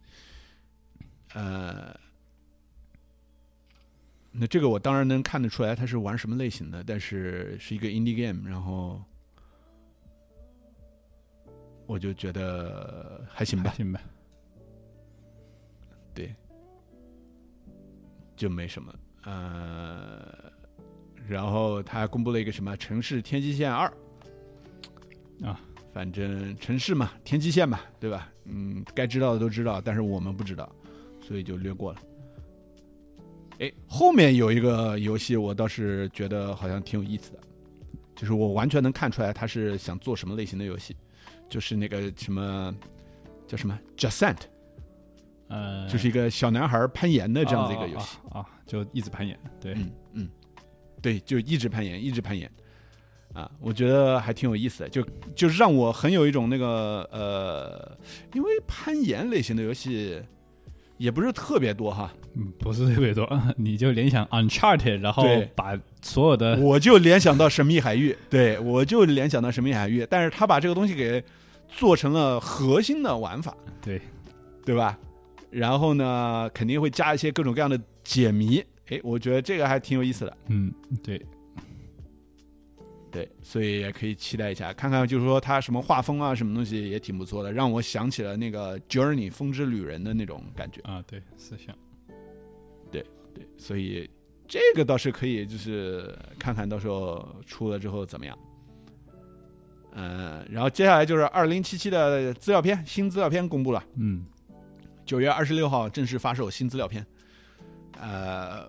[1.35, 1.95] 呃，
[4.33, 9.03] 那这个我当然能看得出来他是玩什么类型的，但是是一个 indie game，然后
[11.87, 14.01] 我就觉得还行吧，行吧，
[16.15, 16.35] 对，
[18.35, 20.51] 就没什么，呃，
[21.29, 23.87] 然后他公布了一个什么《城市天际线二》。
[25.43, 25.61] 啊，
[25.93, 28.31] 反正城市嘛，天际线嘛，对吧？
[28.45, 30.71] 嗯，该知道的都知道，但是我们不知道，
[31.21, 32.01] 所以就略过了。
[33.59, 37.39] 哎，后面有一个游戏，我倒是觉得好像挺有意思的，
[38.17, 40.97] 就是我完全能看出来他是想做什么类型的游戏，
[41.49, 42.75] 就是那个什么
[43.47, 44.39] 叫什么 Jascent，
[45.49, 48.17] 呃，就是一个小男孩攀岩的这样子一个游戏。
[48.31, 50.31] 啊，啊就一直攀岩，对，嗯嗯，
[51.03, 52.51] 对，就一直攀岩，一直攀岩，
[53.33, 55.05] 啊，我觉得还挺有意思的，就
[55.35, 57.97] 就让我很有一种那个呃，
[58.35, 60.21] 因为攀岩类型的游戏
[60.97, 63.27] 也不是特别多哈，嗯，不是特别多，
[63.57, 65.25] 你就联想 Uncharted，然后
[65.55, 71.23] 把所有的我就联想到神秘海域，对我就联想到神秘海域，但是他把这个东西给
[71.69, 74.01] 做成了核心的玩法，对
[74.65, 74.99] 对吧？
[75.51, 80.37] 然后呢，肯定会加一些各种各样的解谜，哎，我觉得这个还挺有意思的。
[80.49, 81.21] 嗯，对，
[83.11, 90.81] 对，所以也可以期待一下，看看就是说它什么画风啊，什么东西也挺不错的，让我想起了那个《Journey》风之旅人的那种感觉。
[90.83, 91.77] 啊，对，是像，
[92.91, 93.05] 对，
[93.57, 94.09] 所以
[94.47, 98.39] 这个倒是可以，就是看看到时候出了之后怎么样。
[99.93, 104.25] 嗯，然后接下来就是二零七七的资料片，新资料片公布了，嗯，
[105.05, 107.05] 九月二十六号正式发售新资料片。
[108.01, 108.67] 呃，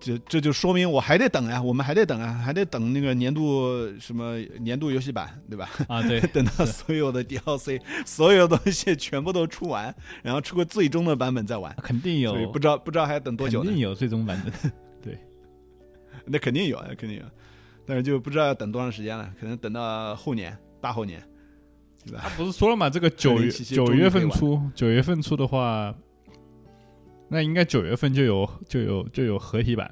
[0.00, 5.68] 这这就说明我还得等呀，我们还得等啊，还得等那个年度什么年度游戏版，对吧？
[5.88, 11.74] 啊，对， 等到所有的 DLC、所有东西全部都出完，然后出个最终的版本再玩。
[11.82, 13.78] 肯定有所以，不知道不知道还要等多久肯定？
[13.78, 14.72] 有最终版本，
[15.02, 15.18] 对
[16.24, 17.24] 那肯定有，那肯定有，
[17.86, 21.22] 但是就不知道要等多长时间了，可能等到后年、大后年，
[22.04, 22.20] 对吧？
[22.22, 25.94] 他不是说了嘛，这个九月九月份出，九月份出的话，
[27.28, 29.90] 那应该九月份就有就有就有合体版，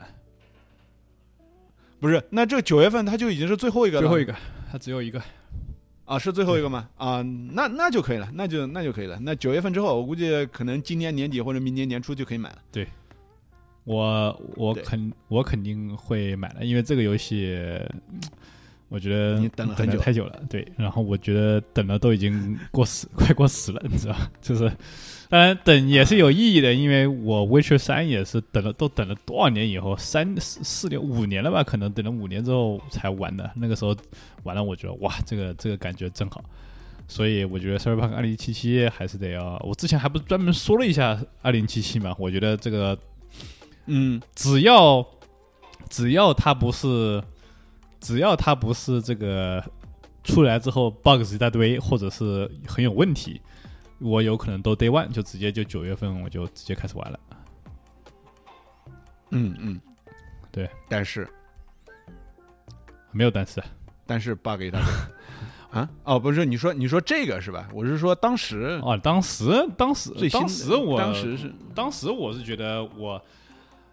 [2.01, 4.35] 不是，那这九月份它就已经是最后一个了，最后一个，
[4.71, 5.23] 它只有一个，
[6.05, 6.89] 啊，是最后一个吗？
[6.97, 7.23] 啊，
[7.53, 9.19] 那那就可以了，那就那就可以了。
[9.21, 12.59] 那九月份之后，我估计可能今年年底或者明年年初就可以买了。
[12.73, 12.87] 对
[13.85, 17.59] 我我肯我肯定会买了，因为这个游戏，
[18.11, 18.21] 嗯
[18.89, 24.73] 我觉得你等了很久太久了，对，然后我觉得等了都已经过时， 快过时了，你知道吧，就是。
[25.29, 31.65] 当然，等也是有意义的，因为我《Witcher 三》也是等了，都等了多少年以后，三四四年五年了吧？
[31.65, 33.51] 可能等了五年之后才玩的。
[33.57, 33.97] 那个时候
[34.45, 36.45] 玩了，我觉得哇，这个这个感觉真好。
[37.09, 39.61] 所以我觉得《Cyberpunk 二零七七》还是得要。
[39.65, 42.15] 我之前还不是专门说了一下二零七七嘛？
[42.19, 42.99] 我觉得这个
[43.87, 45.07] 嗯，只要
[45.89, 47.23] 只要它不是，
[48.01, 49.63] 只要它不是这个
[50.25, 53.41] 出来之后 bug 一大堆，或者是很有问题，
[53.99, 57.19] 我有可能都 day one 就直接就九月份我就直接开始玩了。
[59.31, 59.81] 嗯嗯，
[60.53, 60.69] 对。
[60.89, 61.29] 但是
[63.11, 63.63] 没有但是，
[64.07, 64.89] 但是 bug 一大堆
[65.81, 65.89] 啊！
[66.05, 67.69] 哦，不是，你说你说这个是吧？
[67.73, 69.45] 我是说当时啊，当时
[69.77, 73.21] 当时最新当时我当时是当时我是觉得我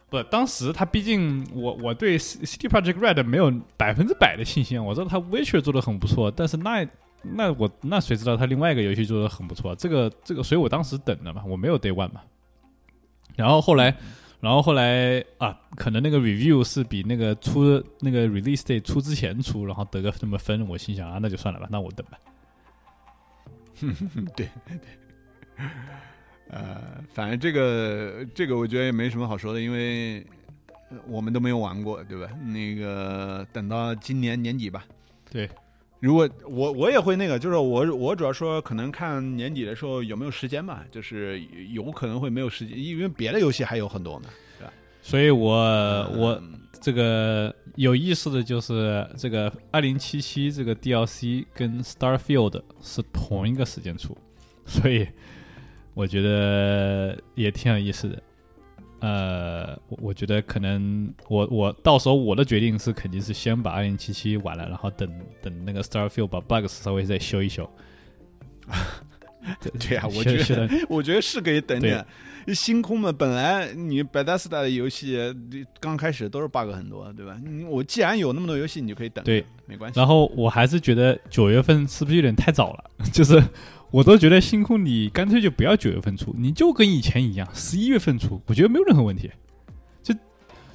[0.10, 6.88] 不，当时他毕竟我我对 City Project Red 没有百分之百的信心，我知道他 Witcher 做的很不错，但是那
[7.24, 12.22] 那我那谁知道他另外一个游戏做的很不错，这个这个，所以我当时等了嘛，我没有 Day One 嘛，
[13.36, 13.96] 然后后来。
[14.44, 22.20] 然后后来啊，可能那个 review 是比那个出那个 release day 出之前出，然后得个那么分，我心想啊，那就算了吧，那我等吧。
[24.36, 25.66] 对对对，
[26.50, 30.20] 呃，反正这个这个我觉得也没什么好说的，因为
[30.90, 32.28] 呃我们都没有玩过，对吧？
[32.46, 34.84] 那个等到今年年底吧。
[35.32, 35.50] 对，
[36.04, 44.28] 如果我我也会那个，就是我我主要说可能看年底的时候有没有时间吧，就是有可能会没有时间，因为别的游戏还有很多呢。
[44.60, 45.50] 对吧所以我
[46.18, 46.44] 我
[46.82, 54.18] 这个有意思的就是，这个二零七七这个 DLC 跟 Starfield 是同一个时间出，
[54.66, 55.08] 所以
[55.94, 58.22] 我觉得也挺有意思的。
[59.06, 65.12] 呃，我我觉得可能我我到时候我的决定是肯定是先把二零七七玩了，然后等
[65.42, 67.70] 等那个 Starfield 把 bugs 稍微再修一修。
[69.78, 72.06] 对啊，我觉得， 我觉得是可以等点。
[72.48, 75.18] 星空嘛，本来你 Bethesda 的游戏
[75.82, 77.38] 刚开始都是 bug 很多，对吧？
[77.44, 80.00] 你我既然有那么多游戏，你就可以等，对，没关系。
[80.00, 82.84] 然后我还是觉得九月份是不是有点太早了？
[83.12, 83.42] 就是
[83.94, 89.30] 我都觉得星空你干脆就不要九月份出，你就跟以前一样，十一月份出，我觉得没有任何问题。
[90.02, 90.12] 就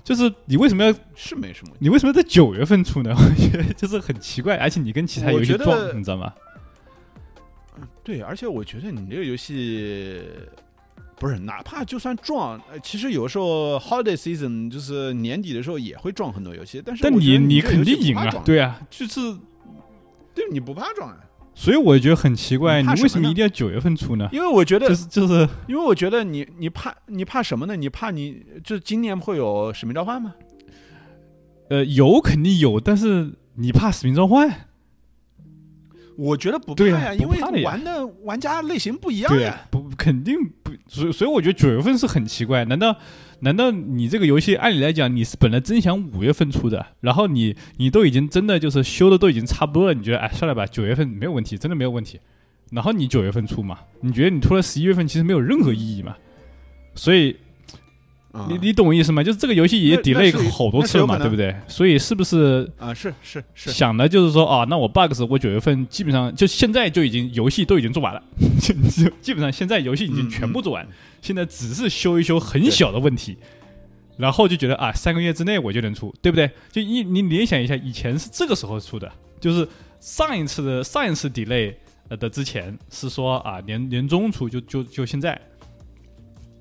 [0.05, 1.74] 就是你为什么要是没什么。
[1.81, 3.11] 你为什么要在九月份出呢？
[3.19, 6.32] 我觉得就是很奇怪，而且你跟其他游戏撞，你知道吗？
[8.05, 10.23] 对，而且我觉得你这个游戏
[11.16, 19.20] 不是，哪怕就算撞，呃其实有时候 holiday season 就是年底的时候也会撞很多游戏，但是但你这个游戏肯定赢啊，对啊，就是
[20.36, 21.19] 对，你不怕撞啊。
[21.59, 24.29] 所以我觉得很奇怪，你为什么一定要九月份出呢？
[24.33, 27.75] 因为我觉得就是就是因为我觉得你你怕你怕什么呢？
[27.75, 30.37] 你怕你就今年会有使命召唤吗？
[31.69, 34.69] 呃，有肯定有，但是你怕使命召唤？
[36.17, 39.67] 我觉得不怕对呀呀，因为玩的玩家类型不一样对呀。
[39.69, 42.65] 不肯定不，所以所以我觉得九月份是很奇怪。
[42.67, 42.97] 难道
[43.40, 52.19] 难道你这个游戏按理来讲你是本来真想五月份出的，然后你你都已经真的就是修的都已经差不多了，你觉得哎算了吧，九月份没有问题，真的没有问题。
[52.70, 56.16] 然后你九月份出嘛，你觉得你拖了十一月份其实没有任何意义嘛？
[56.94, 57.36] 所以
[58.33, 59.23] 啊你你懂我意思吗？
[59.23, 61.55] 就是这个游戏也那 delay 好多次了嘛，对不对？
[61.67, 68.23] 所以是不是啊，是是是，想的就是说啊，那我 bugs 我九月份基本上就现在就已经游戏都已经做完了，
[68.61, 70.87] 就就基本上现在游戏已经全部做完，
[71.23, 73.37] 现在只是修一修很小的问题，
[74.19, 76.51] 然后就觉得啊，三个月之内我就能出，对不对？
[76.71, 79.11] 就一你联想一下，以前是这个时候出的，
[79.41, 79.67] 就是
[80.01, 81.75] 上一次的上一次 delay
[82.09, 85.41] 呃的之前是说啊年年中出就就就现在，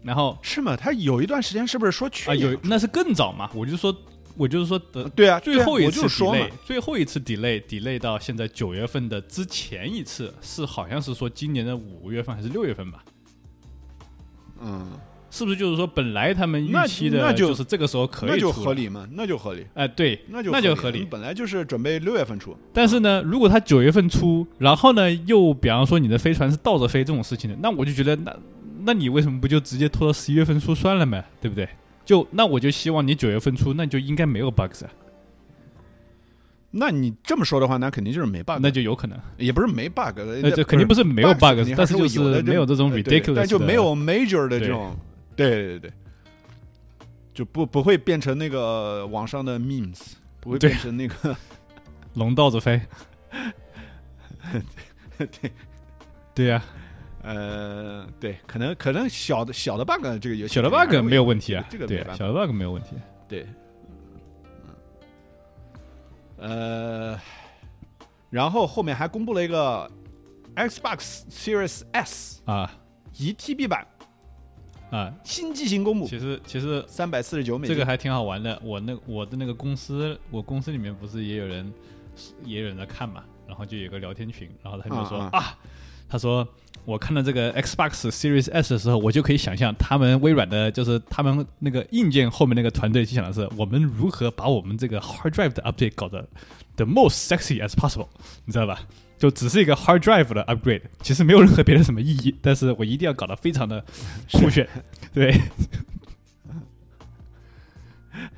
[0.08, 0.74] 然后是吗？
[0.76, 3.94] 他有一段时间是不是说去啊年有那是更早嘛，我就说
[4.38, 13.04] 我就是说的对啊，最后一次 delay，，最后一次 delay delay 到现在九月份的之前一次是好像是说今年的五月份还是六月份吧？
[14.62, 14.92] 嗯，
[15.30, 28.36] 是不是就是说本来他们预期的那就是这个时候可以那就出合理嘛，那就合理，哎、对，那就那就合理本来就是准备六月份出，但是呢，如果他九月份出，然后呢又比方说你的飞船是倒着飞这种事情的，那我就觉得那
[28.88, 31.22] 那你为什么不就直接拖到十一月份出算了嘛？
[31.42, 31.68] 对不对？
[32.06, 34.92] 就那我就希望你九月份出，那就应该没有 bugs，啊
[36.72, 39.20] 那你这么说的话，那肯定就是没 bug，那就有可能。
[39.38, 41.36] 也不是没 bug，呃，那这肯定不是没有还
[41.76, 44.96] 但是就是没有这种 ridiculous，的但就没有 major 的这种，
[45.36, 45.92] 对对对，
[47.34, 51.36] 就不不会变成那个网上的 memes，不会变成那个
[52.14, 52.80] 龙倒着飞。
[55.18, 55.52] 对
[56.36, 56.64] 对呀、
[57.28, 62.92] 呃，对，可能可能小的小的 bug 这个游戏小的 bug 没有问题啊，这个这个对小的 bug 没有问题。
[63.28, 63.46] 对，
[66.38, 67.20] 嗯，呃，
[68.30, 69.92] 然后后面还公布了一个
[70.56, 72.72] Xbox Series S 啊
[73.18, 73.86] 一 TB 版
[74.90, 77.68] 啊，新机型公布，其实其实三百四十九美。
[77.68, 78.58] 这个还挺好玩的。
[78.64, 81.74] 我那我的那个公司，我公司里面不是也有人
[82.46, 85.58] 也有人在看嘛，然后就有个聊天群，然后他就说啊啊
[86.10, 86.48] 他说
[86.86, 96.28] 我看到这个 Xbox Series S 的时候，我就可以想象他们微软的，就是他们那个硬件后面那个团队就想的是，我们如何把我们这个 hard drive 的 update 搞得
[96.76, 98.08] the most sexy as possible，
[98.46, 98.80] 你知道吧？
[99.18, 103.84] 就只是一个 hard drive 的 upgrade，其实没有任何别的什么意义，但是我一定要搞得非常的
[104.32, 104.68] 酷炫，
[105.14, 105.36] 对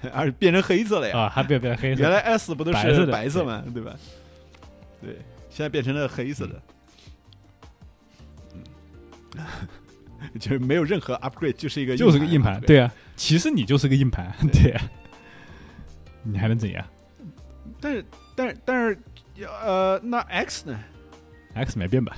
[0.14, 1.18] 而且变成黑色了呀！
[1.18, 3.94] 啊，还不要变黑色，原来 S 不都是白色的白色嘛，对吧？
[5.02, 5.12] 对，
[5.50, 6.54] 现在变成了黑色的。
[6.54, 6.62] 嗯，
[10.40, 14.82] 就是没有任何 upgrade，就是一个就是个硬盘，对啊，其实你就是个硬盘， 对啊，
[16.24, 16.86] 你还能怎样
[17.80, 18.06] 但是
[18.36, 18.98] 但是但是
[19.64, 20.78] 呃，那 X 呢
[21.54, 22.18] ？？X 没变吧？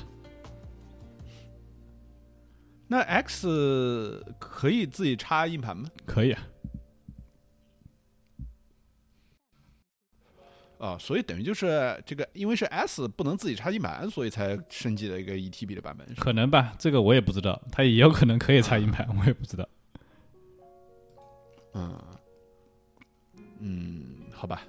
[2.88, 5.88] 那 X 可以自己插硬盘吗？
[6.06, 6.42] 可以啊，
[10.82, 16.08] 啊，所以等于就是这个，因为是 S 不能自己插硬盘，所以才升级了一个 ETB 的版本。
[16.16, 19.70] 可能吧，这个我也不知道，它也有可能可以插硬盘， 我也不知道。
[21.76, 21.96] 嗯
[23.60, 24.64] 嗯，好吧。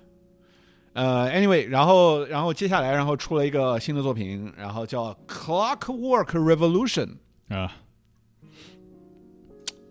[0.92, 7.16] 呃，anyway，然后然后接下来，然后出了一个新的作品，然后叫《Clockwork Revolution》
[7.56, 7.74] 啊，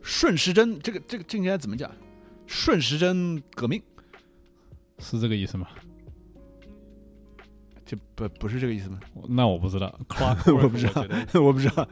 [0.04, 1.92] 顺时针，这个这个这个应该怎么讲？
[2.46, 3.82] 顺时针革命，
[5.00, 5.68] 是这个意思吗？
[7.92, 9.00] 这不不是这个意思吗？
[9.28, 9.94] 那我不知道
[10.48, 11.06] 我不知道
[11.42, 11.86] 我不知道。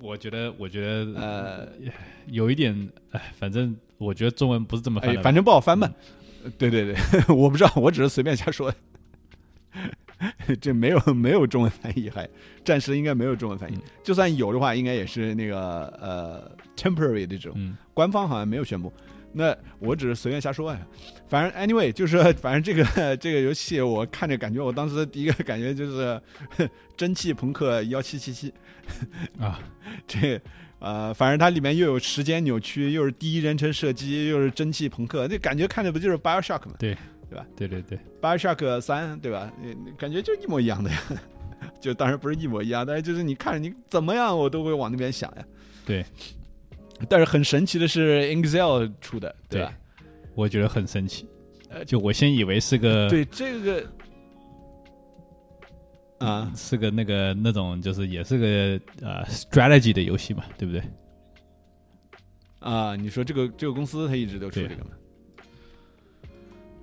[0.00, 1.68] 我觉得，我觉得呃，
[2.26, 2.76] 有一点，
[3.12, 5.20] 哎，反正我觉得中文不是这么翻的，吧。
[5.20, 5.88] 哎反正不好翻吧。
[6.58, 6.96] 对对对，
[7.32, 8.76] 我不知道，我只是随便瞎说的。
[10.60, 12.28] 这没有没有中文翻译，还
[12.64, 13.76] 暂时应该没有中文翻译。
[13.76, 18.92] 嗯就算有的话，应该也是那个呃 temporary 的这种，嗯官方好像没有宣布。
[19.34, 20.80] 那我只是随便瞎说呀。
[21.28, 26.20] 反正 anyway，就是 反正这个这个游戏，我看着感觉，我当时第一个感觉就是
[26.96, 28.52] 蒸汽朋克幺七七七。
[29.38, 29.60] 啊，
[30.06, 30.40] 这
[30.78, 36.96] 呃，反正它里面又有时间扭曲，又是第一人称射击，又是蒸汽朋克，那感觉看着不就是 BioShock 吗对
[37.28, 39.50] 对吧对对对，？BioShock 三对吧？
[39.62, 41.02] 呃感觉就一模一样的呀。
[41.80, 45.44] 就当然不是一模一样，但是就是你看着你怎么样，我都会往那边想呀。
[45.86, 46.04] 对。
[47.08, 49.72] 但是很神奇的是 Excel 出的，对吧？
[50.34, 51.26] 我觉得很神奇。
[51.70, 53.84] 呃就我先以为是个，对这个，
[56.18, 60.82] 啊是个那个那种就是也是个呃 strategy 的游戏嘛，对不对？
[62.60, 64.90] 啊，你说这个这个公司它一直都出这个吗？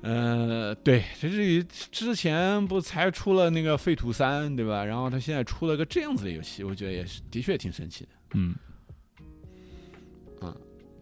[0.01, 4.83] 呃，对，这是之前不才出了那个《废土三》，对吧？
[4.83, 8.09] 然后他现在出了个这样子的游戏，我觉得也是的确挺神奇的。
[8.33, 8.53] 嗯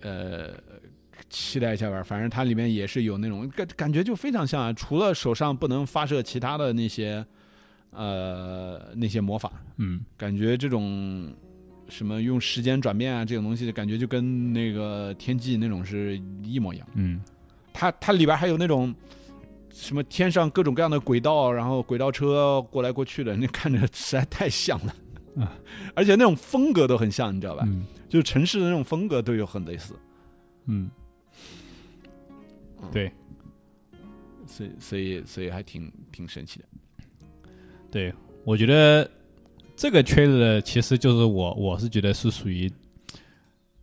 [0.01, 0.53] 呃，
[1.29, 2.01] 期待一下吧。
[2.03, 7.25] 反正它里面也是有那种感感觉，就非常像啊，除了手上不能发射其他的那些
[7.91, 11.33] 呃那些魔法，嗯感觉这种
[11.89, 16.87] 什么用时间转变啊这种东西，感觉就跟那个天际那种是一模一样。
[16.95, 17.21] 嗯
[17.73, 18.93] 它它里边还有那种
[19.71, 24.95] 什么天上各种各样的轨道，然后轨道车过来过去的，那看着实在太像了。
[25.37, 25.53] 啊，
[25.95, 27.63] 而且那种风格都很像，你知道吧？
[27.67, 29.93] 嗯就是城市的那种风格都有很类似。
[30.65, 30.89] 嗯，
[32.91, 33.11] 对
[34.45, 36.65] 所以所以所以还挺挺神奇的。
[37.89, 38.13] 对，
[38.43, 39.09] 我觉得
[39.75, 42.69] 这个 trailer 其实就是我我是觉得是属于。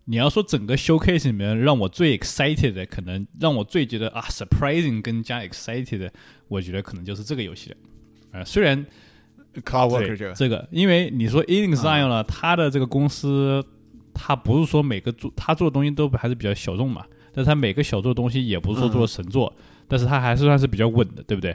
[0.09, 6.13] 你要说整个 showcase 里面让我最 excited 的，可能让我最觉得啊 surprising 跟加 excited 的，
[6.47, 7.77] 我觉得可能就是这个游戏了。
[8.31, 8.87] 呃，虽然
[9.55, 13.67] Worker 这个这个，因为你说 e l i n g Zion 了，它的这个公司，
[14.17, 19.53] 他不是说每个做他做的东西都还是比较小众嘛，但是他每个小做的东西也不是说做的神作，
[19.87, 21.55] 但是他还是算是比较稳的，对不对？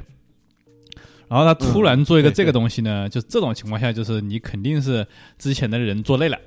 [1.28, 5.06] 然后他突然做一个这个东西呢，就这种情况下，就是你肯定是
[5.38, 6.38] 之前的人做累了，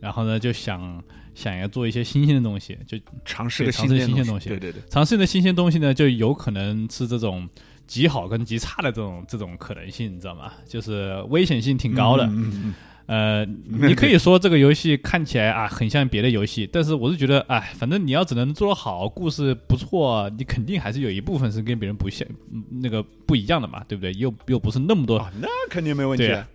[0.00, 1.02] 然后呢就想
[1.34, 7.48] 想要做一些新鲜的东西，就尝试个尝试新鲜东西对对对，尝试的新鲜东西呢，就有可能是这种
[7.86, 10.52] 极好跟极差的这种这种可能性，你知道吗？
[10.68, 12.24] 就是危险性挺高的。
[12.26, 12.74] 嗯嗯嗯
[13.08, 24.12] 呃，你可以说这个游戏看起来啊很像别的游戏，但是我是觉得，哎，反正你要只能做得好，故事不错，你肯定还是有一部分是跟别人不像，嗯那个不一样的嘛，对不对？
[24.12, 26.46] 又又不是那么多，啊，那肯定没问题啊。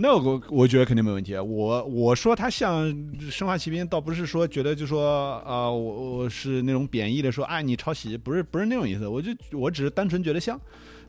[0.00, 1.36] 那我我觉得肯定没问题。
[1.36, 2.88] 我我说它像
[3.30, 9.06] 《生化奇兵》，倒不是说觉得就说啊、我我是那种贬义的说，啊，你抄袭，不是不是那种意思。
[9.06, 10.58] 我就我只是单纯觉得像，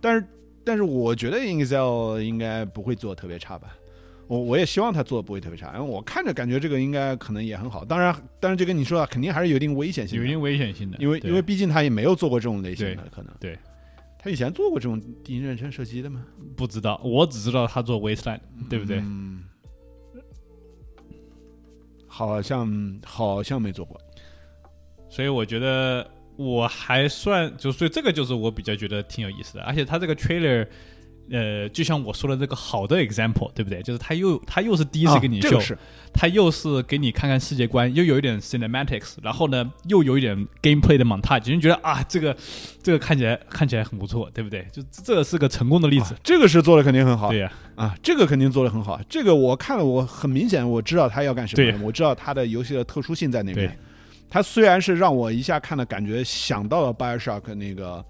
[0.01, 0.27] 但是
[0.65, 3.69] 但是我觉得 Excel 应该不会做特别差吧。
[4.29, 7.83] 我我也希望他做的不会特别差，因为我看着感觉这个应该可能也很好。
[7.83, 13.33] 当然，当然就跟你说啊，肯定还是有一定危险性的，有一定危险性的，因为因为毕竟他也没有做过这种类型的，可能。
[13.39, 13.57] 对，
[14.19, 16.23] 他以前做过这种第一人称射击的吗？
[16.55, 18.99] 不知道，我只知道他做 Wasteland，对不对？
[18.99, 19.43] 嗯，
[22.05, 23.99] 好像好像没做过。
[25.09, 30.67] 所以我觉得我还算，就所以这个就是我比较觉得挺有意思的，而且他这个 trailer，
[31.31, 33.81] 呃，就像我说的这个好的 example，对不对？
[33.81, 35.59] 就是他又他又是第一次啊给你秀，
[36.13, 42.35] 他又是给你看看世界观，又有一点 cinematics，然后呢又有一点 gameplay 的 montage，你觉得啊，这个
[42.81, 44.65] 这个看起来看起来很不错，对不对？
[44.71, 48.99] 就这是个成功的例子，这个是做的肯定很好对呀、啊，这个肯定做的很好。
[49.07, 53.79] 这个我看了，我很明显我知道他要干什对么，我知道他的游戏的特殊性在那对边。
[54.31, 58.03] 他虽然是让我一下看的感觉想到了 Bioshock 那个，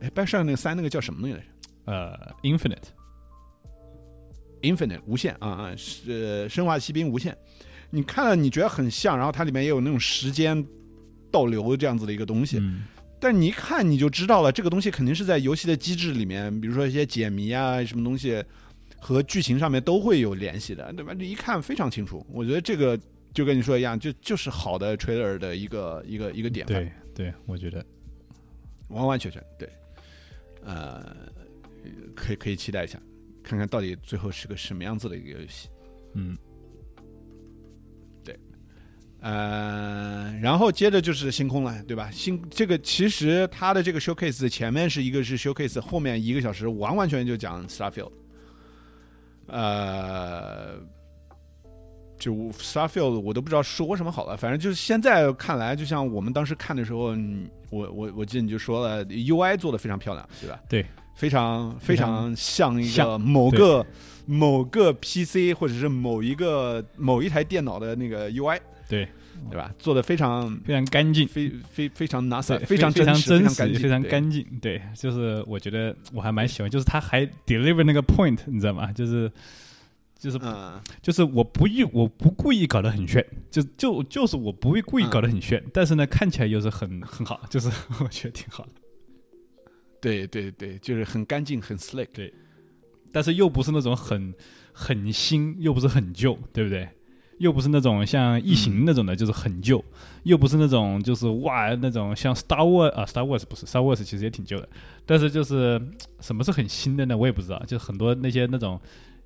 [0.00, 1.46] 哎，Bioshock 那个三那个叫什么东西来着
[1.84, 7.36] 呃，Infinite，？Infinite 无限啊啊，是生化奇兵无限。
[7.90, 10.64] 你看了你觉得很像，然后它里面也有那种时间
[11.30, 12.58] 倒流这样子的一个东西。
[12.58, 12.84] 嗯，
[13.20, 18.42] 但你一看你就知道了，这个东西肯定是在游戏的机制里面，比如说一些解谜啊，什么东西
[18.98, 21.12] 和剧情上面都会有联系的，对吧？
[21.12, 22.24] 这一看非常清楚。
[22.30, 22.98] 我觉得这个
[23.34, 26.92] 就跟你说一样，就就是好的 trailer 的一个一个一个典范，对
[27.26, 27.84] 对，我觉得
[28.88, 29.68] 完完全全对。
[30.64, 31.14] 呃，
[32.14, 33.00] 可以可以期待一下，
[33.42, 35.68] 看看到底最后是个什么样子的一个游戏。
[36.14, 36.36] 嗯
[38.22, 38.38] 对
[39.20, 42.10] 呃，然后接着就是星空了，对吧？
[42.10, 48.12] 星这个其实它的这个 showcase 前面是一个是 showcase，后面一个小时完完全全就讲 Starfield。
[49.46, 50.78] 呃，
[52.18, 60.60] 就 Starfield 我都不知道说什么好了，反正就是现在看来，就像我们当时看的时候，嗯我我我记得你就说了，UI 做的非常漂亮，对吧？
[60.68, 63.86] 对，非常非常像一个某个
[64.26, 68.58] 某个 PC 或者是某一个某一台电脑的那个 UI。
[68.88, 69.08] 对，
[69.50, 69.72] 对吧？
[69.78, 71.26] 做的非常非常干净。
[71.26, 74.46] 非非非常 NASA，非常非常，真实，非常干净，非常对干净。
[74.60, 78.92] 对，就是我觉得我还蛮喜欢，就是他还 deliver 那个 point，你知道吗？
[78.92, 79.32] 就是
[80.18, 88.70] 就是嗯，就是我不意我不故意搞得很炫，就就就是我不会故意搞得很炫，但是呢看起来又是很很好，就是 我觉得挺好的，
[90.02, 92.08] 对对对，就是很干净，很 slick。
[92.12, 92.34] 对
[93.10, 94.34] 但是又不是那种很
[94.72, 96.88] 很新，又不是很旧，对不对？
[97.38, 99.84] 又不是那种像异形那种的，就是很旧，
[100.22, 104.68] 又不是那种就是哇那种像 Star Wars 啊，Star Wars 不是 Star Wars 其实也挺旧的，
[105.04, 105.80] 但是就是
[106.20, 107.16] 什么是很新的呢？
[107.16, 108.80] 我也不知道，就很多那些那种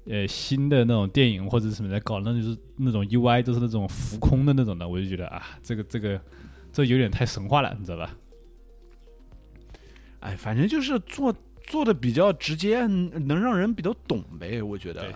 [0.07, 6.21] 呃新的那种电影或者什么的搞，那就是那种 UI 都是那种浮空的那种的，我就觉得啊，这个这个
[6.73, 8.17] 这有点太神话了，你知道吧？
[10.21, 11.35] 哎，反正就是做
[11.65, 14.63] 做的比较直接，能让人比较懂呗。
[14.63, 15.13] 我觉得，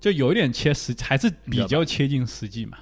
[0.00, 2.78] 就有一点切实，还是比较切近实际嘛。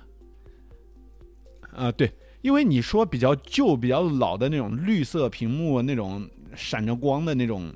[1.73, 2.12] 啊、对，
[2.43, 7.73] 因为你说比较旧、比较老的那种绿色屏幕，那种闪着光的那种，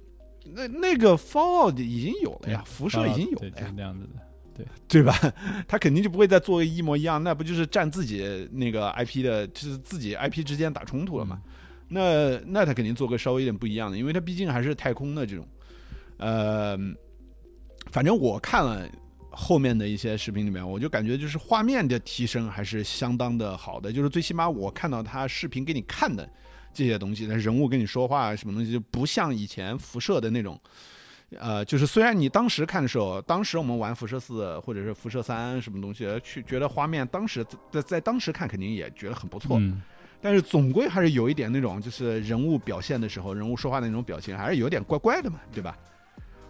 [0.53, 4.21] 那那个 Fallout 已经有了呀，辐射已经有，了呀就是，那样子的。
[4.57, 5.13] 对对吧？
[5.67, 11.41] 他肯定就不会再做一模一样，那不就是占自己那个 IP 的，就是自己 IP 之间打冲突了嘛？
[11.95, 15.47] 那那他肯定做个稍微有点不一样的，因为他毕竟还是太空的这种。
[16.17, 16.77] 呃，
[17.93, 18.89] 反正我看了
[19.31, 26.29] 后面的一些视频里面，我就感觉就是画面的提升还是相当的好的，就是最起码我看到他视频给你看的
[26.73, 30.61] 这些东西，他人物跟你说话什么东西，就不像以前辐射的那种。
[31.41, 39.61] 呃，就是虽然你当时看的时候，当时我们玩辐射四或者是辐射三什么东西，去觉得画面当时在在当时看肯定也觉得很不错，
[40.25, 45.77] 但是总归还是有一点那种就是人物表现的时候，人物说话的那种表情还是有点怪怪的嘛，对吧？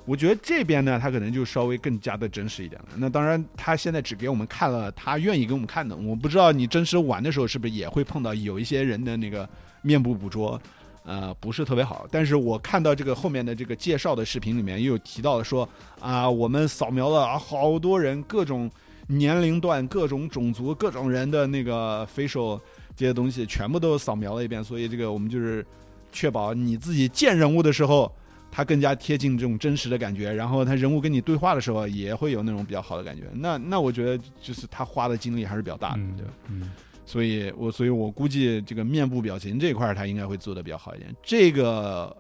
[0.05, 2.89] 我觉得这边呢，他可能就稍微更加的真实一点了。
[2.99, 9.49] 那当然，他现在只给我们看了他愿意给我们看的，我不知道你真实玩的时候是不是也会碰到有一些人的那个
[9.83, 10.61] 面部捕捉，
[11.05, 12.07] 呃，不是特别好。
[12.13, 15.69] 但是我看到这个后面的这个介绍的视频里面，也有提到说
[15.99, 18.71] 啊，我们扫描了好多人各种
[19.09, 22.61] 年龄段、各种种族、各种人的那个 facial
[22.97, 24.63] 这些东西，全部都扫描了一遍。
[24.63, 25.65] 所以这个我们就是
[26.13, 28.11] 确保你自己见人物的时候。
[28.57, 33.25] 它更加贴近这种真实的感觉，然后他人物跟你对话的时候也会有那种比较好的感觉。
[33.35, 36.33] 那那我觉得就是他花的精力还是比较大的，嗯对吧？
[36.51, 36.71] 嗯，
[37.05, 41.13] 所以我所以我估计这个面部表情这一块他应该会做的比较好一点。
[41.21, 42.17] 这个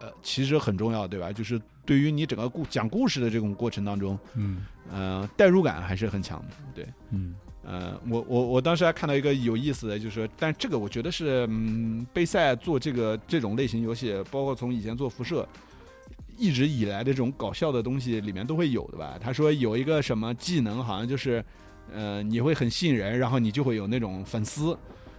[0.00, 1.30] 呃其实很重要，对吧？
[1.30, 1.56] 就是
[1.86, 6.84] 对于你整个故讲故事的这种过程当中，嗯呃，代入感还是很强的，对。
[7.10, 7.36] 嗯
[7.70, 15.48] 呃，我我我当时还看到一个有意思的，就是说，但这个我觉得是，嗯，贝塞做这个这种类型游戏，包括从以前做辐射，
[16.36, 19.16] 一直以来的这种搞笑的东西里面都会有的吧？
[19.22, 21.44] 他说有一个什么技能，好像就是，
[21.92, 24.76] 呃，你会很吸引人，然后你就会有那种粉丝，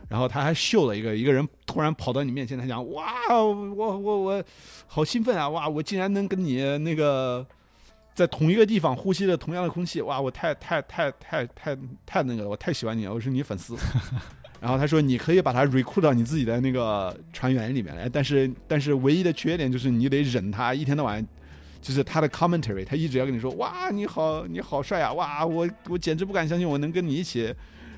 [0.09, 4.43] 然后他还秀了一个一个人突然跑到你面前，他讲，哇，我我我
[4.87, 7.47] 好兴奋啊，哇，我竟然能跟你那个。
[8.21, 10.21] 在同一个地方呼吸着同样的空气，哇！
[10.21, 11.75] 我太太太太太
[12.05, 13.75] 太那个了，我太喜欢你了，我是你粉丝。
[14.61, 21.25] 然后他说，你可以把他 recruit 到你自己的那个船员里面来，但是但是唯一的缺点就是你得忍他一天到晚，
[21.81, 27.51] 就是他的 commentary，他一直要跟你说，哇，你好你好帅啊，哇，我我简直不敢相信我能跟你一起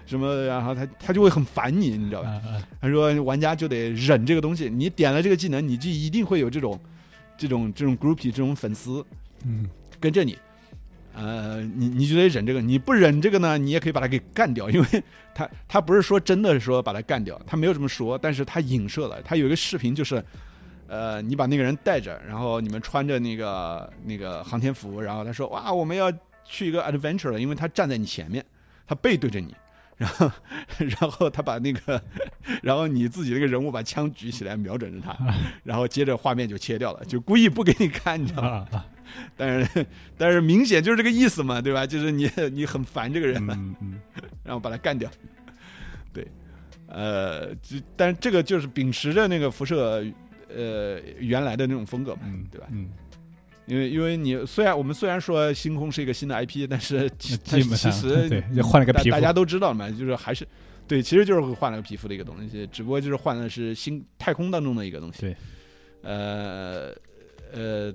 [0.05, 2.41] 什么，然后他他就会很烦你，你知道吧？
[2.79, 6.79] 他说玩家就得忍这个东西，你点了这个技能，你就一定会有这种
[7.37, 9.05] 这种这种 groupie 这种粉丝，
[9.45, 9.69] 嗯
[10.03, 10.37] 跟着你，
[11.15, 15.03] 呃，你你就得忍这个，你不忍这个呢，你也可以把他给干掉，因为
[15.33, 20.21] 他他不是说真的说把他干掉，他没有这么说，但是他影射了，他有一个视频就是，
[20.87, 26.11] 呃，你把那个人带着，然后你们穿着那个那个航天服，然后他说哇，我们要
[26.43, 28.43] 去一个 adventure 了，因为他站在你前面，
[28.85, 29.55] 他背对着你。
[29.95, 30.31] 然后，
[30.99, 32.01] 然后他把那个，
[32.63, 35.15] 然后你自己那个人物把枪举起来瞄准着他，
[35.63, 38.85] 然后接着画面就切掉了，就故意不给你看，你知道吗？
[39.37, 39.85] 但是
[40.17, 41.85] 但是明显就是这个意思嘛，对吧？
[41.85, 43.99] 就是你 你很烦这个人嘛， 嗯嗯
[44.43, 45.09] 然后把他干掉。
[46.13, 46.27] 对，
[46.87, 50.05] 呃，这但是这个就是秉持着那个辐射
[50.55, 52.67] 呃原来的那种风格嘛，嗯，对吧？
[52.71, 52.89] 嗯，
[53.65, 60.47] 因为因为你虽然我们虽然说星空是一个新的 IP，但是其其实对，就换了个皮肤，大大家都知道嘛，就是还是
[60.87, 65.21] 对，其实就是换了个皮肤的一个东西，只不过就是换的是星太空当中的一个东西。
[65.21, 65.35] 对，
[66.03, 66.91] 呃
[67.53, 67.93] 呃，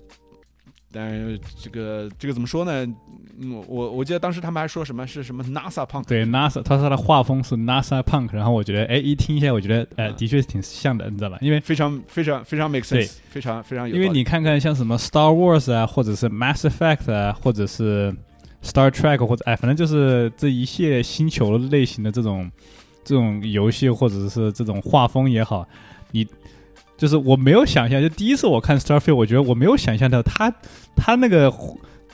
[0.91, 2.87] 但是这个这个怎么说呢？
[3.41, 11.39] 嗯，我我记得当时他们还说什么是什么 NASA punk，对 NASA，他说他的画风是 NASA Punk，然后我觉得，哎，一听一下，我觉得，呃，嗯的确挺像的，你知道吧？
[11.41, 13.95] 因为非常非常非常 make 对 sense，非常非常有。
[13.95, 18.13] 因为你看看像什么 Star Wars 啊，或者是 Mass Effect 啊，或者是
[18.65, 22.51] Star Trek，或者哎，反正就是这一系列星球类型的这种
[23.05, 25.65] 这种游戏，或者是这种画风也好，
[26.11, 26.27] 你
[26.99, 30.53] 就是我没有想象，就第一次我看 Starfield，我觉得我没有想象到他
[30.97, 31.51] 他那个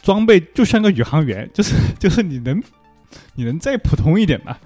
[0.03, 2.63] 装备就像个宇航员， 就是就是你能
[3.35, 4.57] 你能再普通一点吗，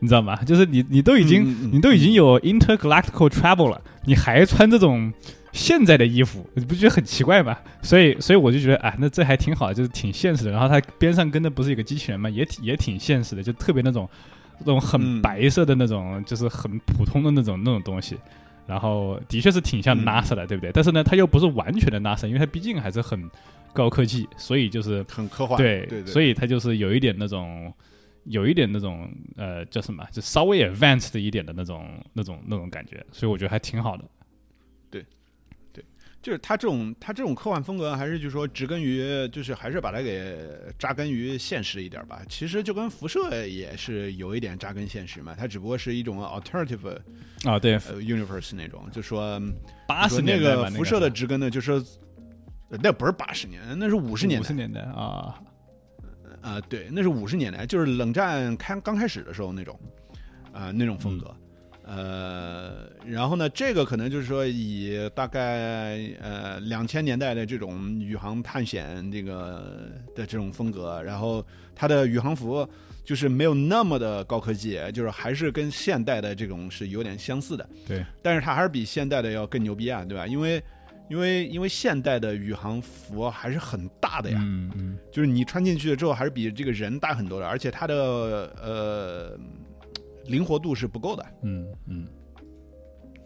[0.00, 0.34] 你知道吗？
[0.44, 5.12] 就是你你都已经、你都已经有 intergalactical travel 了，你还穿这种
[5.52, 7.56] 现在的衣服，你不觉得很奇怪吗？
[7.82, 10.50] 所以所以我就觉得啊，那这还挺好，就是挺现实的。
[10.50, 14.08] 然后他边上跟的不是有个机器人嘛，也挺也挺现实的，就特别那种
[14.60, 18.16] 那种很嗯白色的那种，就是很普通的那种那种东西。
[18.68, 20.70] 然后的确是挺像嗯 NASA 的，对不对？
[20.72, 23.28] 但是呢，它又不是完全的 NASA，因为它毕竟还是很
[23.72, 27.72] 高科技，所以就是很科幻，对，所以它就是有一点那种，
[28.24, 34.04] 有一点那种呃叫什么，就稍微 advanced 一点的那种那种那种感觉，所以我觉得还挺好的。
[36.28, 40.36] 就是他这种他这种科幻风格，还是就是说植根于，就是还是把它给
[40.78, 42.20] 扎根于现实一点吧。
[42.28, 46.98] 其实就跟辐射也是有一点扎根现实嘛，它只不过是一种 alternative
[47.44, 49.40] 啊，对，呃 universe 那种，就说
[49.86, 51.72] 八十那年代吧，个辐射的植根呢，就是
[52.68, 55.40] 呃那不是八十年，那是五十年代五十年代啊，
[56.42, 59.80] 啊、对，那是五十年代，就是冷战开刚开始的时候那种
[60.52, 61.34] 啊、那种风格。
[61.90, 71.42] 呃，然后呢，这个可能就是说以大概呃两千年代的这种宇航探险这个的这种风格，然后
[71.74, 72.68] 它的宇航服
[73.02, 80.26] 就是没有那么的高科技，就是还是跟现代的这种是有点相似的，对，但是它还是比现代的要更牛逼啊，对吧？
[80.26, 80.62] 因为
[81.08, 87.94] 因为因为现代的宇航服还是很大的呀，嗯嗯，就是你穿进去了之后，还是比这个人大很多的，而且它的
[88.62, 89.38] 呃
[90.28, 91.26] 灵活度是不够的。
[91.42, 92.06] 嗯嗯，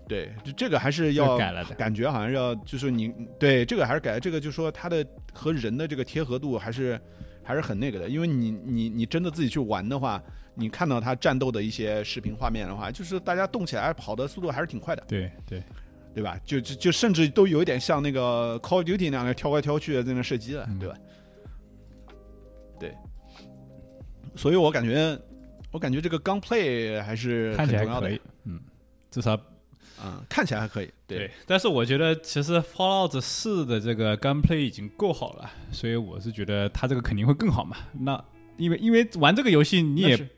[0.08, 7.00] 对，就这个还是要改了的感觉好像要就是你对这个还是改，这个就说它的和人的这个贴合度还是
[7.42, 10.22] 还是很那个的，因为你你你真的自己去玩的话，
[10.54, 15.62] 你看到它战斗的一些视频画面的话，就是大家动起来跑的速度还是挺快的，对对，
[16.14, 16.38] 对吧？
[16.44, 20.96] 就就就甚至都有一点像那个 Call of Duty 那样的跳来跳去的在那射击了，嗯对吧？
[22.78, 22.94] 对，
[24.36, 25.18] 所以我感觉
[25.72, 28.60] 我感觉这个 gunplay 还是看起来可以，，嗯，
[29.10, 29.34] 至少
[30.04, 31.18] 嗯，看起来还可以，对。
[31.18, 37.76] 对，但是我觉得其实 Fallout 四的这个 gunplay 已经够好了，所以我是觉得它这个肯定会更好嘛。
[38.00, 38.22] 那
[38.56, 40.28] 因为因为玩这个游戏，你也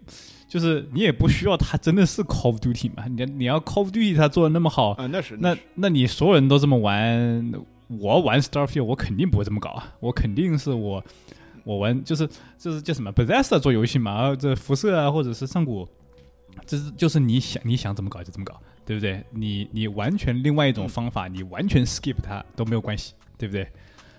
[0.46, 5.60] 就是你也不需要它真的是 Call of Duty 嘛，你你要 Call of Duty 它做的那么好，啊，那是那是。
[5.74, 7.52] 那你所有人都这么玩，
[7.88, 11.04] 我玩 Starfield 我肯定不会这么搞啊，我肯定是我
[11.64, 12.28] 我玩就是
[12.58, 15.88] 就是叫什么 Bethesda 做游戏嘛，啊这辐射啊或者是上古，
[16.66, 19.24] 这是就是你想你想怎么搞就怎么搞，对不对？
[19.30, 23.66] 你你完全另外一种方法，你完全 skip 它都没有关系，对不对？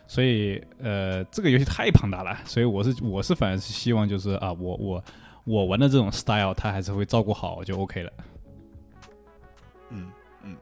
[0.07, 5.03] 所以呃，这个游戏太庞大了，所以我是我是反而是希望就是啊，我我
[5.45, 8.13] 我玩的这种 style，它还是会照顾好就 OK 了。
[9.89, 10.07] 嗯
[10.43, 10.55] 嗯，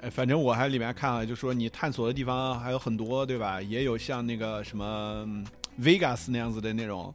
[0.00, 3.60] 呃，反正我还里面看了，就说你探索的地方还有很多，对吧？
[3.60, 5.26] 也有像那个什么
[5.80, 7.14] Vegas 那样子的那种，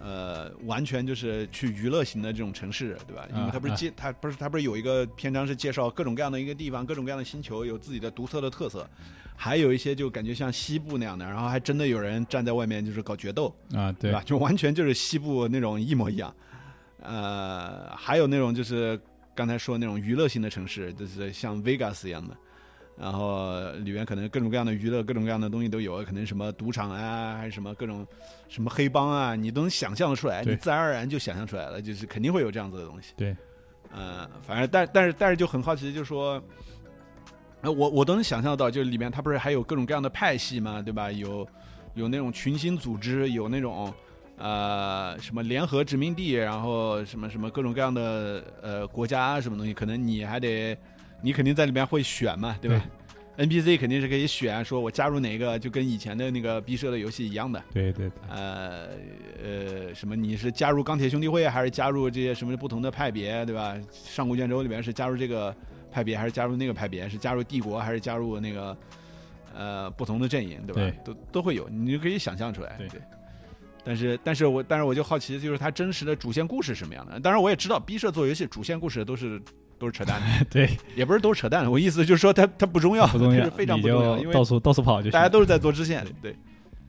[0.00, 3.26] 呃，完全就是去娱乐型的这种城市，对吧？
[3.34, 8.88] 因为它不是啊介，它不是它不是有一个篇章是介绍各种各样的一个地方，各种各样的星球有自己的独特的特色，
[9.36, 14.22] 还有一些就感觉像西部那样的，然后还真的有人站在外面就是搞决斗，啊，对对吧？
[14.26, 16.34] 就完全就是西部那种一模一样。
[17.00, 19.00] 呃，还有那种就是
[19.34, 22.36] 刚才说那种娱乐型的城市，就是像 Vegas 一样的，
[22.98, 28.06] 然后里面可能各种各样的娱乐、各种各样的东西都有，可能什么赌场啊，还是什么各种
[28.48, 33.12] 什么黑帮啊，你都能想象得出来，你自然而然就想象出来了，就是肯定会有这样子的东西。
[33.16, 33.36] 对，
[33.90, 36.42] 呃，反正但但是但是就很好奇，就是说。
[37.64, 41.12] 呃，我我都能想象到，就是里面它不是还有各种各样的派系嘛，对吧？
[41.12, 41.46] 有
[41.94, 43.94] 有那种群星组织，有那种
[44.36, 50.76] 呃什么联合殖民地，然后什么什么各种各样的呃国家什么东西，可能你还得
[51.22, 52.84] 你肯定在里面会选嘛，对吧
[53.38, 57.62] ？NPC 肯定是可以选，说我加入哪个，就跟以前的那个 B 社的游戏一样的。
[57.72, 58.88] 对对对，呃
[59.42, 63.74] 呃，什么你是加入钢铁兄弟会，还是加入这些什么不同的派别，对吧？
[63.90, 65.54] 上古卷轴里面是加入这个
[65.90, 67.08] 派别，还是加入那个派别？
[67.08, 68.76] 是加入帝国，还是加入那个
[69.54, 70.96] 呃不同的阵营，对吧？
[71.04, 72.76] 对都都会有，你就可以想象出来。
[72.78, 72.88] 对
[73.84, 77.18] 但是，但是我但是我就好奇，就是它真实的主线故事是什么样的？
[77.18, 79.42] 当然，我也知道 B 社做游戏主线故事都是
[79.82, 81.68] 都是扯淡的， 对，也不是都是扯淡的。
[81.70, 85.10] 我意思就是说它，它不重要，不重要， 是非常不重要，因为到处到处跑就行。
[85.10, 86.06] 大家都是在做支线。
[86.22, 86.36] 对，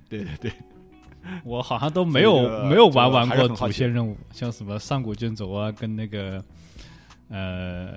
[0.08, 0.52] 对对对。
[1.44, 6.44] 我好像都没有这个没有玩这个完过主线任务，像什么上古卷轴啊，跟那个
[7.30, 7.94] 呃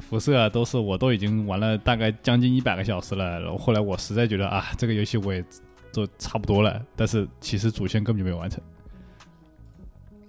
[0.00, 3.40] 辐射啊，都是我都已经玩了大概将近一百个小时了。
[3.40, 5.44] 然后后来我实在觉得啊，这个游戏我也
[5.92, 8.62] 做差不多了，但是其实主线根本就没有完成。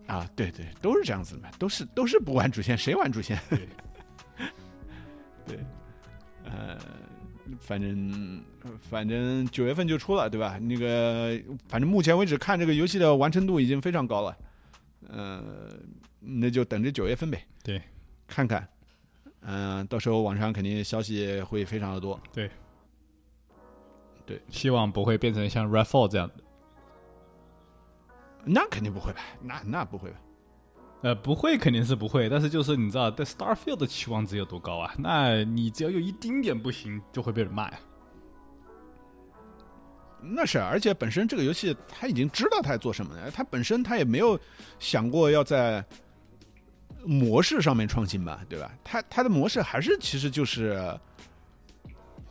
[0.08, 3.40] 啊，对对，都是这样子的嘛，都是都是不玩主线，谁玩主线？
[3.48, 3.60] 对，
[5.50, 5.60] 对，
[6.46, 6.78] 呃，
[7.60, 8.44] 反正
[8.80, 10.58] 反正九月份就出了，对吧？
[10.60, 14.38] 那个反正目前为止看这个游戏的完成度已经非常高了，
[15.08, 15.70] 呃，
[16.20, 17.82] 那就等着九月份呗，对，
[18.28, 18.68] 看看，
[19.42, 22.50] 嗯、到时候网上肯定消息会非常的多，对，
[24.26, 26.36] 对希望不会变成像 Redfall 这样的。
[28.46, 29.20] 那肯定不会吧？
[29.42, 30.18] 那那不会吧？
[31.02, 32.28] 呃，不会，肯定是不会。
[32.28, 34.94] 但是就是你知道，对 Starfield 的期望值有多高啊？
[34.98, 37.80] 那你只要有一丁点不行，就会被人骂呀。
[40.22, 44.38] 那是，而且本身这个游戏他已经知道他在做什么了，他本身他也没有
[44.78, 45.82] 想过要在
[47.06, 48.70] 模式上面创新吧，对吧？
[48.84, 51.00] 他他的模式还是其实就是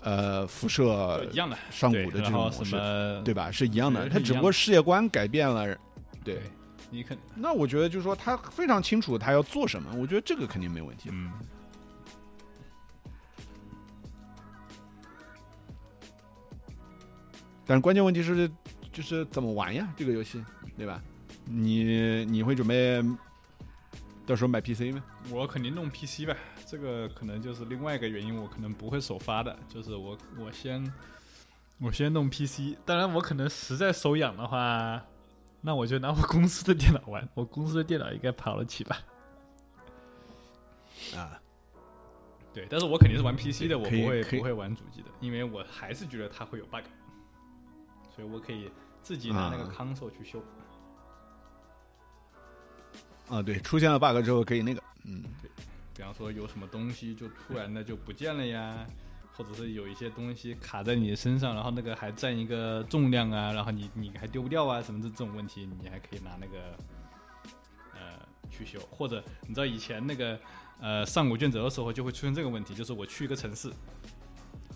[0.03, 3.51] 呃辐射一样的上古的这种模式，对吧？
[3.51, 5.65] 是一样的，对他只不过世界观改变了。
[6.23, 6.43] 对对，
[6.91, 11.11] 你肯那我觉得就是说他非常清楚他要做什么，我觉得这个肯定没问题。
[11.13, 11.33] 嗯，
[17.67, 18.51] 但是关键问题是，
[18.93, 19.93] 就是怎么玩呀？
[19.97, 20.43] 这个游戏，
[20.77, 21.03] 对吧？
[21.45, 23.03] 你你会准备
[24.27, 25.03] 到时候买 PC 吗？
[25.31, 26.37] 我肯定弄 PC 吧，
[26.67, 30.93] 这个可能就是另外一个原因，我可能不会首发的，就是我我先
[31.81, 35.03] 我先弄 PC，当然我可能实在手痒的话，
[35.61, 38.99] 那我就拿我公司的电脑玩，我公司的电脑应该跑得起吧？
[41.17, 41.41] 啊，
[42.53, 46.85] 对，但是我肯定是玩 PC 的，我不会不会玩主机的，因为我还是觉得它会有 bug，
[48.15, 48.71] 所以我可以
[49.03, 50.43] 自己拿那个啊 console 去修。
[53.29, 55.51] 啊，对，出现了 bug 之后可以那个，嗯，对
[55.95, 58.87] 比方说有什么东西就突然的就不见了呀，
[59.39, 66.59] 或者是有一些东西卡在你身上，然后那个还占一个重量啊，然后你你还丢不掉啊，什么这这种问题，你还可以拿那个
[67.95, 68.19] 呃
[68.51, 70.37] 去修，或者你知道以前那个
[70.81, 73.71] 呃上古卷轴的时候就会出现这个问题，就是我去一个城市，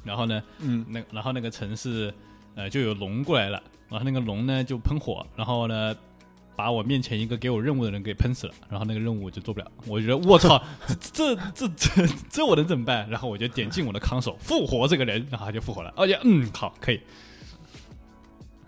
[0.05, 2.14] 然后呢，嗯，那然后那个城市
[2.55, 5.93] 呃就有龙过来了，然后那个龙呢就喷火，然后呢
[6.54, 10.62] 把我面前一个给我任务的人给喷死了，然后那个任务我就做不了，我觉得我操，
[11.12, 13.08] 这这这这这我能怎么办？
[13.08, 17.00] 然后我就点进我的康手复活这个人，然后他就复活了，而且嗯好可以，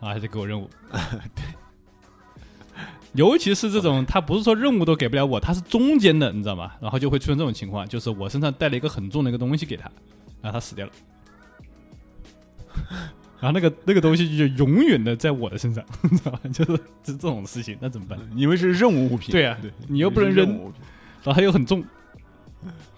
[0.01, 0.69] 啊他就给我任务，
[1.35, 1.45] 对。
[3.13, 6.73] 尤其是这种，他不是说任务都给不了我，他是中间的，你知道吗？
[6.81, 9.89] 然后就会出现这种情况，就是我身上带了一个很重的一个东西给他，
[10.43, 10.93] 然后他死掉了。
[13.45, 16.41] 然后那个那个东西就永远的在我的身上， 你知道吧？
[16.51, 18.19] 就是这这种事情，那怎么办？
[18.35, 20.49] 因为是任务物品，对啊对，你又不能扔
[21.23, 21.85] 然后它又很重，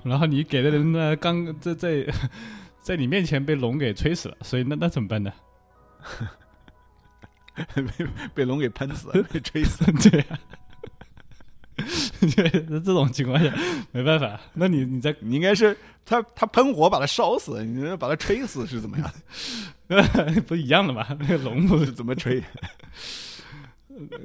[0.05, 2.07] 然后你给的人呢，刚在在
[2.81, 5.33] 在你面前被龙给吹死了，所以那那怎么办呢？
[7.75, 9.93] 被被龙给喷死了，被吹死了。
[9.99, 10.39] 对呀、
[12.35, 13.53] 对，那这种情况下
[13.93, 19.11] 没办法，那你你在你应该是他他喷火把它烧死，你这把它吹死是怎么样？
[20.47, 21.07] 不一样的嘛？
[21.21, 22.43] 那个龙不是是怎么吹？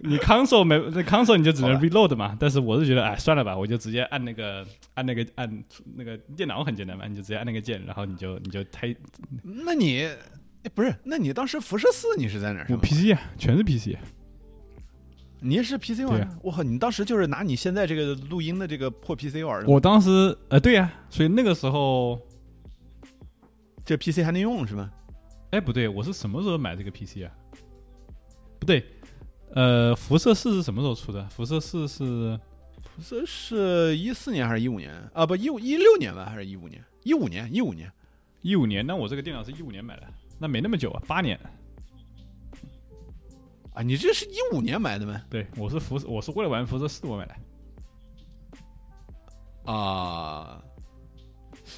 [0.04, 4.66] 你 console 没那 console 你就只能 reload 嘛，但是我是觉得哎算了吧，我就直接按那个
[4.96, 5.64] 按那个按
[5.96, 8.94] 那个电脑很简单嘛，你就直接按那个键，然后你就你就开
[9.44, 10.04] 那你
[10.64, 10.94] 哎不是？
[11.06, 13.96] 那你当时辐射四你是在哪儿上我？PC 啊，全是 PC，
[15.44, 16.38] 你是 PC 对啊玩的？
[16.44, 16.62] 我靠！
[16.62, 19.68] 你当时就是拿你现在这个录音的这个破 PC 玩的？
[19.68, 22.20] 我当时呃对呀、所以那个时候
[23.84, 24.92] 这 PC 还能用是吗？
[25.50, 27.32] 哎不对，我是什么时候买这个 PC 啊？
[28.60, 28.86] 不对，
[29.56, 31.28] 呃，辐射四是什么时候出的？
[31.30, 32.40] 辐射四是
[32.84, 35.26] 辐射是一四年还是一五年啊？
[35.26, 36.84] 不，一五一六年吧，还是一五年？
[37.04, 37.92] 一五年，一五年。
[38.42, 40.04] 一五年，那我这个电脑是一五年买的，
[40.40, 41.40] 那没那么久啊，八年。
[43.74, 45.22] 啊，你这是一五年买的吗？
[45.30, 47.36] 对，我是辐射，我是为了玩辐射四我买的。
[49.72, 50.62] 啊，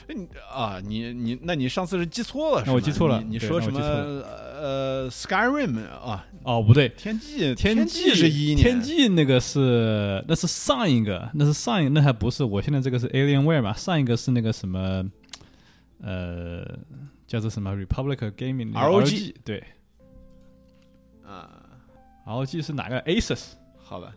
[0.07, 3.80] 哎你啊，你你，那你上次是记错了我记错了你你说什么？
[3.80, 13.74] 呃，Skyrim 啊，哦，不对，天际，天际是一一年，天际那个是那是上一个，那是上一个，那还不是我现在这个是 Alienware 嘛？
[13.74, 15.03] 上一个是那个什么，
[16.02, 16.65] 呃，
[17.28, 19.61] 叫做什么 Republic Gaming ROG 对
[21.26, 21.62] 啊，
[22.26, 24.16] ，ROG 是哪个 Asus 好吧，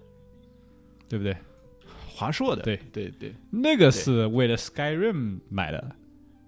[1.08, 1.36] 对不对？
[2.08, 5.96] 华硕的，对对对，那个是为了 Skyrim 买的，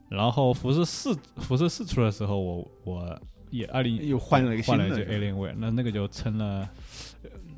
[0.08, 3.20] 然后辐射四辐射四出的时候，我我
[3.50, 6.68] 也二零又换了一个新的换了一个 Alienware，那那个就撑了，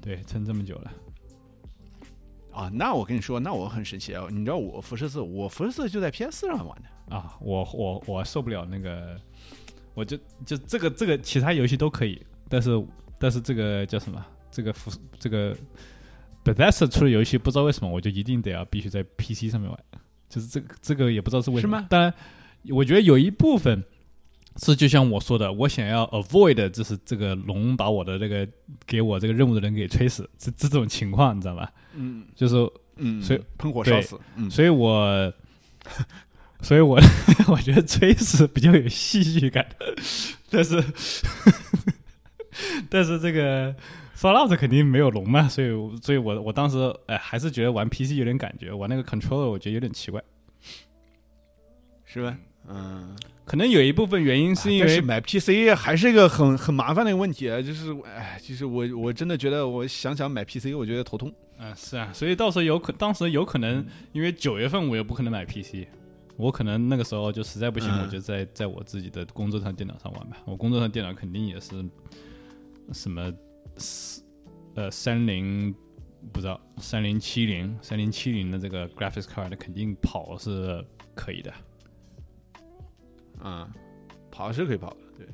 [0.00, 0.92] 对，撑这么久了。
[2.52, 4.26] 啊，那我跟你说，那我很神奇啊！
[4.28, 7.14] 你知道我辐射四，我辐射四就在 PS 上玩的。
[7.14, 9.16] 啊，我我我受不了那个，
[9.94, 12.70] 我就就这个这个其他游戏都可以，但是
[13.20, 14.24] 但是这个叫什么？
[14.50, 14.90] 这个服
[15.20, 15.56] 这个
[16.44, 19.78] Bethesda 出的游戏，不知道为什么我就一定得要必须在 PC 上面玩，
[20.28, 21.86] 就是这个这个也不知道是为什么。
[21.88, 22.12] 当然，
[22.70, 23.80] 我觉得有一部分
[24.56, 28.48] 是就像我说的，我想要 avoid 就是这个龙把我的这个
[28.86, 31.70] 给我这个任务的人给吹死，这这种情况你知道吧？
[31.94, 32.56] 嗯就是
[32.96, 35.32] 嗯，所以喷火烧死，嗯，所以我，
[36.60, 36.98] 所以我
[37.48, 39.64] 我觉得吹死比较有戏剧感，
[40.50, 40.82] 但是
[42.90, 43.74] 但是这个
[44.16, 45.68] Fallout 肯定没有龙嘛，所以
[46.02, 50.22] 所以我我当时哎还是觉得玩 PC 有点感觉，玩那个 controller 我觉得有点奇怪。
[52.04, 52.36] 是吧？
[52.68, 61.32] 嗯，可能有一部分原因是因为买 PC 还是一个很很麻烦的一个问题啊，就是哎，就是我我真的觉得，我想想买 PC，我觉得头痛。
[61.58, 65.86] 嗯，是啊，所以到时候有可，当时有可嗯能，因为九月份我也不可能买 PC，
[66.36, 70.36] 我可能那个时候就实在不行，嗯我就在在我自己的工作上电脑上玩吧。
[70.46, 71.70] 我工作上电脑肯定也是
[72.92, 73.32] 什么
[73.76, 74.22] 四
[74.74, 75.74] 呃三零
[76.32, 80.84] 不知道三零七零三零七零的这个 graphics card 肯定跑是
[81.14, 81.52] 可以的。
[83.38, 83.72] 啊、
[84.30, 85.26] 跑是可以跑的，对。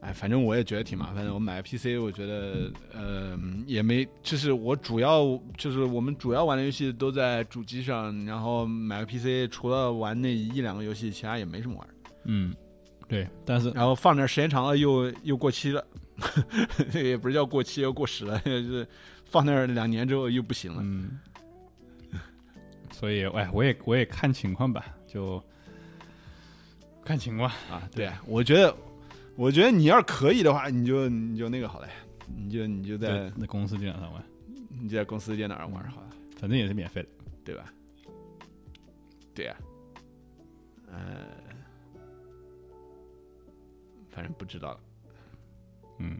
[0.00, 1.32] 哎，反正我也觉得挺麻烦的。
[1.32, 11.94] 我买 PC，我觉得呃也没，就是我主要就是我们主要玩的游戏都在主机上，然后买个 PC，除了玩那一两个游戏，其他也没什么玩儿。
[12.24, 12.54] 嗯，
[13.08, 15.82] 对，但是然后放那时间长了又又过期了，
[16.94, 18.86] 也不是叫过期，要过时了， 就是
[19.24, 20.80] 放那儿两年之后又不行了。
[20.82, 21.18] 嗯，
[22.92, 25.42] 所以哎，我也我也看情况吧，就
[27.04, 27.50] 看情况。
[27.70, 28.76] 啊，对啊，我觉得，
[29.36, 31.88] 我觉得你要是可以的话，你就你就那个好了，
[32.36, 34.22] 你就你就在在在公司电脑上玩，
[34.68, 37.08] 你就在公司电脑上玩好了，反正也是免费的。
[37.42, 37.72] 对吧？
[39.34, 39.56] 对呀、
[40.86, 41.26] 呃，
[44.10, 44.80] 反正不知道了。
[46.00, 46.18] 嗯，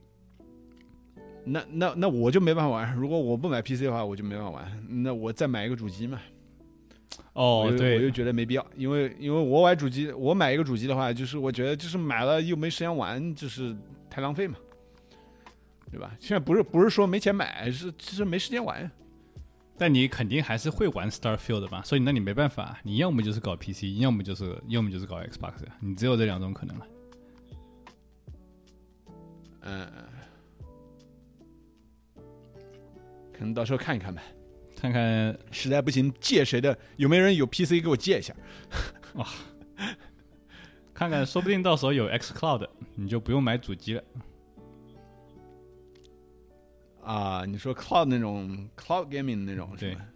[1.45, 2.95] 那那那我就没办法玩。
[2.95, 4.87] 如果我不买 PC 的话，我就没办法玩。
[5.03, 6.21] 那我再买一个主机嘛。
[7.33, 13.75] 哦对，我就，觉得没必要，因为因为我买主机，我买一个主机的话，就是我觉得就是买了又没时间玩，就是
[14.11, 14.57] 太浪费嘛，
[15.91, 16.15] 对吧？
[16.21, 18.89] 现在不是不是说没钱买，是就是没时间玩。
[19.79, 21.83] 但你肯定还是会玩 Starfield 的吧？
[21.85, 26.87] 所以那你没办法，你要么就是搞 PC，要么就是要么就是搞 Xbox，呀你只有这两种可能了。
[29.63, 29.87] 嗯，
[33.33, 34.23] 可能到时候看一看吧。
[34.77, 36.77] 看看实在不行借谁的？
[36.97, 38.35] 有没有人有 PC 给我借一下
[39.15, 39.27] 哇？
[40.95, 44.03] 看看，说不定到时候有 X Cloud，你就不用买主机了。
[47.03, 50.07] 啊，你说 Cloud 那种 Cloud Gaming 那种是对吧？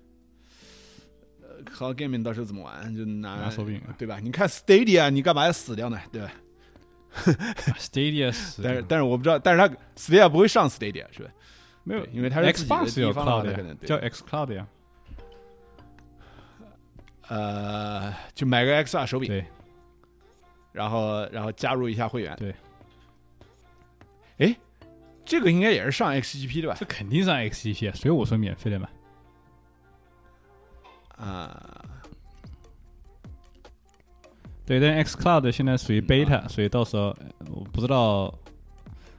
[1.43, 2.95] 呃，Cloud Gaming 到时候怎么玩？
[2.95, 4.19] 就拿拿手柄啊对吧？
[4.21, 6.01] 你看 Stadia，你干嘛要死掉呢？
[6.13, 6.33] 对吧？
[7.79, 11.31] Stadia 是，但是但是我不知道，但是它 Stadia 不会上 Stadia 是吧？
[11.85, 14.67] 没有对，因为它是自己的 Xbox 有地方的话 Cloud 呀它可能，叫 X Cloud 呀。
[17.29, 19.45] 呃，就买个 XR 手柄，对，
[20.73, 22.37] 然后然后加入一下会员。
[22.37, 22.55] 对，
[24.39, 24.55] 哎，
[25.25, 26.77] 这个应该也是上 XGP 的吧？
[26.79, 28.89] 这肯定上 XGP，啊所以我说免费的嘛。
[31.17, 31.85] 啊，
[34.67, 37.09] 对，但 X Cloud 现在属于 beta，所以到时候
[37.39, 38.35] 呃我不知道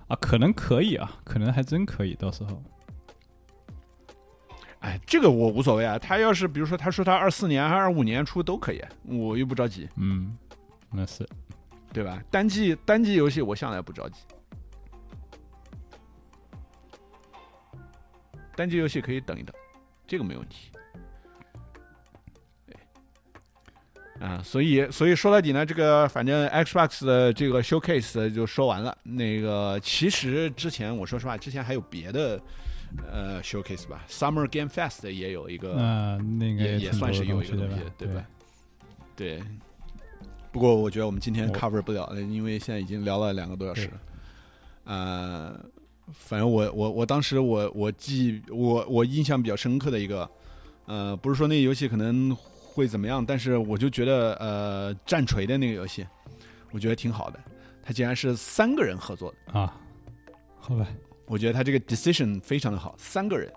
[0.07, 2.61] 啊，可能可以啊，可能还真可以，到时候。
[4.79, 5.97] 哎，这个我无所谓啊。
[5.97, 10.37] 他要是比如说他说他二四年还是二五年出都可以，我又不着急，嗯，
[10.91, 11.27] 那是
[11.93, 12.21] 对吧？
[12.29, 14.19] 单机单机游戏我向来不着急，
[18.55, 19.55] 单机游戏可以等一等，
[20.05, 20.71] 这个没问题。
[24.19, 28.97] 啊，所以所以说到底呢，这个反正 Xbox 的这个 showcase 就说完了。
[29.03, 32.39] 那个其实之前我说实话，之前还有别的
[33.11, 35.73] 呃 showcase 吧，Summer Game Fest 也有一个。
[35.75, 38.25] 那那个也算是有一个东西对对吧？？
[39.15, 39.43] 对。
[40.51, 43.99] 不过我觉得我们今天 cover 不了了，因为现在已经聊了两个多小时了。
[44.85, 45.59] 呃，
[46.13, 50.29] 反正我我我当时我我记我我印象比较深刻的一个，
[50.85, 52.33] 呃，不是说那个游戏可能
[52.75, 56.05] 会怎么样，但是我就觉得呃战锤的那个游戏，
[56.71, 57.39] 我觉得挺好的。
[57.81, 59.79] 它竟然是三个人合作的，啊，
[60.59, 60.85] 好吧，
[61.25, 63.49] 我觉得他这个 decision 非常的好，三个人。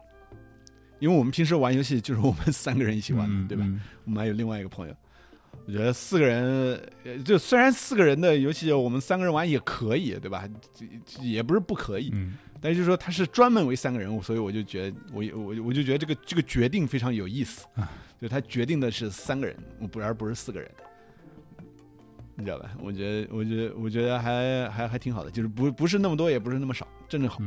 [1.00, 3.64] 因为我们平时玩游戏就是我们三个人一起玩的，对吧？
[4.04, 4.94] 我们还有另外一个朋友，
[5.66, 10.48] 我觉得四个人，呃就虽然四个人的游戏我们三个人玩也可以，对吧？
[11.20, 17.90] 也不是不可以，嗯，但是就是说他是专门为三个人物，所以我就觉得我我我就觉得这个这个决定非常有意思啊，
[18.20, 19.56] 就他决定的是三个人，
[19.90, 20.70] 不而不是四个人。
[22.40, 22.70] 你知道吧？
[22.80, 27.40] 我觉得，我觉得，我觉得还还还挺好的，就是不不是那么多，也不是那么少，正正好。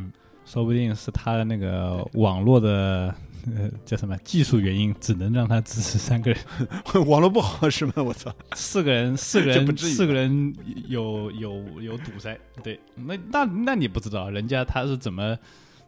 [0.44, 3.14] 说不定是他的那个网络的
[3.56, 6.40] 呃叫什么技术原因，只能让他支持三个人，
[7.08, 7.94] 网络不好是吗？
[7.98, 8.34] 我操！
[8.54, 10.54] 四个人四个人四个人
[10.88, 15.38] 有有有堵塞，对，那那那你不知道人家他是怎么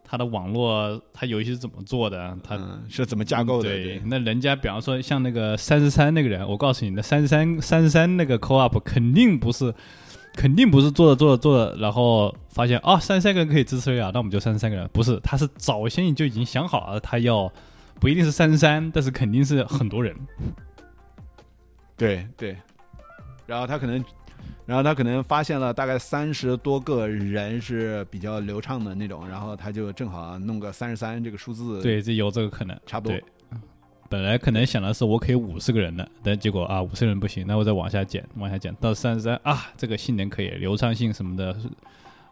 [0.03, 3.69] 他的网络他游戏是怎么做的，他嗯，是怎么架构的？
[3.69, 9.73] 对，那人家比方说像那个三十三那个人，我告诉你，那三十三三十三那个 co-op 肯定不是，
[10.35, 17.51] 肯定不是做着做着做着，然后发现啊三十三个人可以支持了，那我们就三十三个人，不是，他是早先就已经想好了，他要
[17.99, 20.15] 不一定是三十三，但是肯定是很多人。
[21.95, 22.57] 对对，
[23.45, 24.03] 然后他可能，
[24.65, 32.77] 然后他可能发现了大概三十多个人是比较流畅的那种，然后他就正好弄个三十三这个数字，，对，这有这个可能。
[32.85, 33.23] 差不多对。
[34.13, 41.57] 本来可能想的是我可以五十个人的，但结果啊五十人不行，那我再往下减，往下减到三十三啊，这个性能可以，流畅性什么的，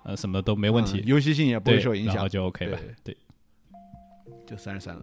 [0.04, 2.78] 呃什么的都没问题嗯，游戏性也不，会受影响，然后就 OK 了。
[3.04, 3.18] 对，
[4.46, 5.02] 就三十三了，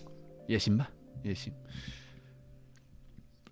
[0.48, 0.88] 也行吧，
[1.22, 1.52] 也行。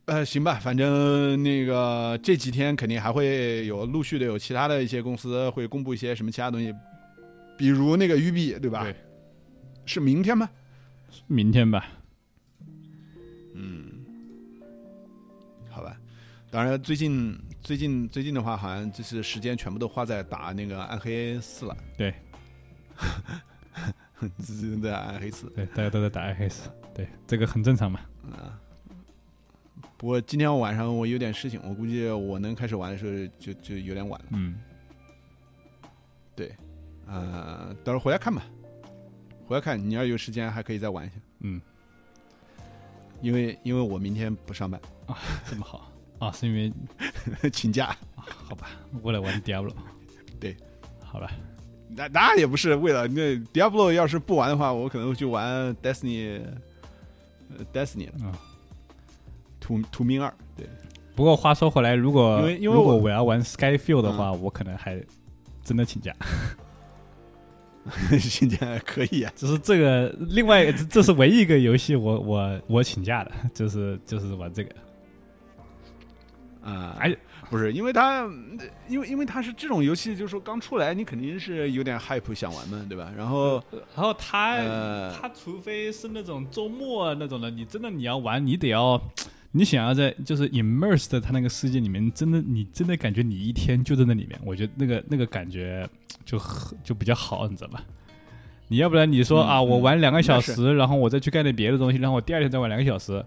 [0.07, 6.74] 呃，行吧，反正那个这几天肯定还会有陆续的有其他的一些公司会公布一些什么其他东西，
[7.59, 8.82] 比如那个育碧，对吧？
[8.85, 8.97] 对
[9.85, 10.49] 是明天吗？
[11.27, 11.86] 明天吧。
[16.53, 21.74] 当然最近最近最近的话，好像就是时间全部都花在打那个暗黑四了。
[21.97, 22.12] 对，
[24.83, 28.01] 对暗黑四对，大家都在打暗黑四对，这个很正常嘛。
[28.31, 28.61] 啊。
[29.97, 34.27] 不过今天晚上我有点事情，我估计我能开始玩的时候就就有点晚了。
[34.33, 34.61] 嗯，
[36.37, 36.55] 对
[37.07, 38.45] 呃，到时候回来看吧，
[39.47, 39.79] 回来看。
[39.83, 41.59] 你要有时间还可以再玩一下，嗯，
[43.23, 45.16] 因为因为我明天不上班啊，
[45.49, 45.91] 这么好
[46.27, 46.32] 啊？
[46.32, 46.73] 是因为
[47.51, 47.97] 请假。
[48.15, 48.69] 好吧，
[49.03, 49.73] 为了玩 Diablo。
[50.40, 50.57] 对，
[51.03, 51.31] 好吧，
[51.89, 56.40] 那那也不是为了那 Diablo 要是不玩的话，我可能会去玩 Destiny，
[57.57, 58.12] 呃 Destiny 了。
[58.23, 58.32] 嗯
[59.61, 60.66] 图图命二，对，
[61.15, 65.01] 不过话说回来，如果因为因为如果我我要玩 Skyfield 的话，我可能还
[65.62, 66.12] 真的请假。
[68.20, 69.32] 请假可以啊。
[69.36, 74.74] 就是这个，另外这这是唯一一个游戏我我我请假的，就是就是玩这个。
[76.63, 77.15] 啊、哎，
[77.51, 78.27] 不是，因为他，
[78.89, 83.13] 因为因为他是这种游戏，就是说刚出来，你肯定是有点 hype 想玩嘛，对吧？
[83.17, 83.63] 然后，
[83.95, 89.01] 然后他、呃他除非是那种周末那种的，你真的你要玩，你得要。
[89.55, 95.87] 你想要在就是 immerse 在他那个世界里面，真的你真的感觉你一天就在那里面，我觉得那个那个感觉
[96.25, 97.83] 就很就比较好，你知道吧？
[98.69, 103.23] 你要不然你说、嗯啊，我嗯玩两个小时，然后我再去干点别的东西，然后我第二天再玩两个小时，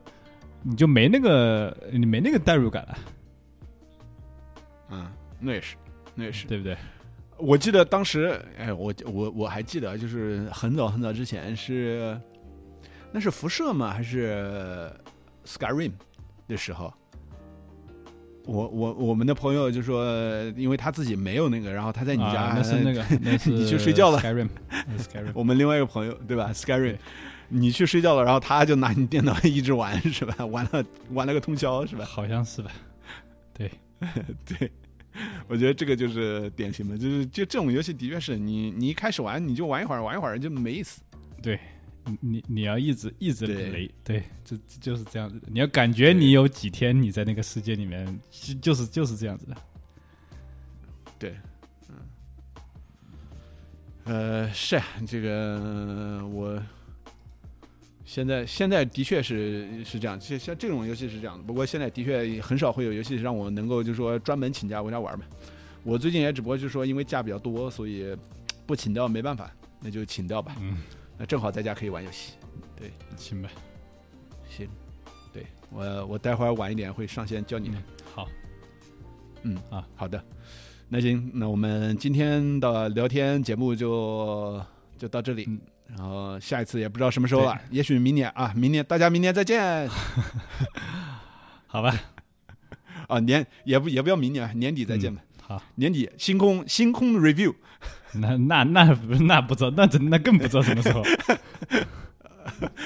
[0.64, 2.98] 你就没那个你没那个代入感了，
[4.89, 5.05] 嗯，
[5.39, 5.76] 那也是，
[6.14, 6.47] 那也是。
[6.47, 6.78] 对不对？
[7.38, 12.20] 我记得当时，哎，我我我还记得，就是很早很早之前是，
[13.12, 13.91] 那是辐射吗？
[13.91, 14.89] 还是
[15.46, 15.91] Skyrim
[16.47, 16.94] 的时候？
[18.46, 20.05] 我我我们的朋友就说，
[20.55, 24.47] 因为他自己没有那个，然后他在你家，啊、那是那个 那是你去睡觉了 Skyrim，,
[24.99, 26.99] Skyrim 我们另外一个朋友对吧？Skyrim，对
[27.49, 30.46] 你去睡觉了，然后他就拿你电脑 一直玩是吧？
[30.46, 32.05] 玩了玩了个通宵是吧？
[32.05, 32.72] 好像是吧？
[33.52, 33.72] 对，
[35.47, 41.01] 我觉得这个就是典型的，就是就这种游戏的确是你你一开始玩你就玩一会儿玩一会儿就没意思。
[41.41, 41.59] 对，
[42.03, 45.47] 你你你要一直一直对雷，对，这这就是这样子的。
[45.49, 49.55] 你要感觉你有几天你在那个世界里面，就就是就是这样子的。
[51.17, 51.34] 对，
[51.87, 51.95] 嗯，
[54.03, 56.61] 呃，是啊这个呃我
[58.05, 61.43] 现在现在的确是是这样，像像这种游戏是这样的。
[61.43, 65.25] 不过现在的确很少会有游戏让我能够就是说专门请假回家玩嘛。
[65.84, 68.15] 我最近也只不过就是说因为假比较多，所以
[68.65, 70.55] 不请掉没办法，那就请掉吧。
[70.59, 70.77] 嗯，
[71.17, 72.34] 那正好在家可以玩游戏。
[72.75, 73.49] 对行吧，
[74.49, 74.67] 行，
[75.34, 77.75] 对我我待会儿晚一点会上线教你的。
[77.77, 78.27] 嗯，好，
[79.43, 80.23] 嗯啊，好的，
[80.89, 84.61] 那行，那我们今天的聊天节目就
[84.97, 89.88] 就到这里，嗯然后下一次也不知道什么时候了，也许明年啊，明年大家明年再见。
[91.68, 91.94] 好吧，
[93.07, 95.22] 啊，年也不也不要明年，年底再见吧。
[95.41, 97.54] 好，年底星空星空 review
[98.14, 101.04] 那那那不那不知道，那真那更不知道什么时候。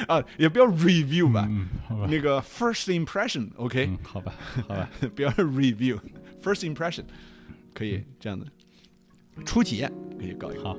[0.08, 4.34] 啊，也不要 review 吧，嗯，吧，那个 first impression，OK，、嗯，好吧，
[4.68, 7.04] 好吧，不要 review，first impression
[7.74, 8.46] 可以这样的，
[9.46, 10.64] 初体验可以搞一个。
[10.64, 10.78] 好，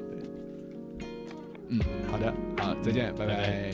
[1.70, 1.78] 嗯，
[2.10, 3.70] 好的，好，再见，拜拜。